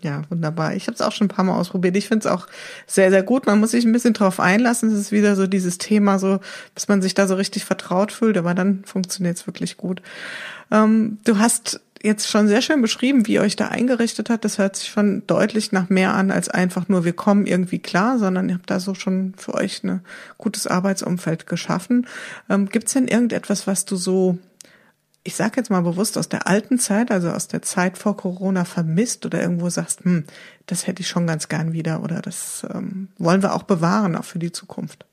Ja, 0.03 0.23
wunderbar. 0.29 0.75
Ich 0.75 0.87
habe 0.87 0.95
es 0.95 1.01
auch 1.01 1.13
schon 1.13 1.25
ein 1.25 1.29
paar 1.29 1.45
Mal 1.45 1.57
ausprobiert. 1.57 1.95
Ich 1.95 2.09
finde 2.09 2.27
es 2.27 2.31
auch 2.31 2.47
sehr, 2.87 3.09
sehr 3.09 3.23
gut. 3.23 3.45
Man 3.45 3.59
muss 3.59 3.71
sich 3.71 3.85
ein 3.85 3.93
bisschen 3.93 4.13
drauf 4.13 4.41
einlassen. 4.41 4.91
Es 4.91 4.99
ist 4.99 5.11
wieder 5.13 5.37
so 5.37 5.47
dieses 5.47 5.77
Thema, 5.77 6.19
so 6.19 6.39
bis 6.75 6.89
man 6.89 7.01
sich 7.01 7.13
da 7.13 7.25
so 7.25 7.35
richtig 7.35 7.63
vertraut 7.63 8.11
fühlt, 8.11 8.37
aber 8.37 8.53
dann 8.53 8.83
funktioniert 8.83 9.37
es 9.37 9.47
wirklich 9.47 9.77
gut. 9.77 10.01
Ähm, 10.71 11.19
du 11.23 11.39
hast 11.39 11.79
jetzt 12.03 12.29
schon 12.29 12.49
sehr 12.49 12.61
schön 12.61 12.81
beschrieben, 12.81 13.25
wie 13.27 13.35
ihr 13.35 13.41
euch 13.41 13.55
da 13.55 13.69
eingerichtet 13.69 14.29
hat. 14.29 14.43
Das 14.43 14.57
hört 14.57 14.75
sich 14.75 14.89
schon 14.89 15.25
deutlich 15.25 15.71
nach 15.71 15.89
mehr 15.89 16.13
an 16.13 16.31
als 16.31 16.49
einfach 16.49 16.89
nur, 16.89 17.05
wir 17.05 17.13
kommen 17.13 17.45
irgendwie 17.45 17.79
klar, 17.79 18.19
sondern 18.19 18.49
ihr 18.49 18.55
habt 18.55 18.69
da 18.69 18.81
so 18.81 18.93
schon 18.93 19.33
für 19.37 19.53
euch 19.53 19.83
ein 19.85 20.01
gutes 20.37 20.67
Arbeitsumfeld 20.67 21.47
geschaffen. 21.47 22.07
Ähm, 22.49 22.67
Gibt 22.67 22.87
es 22.87 22.93
denn 22.93 23.07
irgendetwas, 23.07 23.67
was 23.67 23.85
du 23.85 23.95
so 23.95 24.37
ich 25.23 25.35
sage 25.35 25.53
jetzt 25.57 25.69
mal 25.69 25.81
bewusst 25.81 26.17
aus 26.17 26.27
der 26.27 26.47
alten 26.47 26.79
Zeit, 26.79 27.11
also 27.11 27.29
aus 27.31 27.47
der 27.47 27.61
Zeit 27.61 27.97
vor 27.97 28.17
Corona 28.17 28.65
vermisst 28.65 29.25
oder 29.25 29.41
irgendwo 29.41 29.69
sagst, 29.69 30.03
hm, 30.03 30.25
das 30.65 30.85
hätte 30.85 31.01
ich 31.01 31.07
schon 31.07 31.27
ganz 31.27 31.47
gern 31.47 31.71
wieder 31.73 32.03
oder 32.03 32.21
das 32.21 32.65
ähm, 32.73 33.07
wollen 33.17 33.41
wir 33.41 33.53
auch 33.53 33.63
bewahren, 33.63 34.15
auch 34.15 34.25
für 34.25 34.39
die 34.39 34.51
Zukunft? 34.51 35.05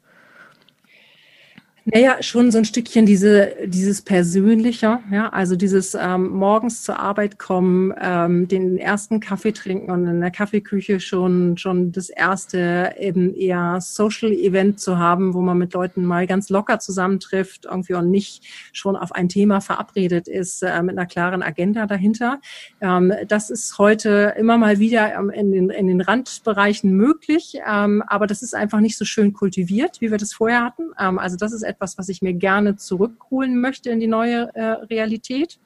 Naja, 1.87 2.23
schon 2.23 2.51
so 2.51 2.59
ein 2.59 2.67
Stückchen 2.67 3.07
diese, 3.07 3.55
dieses 3.65 4.03
Persönliche, 4.03 4.99
ja, 5.11 5.31
also 5.31 5.57
dieses 5.57 5.95
ähm, 5.95 6.29
morgens 6.29 6.83
zur 6.83 6.99
Arbeit 6.99 7.39
kommen, 7.39 7.95
ähm, 7.99 8.49
den 8.49 8.77
ersten 8.77 9.21
Kaffee 9.21 9.53
trinken 9.53 9.91
und 9.91 10.07
in 10.07 10.21
der 10.21 10.31
Kaffeeküche 10.31 11.01
schon, 11.01 11.57
schon 11.57 11.91
das 11.91 12.11
erste 12.11 12.95
eben 12.99 13.35
eher 13.35 13.79
Social 13.81 14.31
Event 14.31 14.79
zu 14.79 14.99
haben, 14.99 15.33
wo 15.33 15.41
man 15.41 15.57
mit 15.57 15.73
Leuten 15.73 16.05
mal 16.05 16.27
ganz 16.27 16.51
locker 16.51 16.81
zusammentrifft 16.81 17.65
irgendwie 17.65 17.95
und 17.95 18.11
nicht 18.11 18.45
schon 18.73 18.95
auf 18.95 19.13
ein 19.13 19.31
Thema 19.31 19.61
verabredet 19.61 20.29
ist 20.29 20.63
äh, 20.63 20.83
mit 20.83 20.99
einer 20.99 21.07
klaren 21.07 21.43
Agenda 21.43 21.87
dahinter. 21.87 22.41
Ähm, 22.83 23.13
das 23.27 23.49
ist 23.49 23.79
heute 23.79 24.35
immer 24.39 24.59
mal 24.59 24.79
wieder 24.79 25.15
ähm, 25.15 25.31
in, 25.31 25.51
den, 25.51 25.71
in 25.71 25.87
den 25.87 26.03
Randbereichen 26.03 26.93
möglich, 26.93 27.55
ähm, 27.67 28.03
aber 28.07 28.27
das 28.27 28.43
ist 28.43 28.55
einfach 28.55 28.81
nicht 28.81 28.99
so 28.99 29.07
schön 29.07 29.33
kultiviert, 29.33 30.03
wie 30.03 30.11
wir 30.11 30.19
das 30.19 30.35
vorher 30.35 30.63
hatten. 30.63 30.91
Ähm, 30.99 31.19
also 31.19 31.37
das 31.37 31.53
ist 31.53 31.70
etwas, 31.71 31.97
was 31.99 32.09
ich 32.09 32.23
mir 32.23 32.35
gerne 32.35 32.77
zurückholen 32.77 33.61
möchte 33.61 33.91
in 33.91 34.01
die 34.01 34.07
neue 34.07 34.55
äh, 34.55 34.63
Realität. 34.63 35.59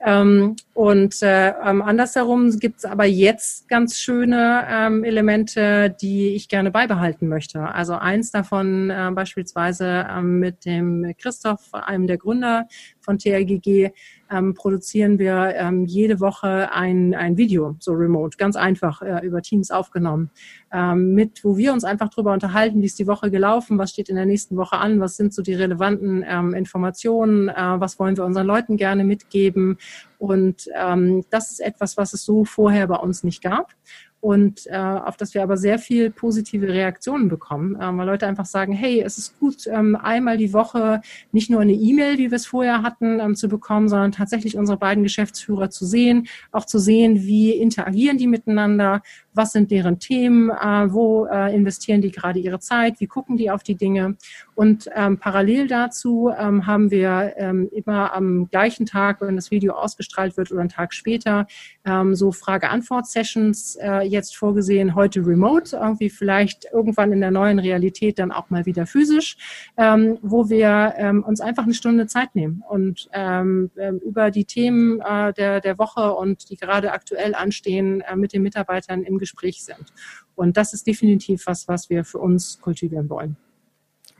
Ähm, 0.00 0.54
und 0.74 1.22
äh, 1.22 1.48
ähm, 1.48 1.82
andersherum 1.82 2.56
gibt 2.60 2.78
es 2.78 2.84
aber 2.84 3.04
jetzt 3.04 3.68
ganz 3.68 3.98
schöne 3.98 4.64
ähm, 4.70 5.02
Elemente, 5.02 5.90
die 6.00 6.36
ich 6.36 6.48
gerne 6.48 6.70
beibehalten 6.70 7.26
möchte. 7.26 7.60
Also 7.60 7.94
eins 7.94 8.30
davon 8.30 8.90
äh, 8.90 9.10
beispielsweise 9.12 10.06
ähm, 10.08 10.38
mit 10.38 10.64
dem 10.64 11.14
Christoph, 11.18 11.74
einem 11.74 12.06
der 12.06 12.16
Gründer 12.16 12.68
von 13.00 13.18
TRGG, 13.18 13.90
ähm, 14.30 14.54
produzieren 14.54 15.18
wir 15.18 15.54
ähm, 15.56 15.86
jede 15.86 16.20
Woche 16.20 16.70
ein, 16.72 17.14
ein 17.14 17.36
Video, 17.36 17.76
so 17.80 17.92
remote, 17.92 18.36
ganz 18.36 18.56
einfach 18.56 19.02
äh, 19.02 19.24
über 19.26 19.42
Teams 19.42 19.70
aufgenommen, 19.70 20.30
ähm, 20.72 21.14
mit, 21.14 21.42
wo 21.44 21.56
wir 21.56 21.72
uns 21.72 21.84
einfach 21.84 22.10
drüber 22.10 22.32
unterhalten, 22.32 22.82
wie 22.82 22.86
ist 22.86 22.98
die 22.98 23.06
Woche 23.06 23.30
gelaufen, 23.30 23.78
was 23.78 23.90
steht 23.90 24.08
in 24.08 24.16
der 24.16 24.26
nächsten 24.26 24.56
Woche 24.56 24.76
an, 24.76 25.00
was 25.00 25.16
sind 25.16 25.32
so 25.32 25.42
die 25.42 25.54
relevanten 25.54 26.24
ähm, 26.28 26.54
Informationen, 26.54 27.48
äh, 27.48 27.54
was 27.54 27.98
wollen 27.98 28.16
wir 28.16 28.24
unseren 28.24 28.46
Leuten 28.46 28.76
gerne 28.76 29.04
mitgeben. 29.04 29.78
Und 30.18 30.68
ähm, 30.74 31.24
das 31.30 31.52
ist 31.52 31.60
etwas, 31.60 31.96
was 31.96 32.12
es 32.12 32.24
so 32.24 32.44
vorher 32.44 32.86
bei 32.88 32.96
uns 32.96 33.22
nicht 33.22 33.42
gab. 33.42 33.74
Und 34.20 34.66
äh, 34.66 34.76
auf 34.76 35.16
das 35.16 35.32
wir 35.34 35.44
aber 35.44 35.56
sehr 35.56 35.78
viel 35.78 36.10
positive 36.10 36.66
Reaktionen 36.66 37.28
bekommen, 37.28 37.76
äh, 37.76 37.96
weil 37.96 38.06
Leute 38.06 38.26
einfach 38.26 38.46
sagen, 38.46 38.72
hey, 38.72 39.00
es 39.00 39.16
ist 39.16 39.38
gut, 39.38 39.68
ähm, 39.68 39.94
einmal 39.94 40.36
die 40.36 40.52
Woche 40.52 41.02
nicht 41.30 41.50
nur 41.50 41.60
eine 41.60 41.72
E-Mail, 41.72 42.18
wie 42.18 42.30
wir 42.30 42.36
es 42.36 42.46
vorher 42.46 42.82
hatten, 42.82 43.20
ähm, 43.20 43.36
zu 43.36 43.48
bekommen, 43.48 43.88
sondern 43.88 44.10
tatsächlich 44.10 44.56
unsere 44.56 44.76
beiden 44.76 45.04
Geschäftsführer 45.04 45.70
zu 45.70 45.86
sehen, 45.86 46.26
auch 46.50 46.64
zu 46.64 46.80
sehen, 46.80 47.22
wie 47.22 47.52
interagieren 47.52 48.18
die 48.18 48.26
miteinander, 48.26 49.02
was 49.38 49.52
sind 49.52 49.70
deren 49.70 49.98
Themen, 49.98 50.50
äh, 50.50 50.92
wo 50.92 51.24
äh, 51.26 51.54
investieren 51.54 52.02
die 52.02 52.10
gerade 52.10 52.38
ihre 52.38 52.58
Zeit, 52.58 53.00
wie 53.00 53.06
gucken 53.06 53.38
die 53.38 53.50
auf 53.50 53.62
die 53.62 53.76
Dinge. 53.76 54.16
Und 54.54 54.90
ähm, 54.94 55.18
parallel 55.18 55.68
dazu 55.68 56.30
ähm, 56.36 56.66
haben 56.66 56.90
wir 56.90 57.34
ähm, 57.36 57.70
immer 57.72 58.12
am 58.12 58.48
gleichen 58.50 58.84
Tag, 58.84 59.20
wenn 59.20 59.36
das 59.36 59.50
Video 59.50 59.74
ausgestrahlt 59.74 60.36
wird 60.36 60.50
oder 60.50 60.60
einen 60.60 60.68
Tag 60.68 60.92
später, 60.92 61.46
ähm, 61.86 62.14
so 62.14 62.32
Frage-Antwort-Sessions 62.32 63.76
äh, 63.80 64.00
jetzt 64.00 64.36
vorgesehen, 64.36 64.94
heute 64.96 65.24
remote, 65.24 65.76
irgendwie 65.76 66.10
vielleicht 66.10 66.66
irgendwann 66.72 67.12
in 67.12 67.20
der 67.20 67.30
neuen 67.30 67.60
Realität 67.60 68.18
dann 68.18 68.32
auch 68.32 68.50
mal 68.50 68.66
wieder 68.66 68.86
physisch, 68.86 69.36
ähm, 69.76 70.18
wo 70.22 70.48
wir 70.50 70.94
ähm, 70.96 71.22
uns 71.22 71.40
einfach 71.40 71.62
eine 71.62 71.74
Stunde 71.74 72.08
Zeit 72.08 72.34
nehmen 72.34 72.64
und 72.68 73.08
ähm, 73.12 73.70
ähm 73.78 74.00
über 74.04 74.30
die 74.30 74.44
Themen 74.44 75.00
äh, 75.00 75.32
der, 75.32 75.60
der 75.60 75.78
Woche 75.78 76.12
und 76.14 76.50
die 76.50 76.56
gerade 76.56 76.92
aktuell 76.92 77.34
anstehen, 77.34 78.00
äh, 78.00 78.16
mit 78.16 78.32
den 78.32 78.42
Mitarbeitern 78.42 79.04
im 79.04 79.18
Gespräch 79.18 79.27
sind. 79.36 79.92
Und 80.34 80.56
das 80.56 80.74
ist 80.74 80.86
definitiv 80.86 81.46
was, 81.46 81.68
was 81.68 81.90
wir 81.90 82.04
für 82.04 82.18
uns 82.18 82.60
kultivieren 82.60 83.08
wollen. 83.10 83.36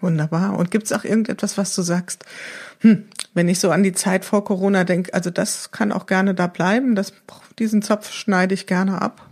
Wunderbar. 0.01 0.57
Und 0.57 0.71
gibt 0.71 0.87
es 0.87 0.93
auch 0.93 1.05
irgendetwas, 1.05 1.59
was 1.59 1.75
du 1.75 1.83
sagst, 1.83 2.25
hm, 2.81 3.09
wenn 3.35 3.49
ich 3.49 3.59
so 3.59 3.71
an 3.71 3.83
die 3.83 3.93
Zeit 3.93 4.25
vor 4.25 4.45
Corona 4.45 4.85
denke, 4.85 5.13
also 5.13 5.31
das 5.31 5.71
kann 5.71 5.93
auch 5.93 6.07
gerne 6.07 6.35
da 6.35 6.47
bleiben, 6.47 6.95
das, 6.95 7.13
diesen 7.59 7.83
Zopf 7.83 8.13
schneide 8.13 8.55
ich 8.55 8.67
gerne 8.67 9.03
ab? 9.03 9.28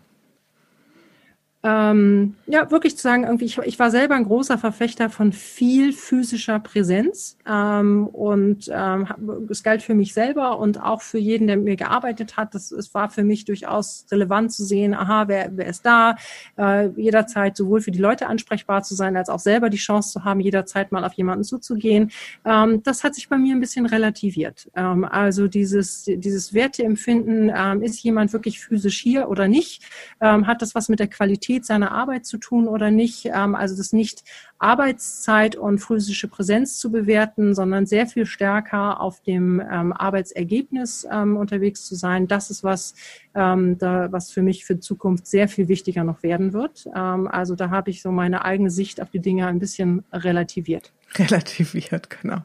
Ähm, 1.62 2.36
ja, 2.46 2.70
wirklich 2.70 2.96
zu 2.96 3.02
sagen, 3.02 3.24
irgendwie, 3.24 3.46
ich, 3.46 3.58
ich 3.58 3.78
war 3.78 3.90
selber 3.90 4.14
ein 4.14 4.24
großer 4.24 4.58
Verfechter 4.58 5.10
von 5.10 5.32
viel 5.32 5.92
physischer 5.92 6.60
Präsenz 6.60 7.38
ähm, 7.48 8.06
und 8.06 8.70
ähm, 8.72 9.08
es 9.50 9.62
galt 9.62 9.82
für 9.82 9.94
mich 9.94 10.14
selber 10.14 10.58
und 10.58 10.80
auch 10.80 11.02
für 11.02 11.18
jeden, 11.18 11.46
der 11.48 11.56
mit 11.56 11.64
mir 11.64 11.76
gearbeitet 11.76 12.36
hat. 12.36 12.54
Das, 12.54 12.70
es 12.70 12.94
war 12.94 13.10
für 13.10 13.24
mich 13.24 13.46
durchaus 13.46 14.06
relevant 14.12 14.52
zu 14.52 14.64
sehen, 14.64 14.94
aha, 14.94 15.26
wer, 15.26 15.50
wer 15.56 15.66
ist 15.66 15.84
da, 15.84 16.16
äh, 16.56 16.88
jederzeit 16.90 17.56
sowohl 17.56 17.80
für 17.80 17.90
die 17.90 17.98
Leute 17.98 18.28
ansprechbar 18.28 18.82
zu 18.82 18.94
sein, 18.94 19.16
als 19.16 19.28
auch 19.28 19.40
selber 19.40 19.68
die 19.68 19.76
Chance 19.76 20.12
zu 20.12 20.24
haben, 20.24 20.40
jederzeit 20.40 20.92
mal 20.92 21.04
auf 21.04 21.14
jemanden 21.14 21.42
zuzugehen. 21.42 22.12
Ähm, 22.44 22.82
das 22.84 23.02
hat 23.02 23.14
sich 23.14 23.28
bei 23.28 23.38
mir 23.38 23.56
ein 23.56 23.60
bisschen 23.60 23.86
relativiert. 23.86 24.70
Ähm, 24.76 25.04
also 25.04 25.48
dieses, 25.48 26.04
dieses 26.04 26.54
Werteempfinden, 26.54 27.50
ähm, 27.52 27.82
ist 27.82 28.02
jemand 28.04 28.32
wirklich 28.32 28.60
physisch 28.60 29.00
hier 29.00 29.28
oder 29.28 29.48
nicht, 29.48 29.82
ähm, 30.20 30.46
hat 30.46 30.62
das 30.62 30.74
was 30.74 30.88
mit 30.88 31.00
der 31.00 31.08
Qualität 31.08 31.45
Qualität 31.46 31.64
seiner 31.64 31.92
Arbeit 31.92 32.26
zu 32.26 32.38
tun 32.38 32.68
oder 32.68 32.90
nicht. 32.90 33.26
Ähm, 33.26 33.54
also 33.54 33.76
das 33.76 33.92
nicht 33.92 34.24
Arbeitszeit 34.58 35.54
und 35.54 35.78
physische 35.78 36.28
Präsenz 36.28 36.78
zu 36.78 36.90
bewerten, 36.90 37.54
sondern 37.54 37.86
sehr 37.86 38.06
viel 38.06 38.26
stärker 38.26 39.00
auf 39.00 39.20
dem 39.20 39.60
ähm, 39.60 39.92
Arbeitsergebnis 39.92 41.06
ähm, 41.10 41.36
unterwegs 41.36 41.84
zu 41.84 41.94
sein. 41.94 42.26
Das 42.26 42.50
ist 42.50 42.64
was, 42.64 42.94
was 43.34 44.30
für 44.30 44.40
mich 44.40 44.64
für 44.64 44.80
Zukunft 44.80 45.26
sehr 45.26 45.46
viel 45.46 45.68
wichtiger 45.68 46.04
noch 46.04 46.22
werden 46.22 46.54
wird. 46.54 46.86
also 46.94 47.54
da 47.54 47.68
habe 47.68 47.90
ich 47.90 48.00
so 48.00 48.10
meine 48.10 48.46
eigene 48.46 48.70
Sicht 48.70 49.02
auf 49.02 49.10
die 49.10 49.20
Dinge 49.20 49.46
ein 49.46 49.58
bisschen 49.58 50.04
relativiert. 50.10 50.94
Relativiert, 51.18 52.08
genau. 52.08 52.38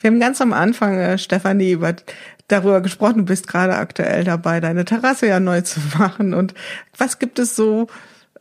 Wir 0.00 0.10
haben 0.10 0.20
ganz 0.20 0.40
am 0.40 0.54
Anfang, 0.54 0.98
äh, 0.98 1.18
Stefanie, 1.18 1.72
über 1.72 1.94
darüber 2.48 2.80
gesprochen, 2.80 3.18
du 3.18 3.24
bist 3.24 3.46
gerade 3.46 3.76
aktuell 3.76 4.24
dabei, 4.24 4.60
deine 4.60 4.84
Terrasse 4.84 5.26
ja 5.26 5.38
neu 5.38 5.60
zu 5.60 5.80
machen. 5.98 6.34
Und 6.34 6.54
was 6.96 7.18
gibt 7.18 7.38
es 7.38 7.54
so 7.54 7.88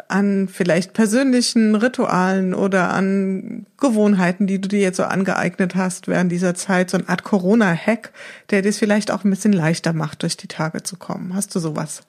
an 0.07 0.47
vielleicht 0.47 0.93
persönlichen 0.93 1.75
Ritualen 1.75 2.53
oder 2.53 2.93
an 2.93 3.65
Gewohnheiten, 3.77 4.47
die 4.47 4.59
du 4.59 4.67
dir 4.67 4.79
jetzt 4.79 4.97
so 4.97 5.03
angeeignet 5.03 5.75
hast 5.75 6.07
während 6.07 6.31
dieser 6.31 6.55
Zeit, 6.55 6.89
so 6.89 6.97
eine 6.97 7.09
Art 7.09 7.23
Corona-Hack, 7.23 8.11
der 8.49 8.61
dir 8.61 8.69
es 8.69 8.77
vielleicht 8.77 9.11
auch 9.11 9.23
ein 9.23 9.29
bisschen 9.29 9.53
leichter 9.53 9.93
macht, 9.93 10.23
durch 10.23 10.37
die 10.37 10.47
Tage 10.47 10.83
zu 10.83 10.97
kommen. 10.97 11.33
Hast 11.33 11.53
du 11.55 11.59
sowas? 11.59 12.03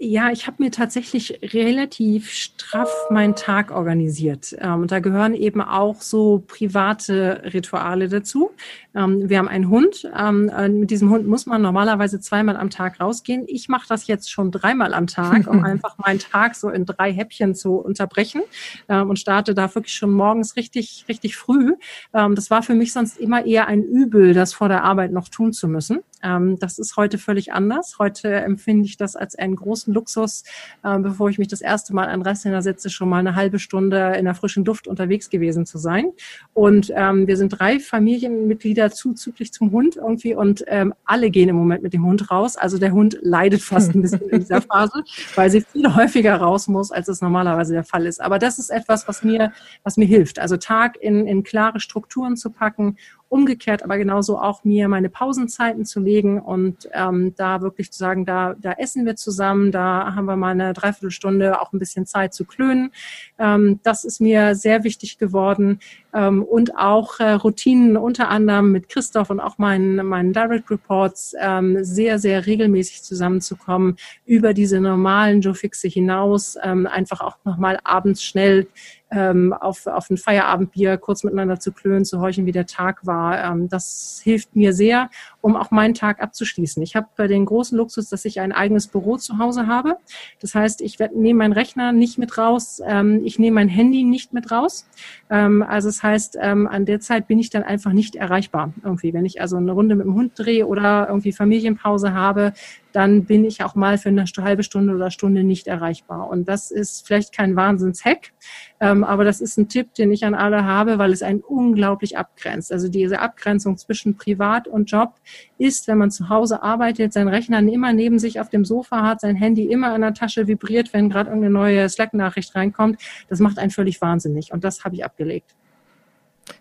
Ja, 0.00 0.30
ich 0.30 0.46
habe 0.48 0.62
mir 0.62 0.70
tatsächlich 0.70 1.38
relativ 1.54 2.30
straff 2.30 2.92
meinen 3.10 3.36
Tag 3.36 3.70
organisiert. 3.70 4.54
Ähm, 4.58 4.82
und 4.82 4.92
da 4.92 4.98
gehören 4.98 5.34
eben 5.34 5.60
auch 5.60 6.02
so 6.02 6.42
private 6.46 7.42
Rituale 7.54 8.08
dazu. 8.08 8.50
Ähm, 8.94 9.28
wir 9.28 9.38
haben 9.38 9.48
einen 9.48 9.68
Hund. 9.68 10.08
Ähm, 10.16 10.48
äh, 10.48 10.68
mit 10.68 10.90
diesem 10.90 11.10
Hund 11.10 11.26
muss 11.26 11.46
man 11.46 11.62
normalerweise 11.62 12.20
zweimal 12.20 12.56
am 12.56 12.70
Tag 12.70 13.00
rausgehen. 13.00 13.44
Ich 13.46 13.68
mache 13.68 13.86
das 13.88 14.06
jetzt 14.06 14.30
schon 14.30 14.50
dreimal 14.50 14.94
am 14.94 15.06
Tag, 15.06 15.46
um 15.46 15.64
einfach 15.64 15.98
meinen 15.98 16.18
Tag 16.18 16.54
so 16.54 16.70
in 16.70 16.86
drei 16.86 17.12
Häppchen 17.12 17.54
zu 17.54 17.76
unterbrechen 17.76 18.42
ähm, 18.88 19.10
und 19.10 19.18
starte 19.18 19.54
da 19.54 19.74
wirklich 19.74 19.94
schon 19.94 20.12
morgens 20.12 20.56
richtig, 20.56 21.04
richtig 21.08 21.36
früh. 21.36 21.74
Ähm, 22.12 22.34
das 22.34 22.50
war 22.50 22.62
für 22.62 22.74
mich 22.74 22.92
sonst 22.92 23.18
immer 23.18 23.44
eher 23.44 23.66
ein 23.66 23.82
Übel, 23.82 24.34
das 24.34 24.54
vor 24.54 24.68
der 24.68 24.84
Arbeit 24.84 25.12
noch 25.12 25.28
tun 25.28 25.52
zu 25.52 25.68
müssen. 25.68 26.00
Ähm, 26.22 26.58
das 26.58 26.78
ist 26.78 26.96
heute 26.96 27.18
völlig 27.18 27.52
anders. 27.52 27.96
Heute 27.98 28.34
empfinde 28.34 28.86
ich 28.86 28.96
das 28.96 29.16
als 29.16 29.34
einen 29.34 29.56
großen 29.56 29.92
Luxus, 29.92 30.44
äh, 30.82 30.98
bevor 30.98 31.28
ich 31.28 31.38
mich 31.38 31.48
das 31.48 31.60
erste 31.60 31.94
Mal 31.94 32.06
an 32.08 32.22
Restländer 32.22 32.62
setze, 32.62 32.90
schon 32.90 33.08
mal 33.08 33.18
eine 33.18 33.34
halbe 33.34 33.58
Stunde 33.58 34.14
in 34.16 34.24
der 34.24 34.34
frischen 34.34 34.64
Duft 34.64 34.88
unterwegs 34.88 35.28
gewesen 35.28 35.66
zu 35.66 35.78
sein. 35.78 36.12
Und 36.54 36.92
ähm, 36.94 37.26
wir 37.26 37.36
sind 37.36 37.50
drei 37.50 37.78
Familienmitglieder 37.78 38.83
zuzüglich 38.90 39.52
zum 39.52 39.70
Hund 39.72 39.96
irgendwie 39.96 40.34
und 40.34 40.64
ähm, 40.66 40.94
alle 41.04 41.30
gehen 41.30 41.48
im 41.48 41.56
Moment 41.56 41.82
mit 41.82 41.92
dem 41.92 42.04
Hund 42.04 42.30
raus. 42.30 42.56
Also 42.56 42.78
der 42.78 42.92
Hund 42.92 43.18
leidet 43.22 43.62
fast 43.62 43.94
ein 43.94 44.02
bisschen 44.02 44.28
in 44.28 44.40
dieser 44.40 44.60
Phase, 44.62 45.04
weil 45.34 45.50
sie 45.50 45.60
viel 45.60 45.94
häufiger 45.94 46.36
raus 46.36 46.68
muss, 46.68 46.90
als 46.90 47.08
es 47.08 47.20
normalerweise 47.20 47.72
der 47.72 47.84
Fall 47.84 48.06
ist. 48.06 48.20
Aber 48.20 48.38
das 48.38 48.58
ist 48.58 48.70
etwas, 48.70 49.08
was 49.08 49.22
mir, 49.22 49.52
was 49.82 49.96
mir 49.96 50.06
hilft. 50.06 50.38
Also 50.38 50.56
Tag 50.56 50.96
in, 51.00 51.26
in 51.26 51.42
klare 51.42 51.80
Strukturen 51.80 52.36
zu 52.36 52.50
packen 52.50 52.96
umgekehrt 53.34 53.82
aber 53.82 53.98
genauso 53.98 54.38
auch 54.38 54.62
mir 54.62 54.86
meine 54.86 55.08
Pausenzeiten 55.08 55.84
zu 55.84 55.98
legen 55.98 56.40
und 56.40 56.88
ähm, 56.92 57.34
da 57.34 57.62
wirklich 57.62 57.90
zu 57.90 57.98
sagen, 57.98 58.24
da, 58.24 58.54
da 58.60 58.74
essen 58.74 59.06
wir 59.06 59.16
zusammen, 59.16 59.72
da 59.72 60.14
haben 60.14 60.26
wir 60.26 60.36
mal 60.36 60.52
eine 60.52 60.72
Dreiviertelstunde 60.72 61.60
auch 61.60 61.72
ein 61.72 61.80
bisschen 61.80 62.06
Zeit 62.06 62.32
zu 62.32 62.44
klönen. 62.44 62.92
Ähm, 63.40 63.80
das 63.82 64.04
ist 64.04 64.20
mir 64.20 64.54
sehr 64.54 64.84
wichtig 64.84 65.18
geworden 65.18 65.80
ähm, 66.14 66.44
und 66.44 66.78
auch 66.78 67.18
äh, 67.18 67.32
Routinen 67.32 67.96
unter 67.96 68.28
anderem 68.28 68.70
mit 68.70 68.88
Christoph 68.88 69.30
und 69.30 69.40
auch 69.40 69.58
meinen, 69.58 70.06
meinen 70.06 70.32
Direct 70.32 70.70
Reports 70.70 71.34
ähm, 71.40 71.82
sehr, 71.82 72.20
sehr 72.20 72.46
regelmäßig 72.46 73.02
zusammenzukommen 73.02 73.96
über 74.26 74.54
diese 74.54 74.80
normalen 74.80 75.40
Joe 75.40 75.54
Fixe 75.54 75.88
hinaus, 75.88 76.56
ähm, 76.62 76.86
einfach 76.86 77.20
auch 77.20 77.38
nochmal 77.42 77.80
abends 77.82 78.22
schnell 78.22 78.68
ähm, 79.10 79.52
auf, 79.52 79.86
auf 79.86 80.10
ein 80.10 80.16
Feierabendbier 80.16 80.96
kurz 80.98 81.24
miteinander 81.24 81.60
zu 81.60 81.72
klönen, 81.72 82.04
zu 82.04 82.20
horchen, 82.20 82.46
wie 82.46 82.52
der 82.52 82.66
Tag 82.66 83.06
war. 83.06 83.42
Ähm, 83.44 83.68
das 83.68 84.20
hilft 84.22 84.56
mir 84.56 84.72
sehr, 84.72 85.10
um 85.44 85.56
auch 85.56 85.70
meinen 85.70 85.92
Tag 85.92 86.22
abzuschließen. 86.22 86.82
Ich 86.82 86.96
habe 86.96 87.28
den 87.28 87.44
großen 87.44 87.76
Luxus, 87.76 88.08
dass 88.08 88.24
ich 88.24 88.40
ein 88.40 88.50
eigenes 88.50 88.86
Büro 88.86 89.18
zu 89.18 89.36
Hause 89.36 89.66
habe. 89.66 89.98
Das 90.40 90.54
heißt, 90.54 90.80
ich 90.80 90.98
nehme 90.98 91.40
meinen 91.40 91.52
Rechner 91.52 91.92
nicht 91.92 92.16
mit 92.16 92.38
raus, 92.38 92.80
ähm, 92.82 93.20
ich 93.26 93.38
nehme 93.38 93.56
mein 93.56 93.68
Handy 93.68 94.04
nicht 94.04 94.32
mit 94.32 94.50
raus. 94.50 94.86
Ähm, 95.28 95.62
also 95.62 95.88
das 95.88 96.02
heißt, 96.02 96.38
ähm, 96.40 96.66
an 96.66 96.86
der 96.86 97.00
Zeit 97.00 97.28
bin 97.28 97.38
ich 97.38 97.50
dann 97.50 97.62
einfach 97.62 97.92
nicht 97.92 98.16
erreichbar. 98.16 98.72
Irgendwie, 98.82 99.12
wenn 99.12 99.26
ich 99.26 99.42
also 99.42 99.58
eine 99.58 99.72
Runde 99.72 99.96
mit 99.96 100.06
dem 100.06 100.14
Hund 100.14 100.32
drehe 100.34 100.66
oder 100.66 101.08
irgendwie 101.08 101.32
Familienpause 101.32 102.14
habe, 102.14 102.54
dann 102.92 103.24
bin 103.24 103.44
ich 103.44 103.62
auch 103.62 103.74
mal 103.74 103.98
für 103.98 104.08
eine 104.08 104.24
halbe 104.24 104.62
Stunde 104.62 104.94
oder 104.94 105.10
Stunde 105.10 105.42
nicht 105.42 105.66
erreichbar. 105.66 106.30
Und 106.30 106.48
das 106.48 106.70
ist 106.70 107.04
vielleicht 107.04 107.36
kein 107.36 107.56
Wahnsinnshack, 107.56 108.30
aber 108.78 109.24
das 109.24 109.40
ist 109.40 109.58
ein 109.58 109.68
Tipp, 109.68 109.94
den 109.94 110.12
ich 110.12 110.24
an 110.24 110.34
alle 110.34 110.64
habe, 110.64 110.96
weil 110.96 111.12
es 111.12 111.22
einen 111.22 111.40
unglaublich 111.40 112.16
abgrenzt. 112.16 112.70
Also 112.70 112.86
diese 112.86 113.18
Abgrenzung 113.18 113.78
zwischen 113.78 114.16
Privat 114.16 114.68
und 114.68 114.88
Job 114.88 115.14
ist, 115.58 115.88
wenn 115.88 115.98
man 115.98 116.10
zu 116.10 116.28
Hause 116.28 116.62
arbeitet, 116.62 117.12
sein 117.12 117.28
Rechner 117.28 117.58
immer 117.58 117.92
neben 117.92 118.18
sich 118.18 118.40
auf 118.40 118.48
dem 118.50 118.64
Sofa 118.64 119.02
hat, 119.02 119.20
sein 119.20 119.36
Handy 119.36 119.64
immer 119.64 119.94
in 119.94 120.00
der 120.00 120.14
Tasche 120.14 120.46
vibriert, 120.46 120.92
wenn 120.92 121.08
gerade 121.08 121.30
irgendeine 121.30 121.52
neue 121.52 121.88
Slack-Nachricht 121.88 122.54
reinkommt. 122.54 123.00
Das 123.28 123.40
macht 123.40 123.58
einen 123.58 123.70
völlig 123.70 124.00
wahnsinnig. 124.00 124.52
Und 124.52 124.64
das 124.64 124.84
habe 124.84 124.96
ich 124.96 125.04
abgelegt. 125.04 125.54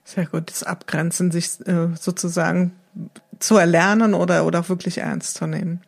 Sehr 0.03 0.25
gut. 0.25 0.49
Das 0.49 0.63
Abgrenzen 0.63 1.31
sich 1.31 1.59
äh, 1.67 1.89
sozusagen 1.95 2.73
zu 3.39 3.57
erlernen 3.57 4.13
oder, 4.13 4.45
oder 4.45 4.67
wirklich 4.69 4.99
ernst 4.99 5.35
zu 5.35 5.47
nehmen. 5.47 5.81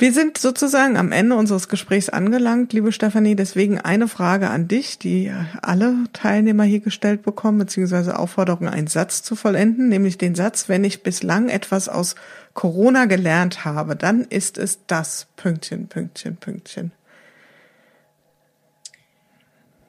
Wir 0.00 0.12
sind 0.12 0.38
sozusagen 0.38 0.96
am 0.96 1.10
Ende 1.10 1.34
unseres 1.34 1.68
Gesprächs 1.68 2.08
angelangt, 2.08 2.72
liebe 2.72 2.92
Stefanie. 2.92 3.34
Deswegen 3.34 3.80
eine 3.80 4.06
Frage 4.06 4.48
an 4.48 4.68
dich, 4.68 5.00
die 5.00 5.32
alle 5.60 6.04
Teilnehmer 6.12 6.62
hier 6.62 6.78
gestellt 6.78 7.22
bekommen, 7.22 7.58
beziehungsweise 7.58 8.16
Aufforderung, 8.16 8.68
einen 8.68 8.86
Satz 8.86 9.24
zu 9.24 9.34
vollenden, 9.34 9.88
nämlich 9.88 10.16
den 10.16 10.36
Satz, 10.36 10.68
wenn 10.68 10.84
ich 10.84 11.02
bislang 11.02 11.48
etwas 11.48 11.88
aus 11.88 12.14
Corona 12.54 13.06
gelernt 13.06 13.64
habe, 13.64 13.96
dann 13.96 14.22
ist 14.22 14.56
es 14.56 14.78
das 14.86 15.26
Pünktchen, 15.34 15.88
Pünktchen, 15.88 16.36
Pünktchen 16.36 16.92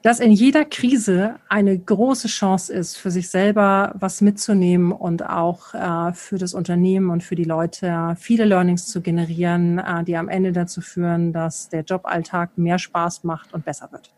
dass 0.02 0.20
in 0.20 0.32
jeder 0.32 0.64
Krise 0.64 1.36
eine 1.48 1.78
große 1.78 2.28
Chance 2.28 2.72
ist, 2.72 2.96
für 2.96 3.10
sich 3.10 3.28
selber 3.28 3.94
was 3.98 4.20
mitzunehmen 4.20 4.92
und 4.92 5.28
auch 5.28 5.74
äh, 5.74 6.12
für 6.14 6.38
das 6.38 6.54
Unternehmen 6.54 7.10
und 7.10 7.22
für 7.22 7.34
die 7.34 7.44
Leute 7.44 8.14
viele 8.18 8.44
Learnings 8.44 8.86
zu 8.86 9.02
generieren, 9.02 9.78
äh, 9.78 10.04
die 10.04 10.16
am 10.16 10.28
Ende 10.28 10.52
dazu 10.52 10.80
führen, 10.80 11.32
dass 11.32 11.68
der 11.68 11.82
Joballtag 11.82 12.56
mehr 12.56 12.78
Spaß 12.78 13.24
macht 13.24 13.52
und 13.52 13.64
besser 13.64 13.92
wird. 13.92 14.10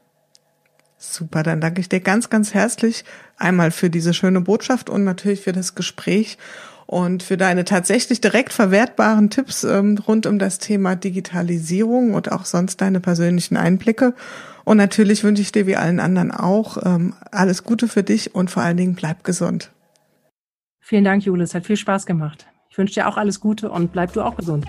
Super, 1.05 1.43
dann 1.43 1.61
danke 1.61 1.81
ich 1.81 1.89
dir 1.89 1.99
ganz, 1.99 2.31
ganz 2.31 2.55
herzlich 2.55 3.05
einmal 3.37 3.73
für 3.73 3.91
diese 3.91 4.15
schöne 4.15 4.41
Botschaft 4.41 4.89
und 4.89 5.03
natürlich 5.03 5.41
für 5.41 5.53
das 5.53 5.75
Gespräch 5.75 6.39
und 6.87 7.25
für 7.25 7.37
deine 7.37 7.65
tatsächlich 7.65 8.21
direkt 8.21 8.53
verwertbaren 8.53 9.29
Tipps 9.29 9.65
ähm, 9.65 9.99
rund 9.99 10.27
um 10.27 10.39
das 10.39 10.61
Thema 10.61 10.95
Digitalisierung 10.95 12.15
und 12.15 12.31
auch 12.31 12.45
sonst 12.45 12.81
deine 12.81 13.01
persönlichen 13.01 13.57
Einblicke. 13.57 14.15
Und 14.63 14.77
natürlich 14.77 15.25
wünsche 15.25 15.43
ich 15.43 15.51
dir 15.51 15.67
wie 15.67 15.75
allen 15.75 15.99
anderen 15.99 16.31
auch 16.31 16.79
ähm, 16.85 17.15
alles 17.33 17.65
Gute 17.65 17.89
für 17.89 18.05
dich 18.05 18.37
und 18.37 18.53
vor 18.53 18.63
allen 18.63 18.77
Dingen 18.77 18.95
bleib 18.95 19.25
gesund. 19.25 19.73
Vielen 20.79 21.03
Dank, 21.03 21.25
Jule. 21.25 21.43
Es 21.43 21.55
hat 21.57 21.67
viel 21.67 21.77
Spaß 21.77 22.07
gemacht. 22.07 22.47
Ich 22.71 22.79
wünsche 22.79 22.95
dir 22.95 23.09
auch 23.09 23.17
alles 23.17 23.41
Gute 23.41 23.73
und 23.73 23.91
bleib 23.91 24.13
du 24.13 24.23
auch 24.23 24.37
gesund. 24.37 24.69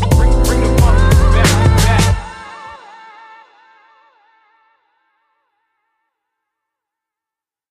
Bring 0.00 0.31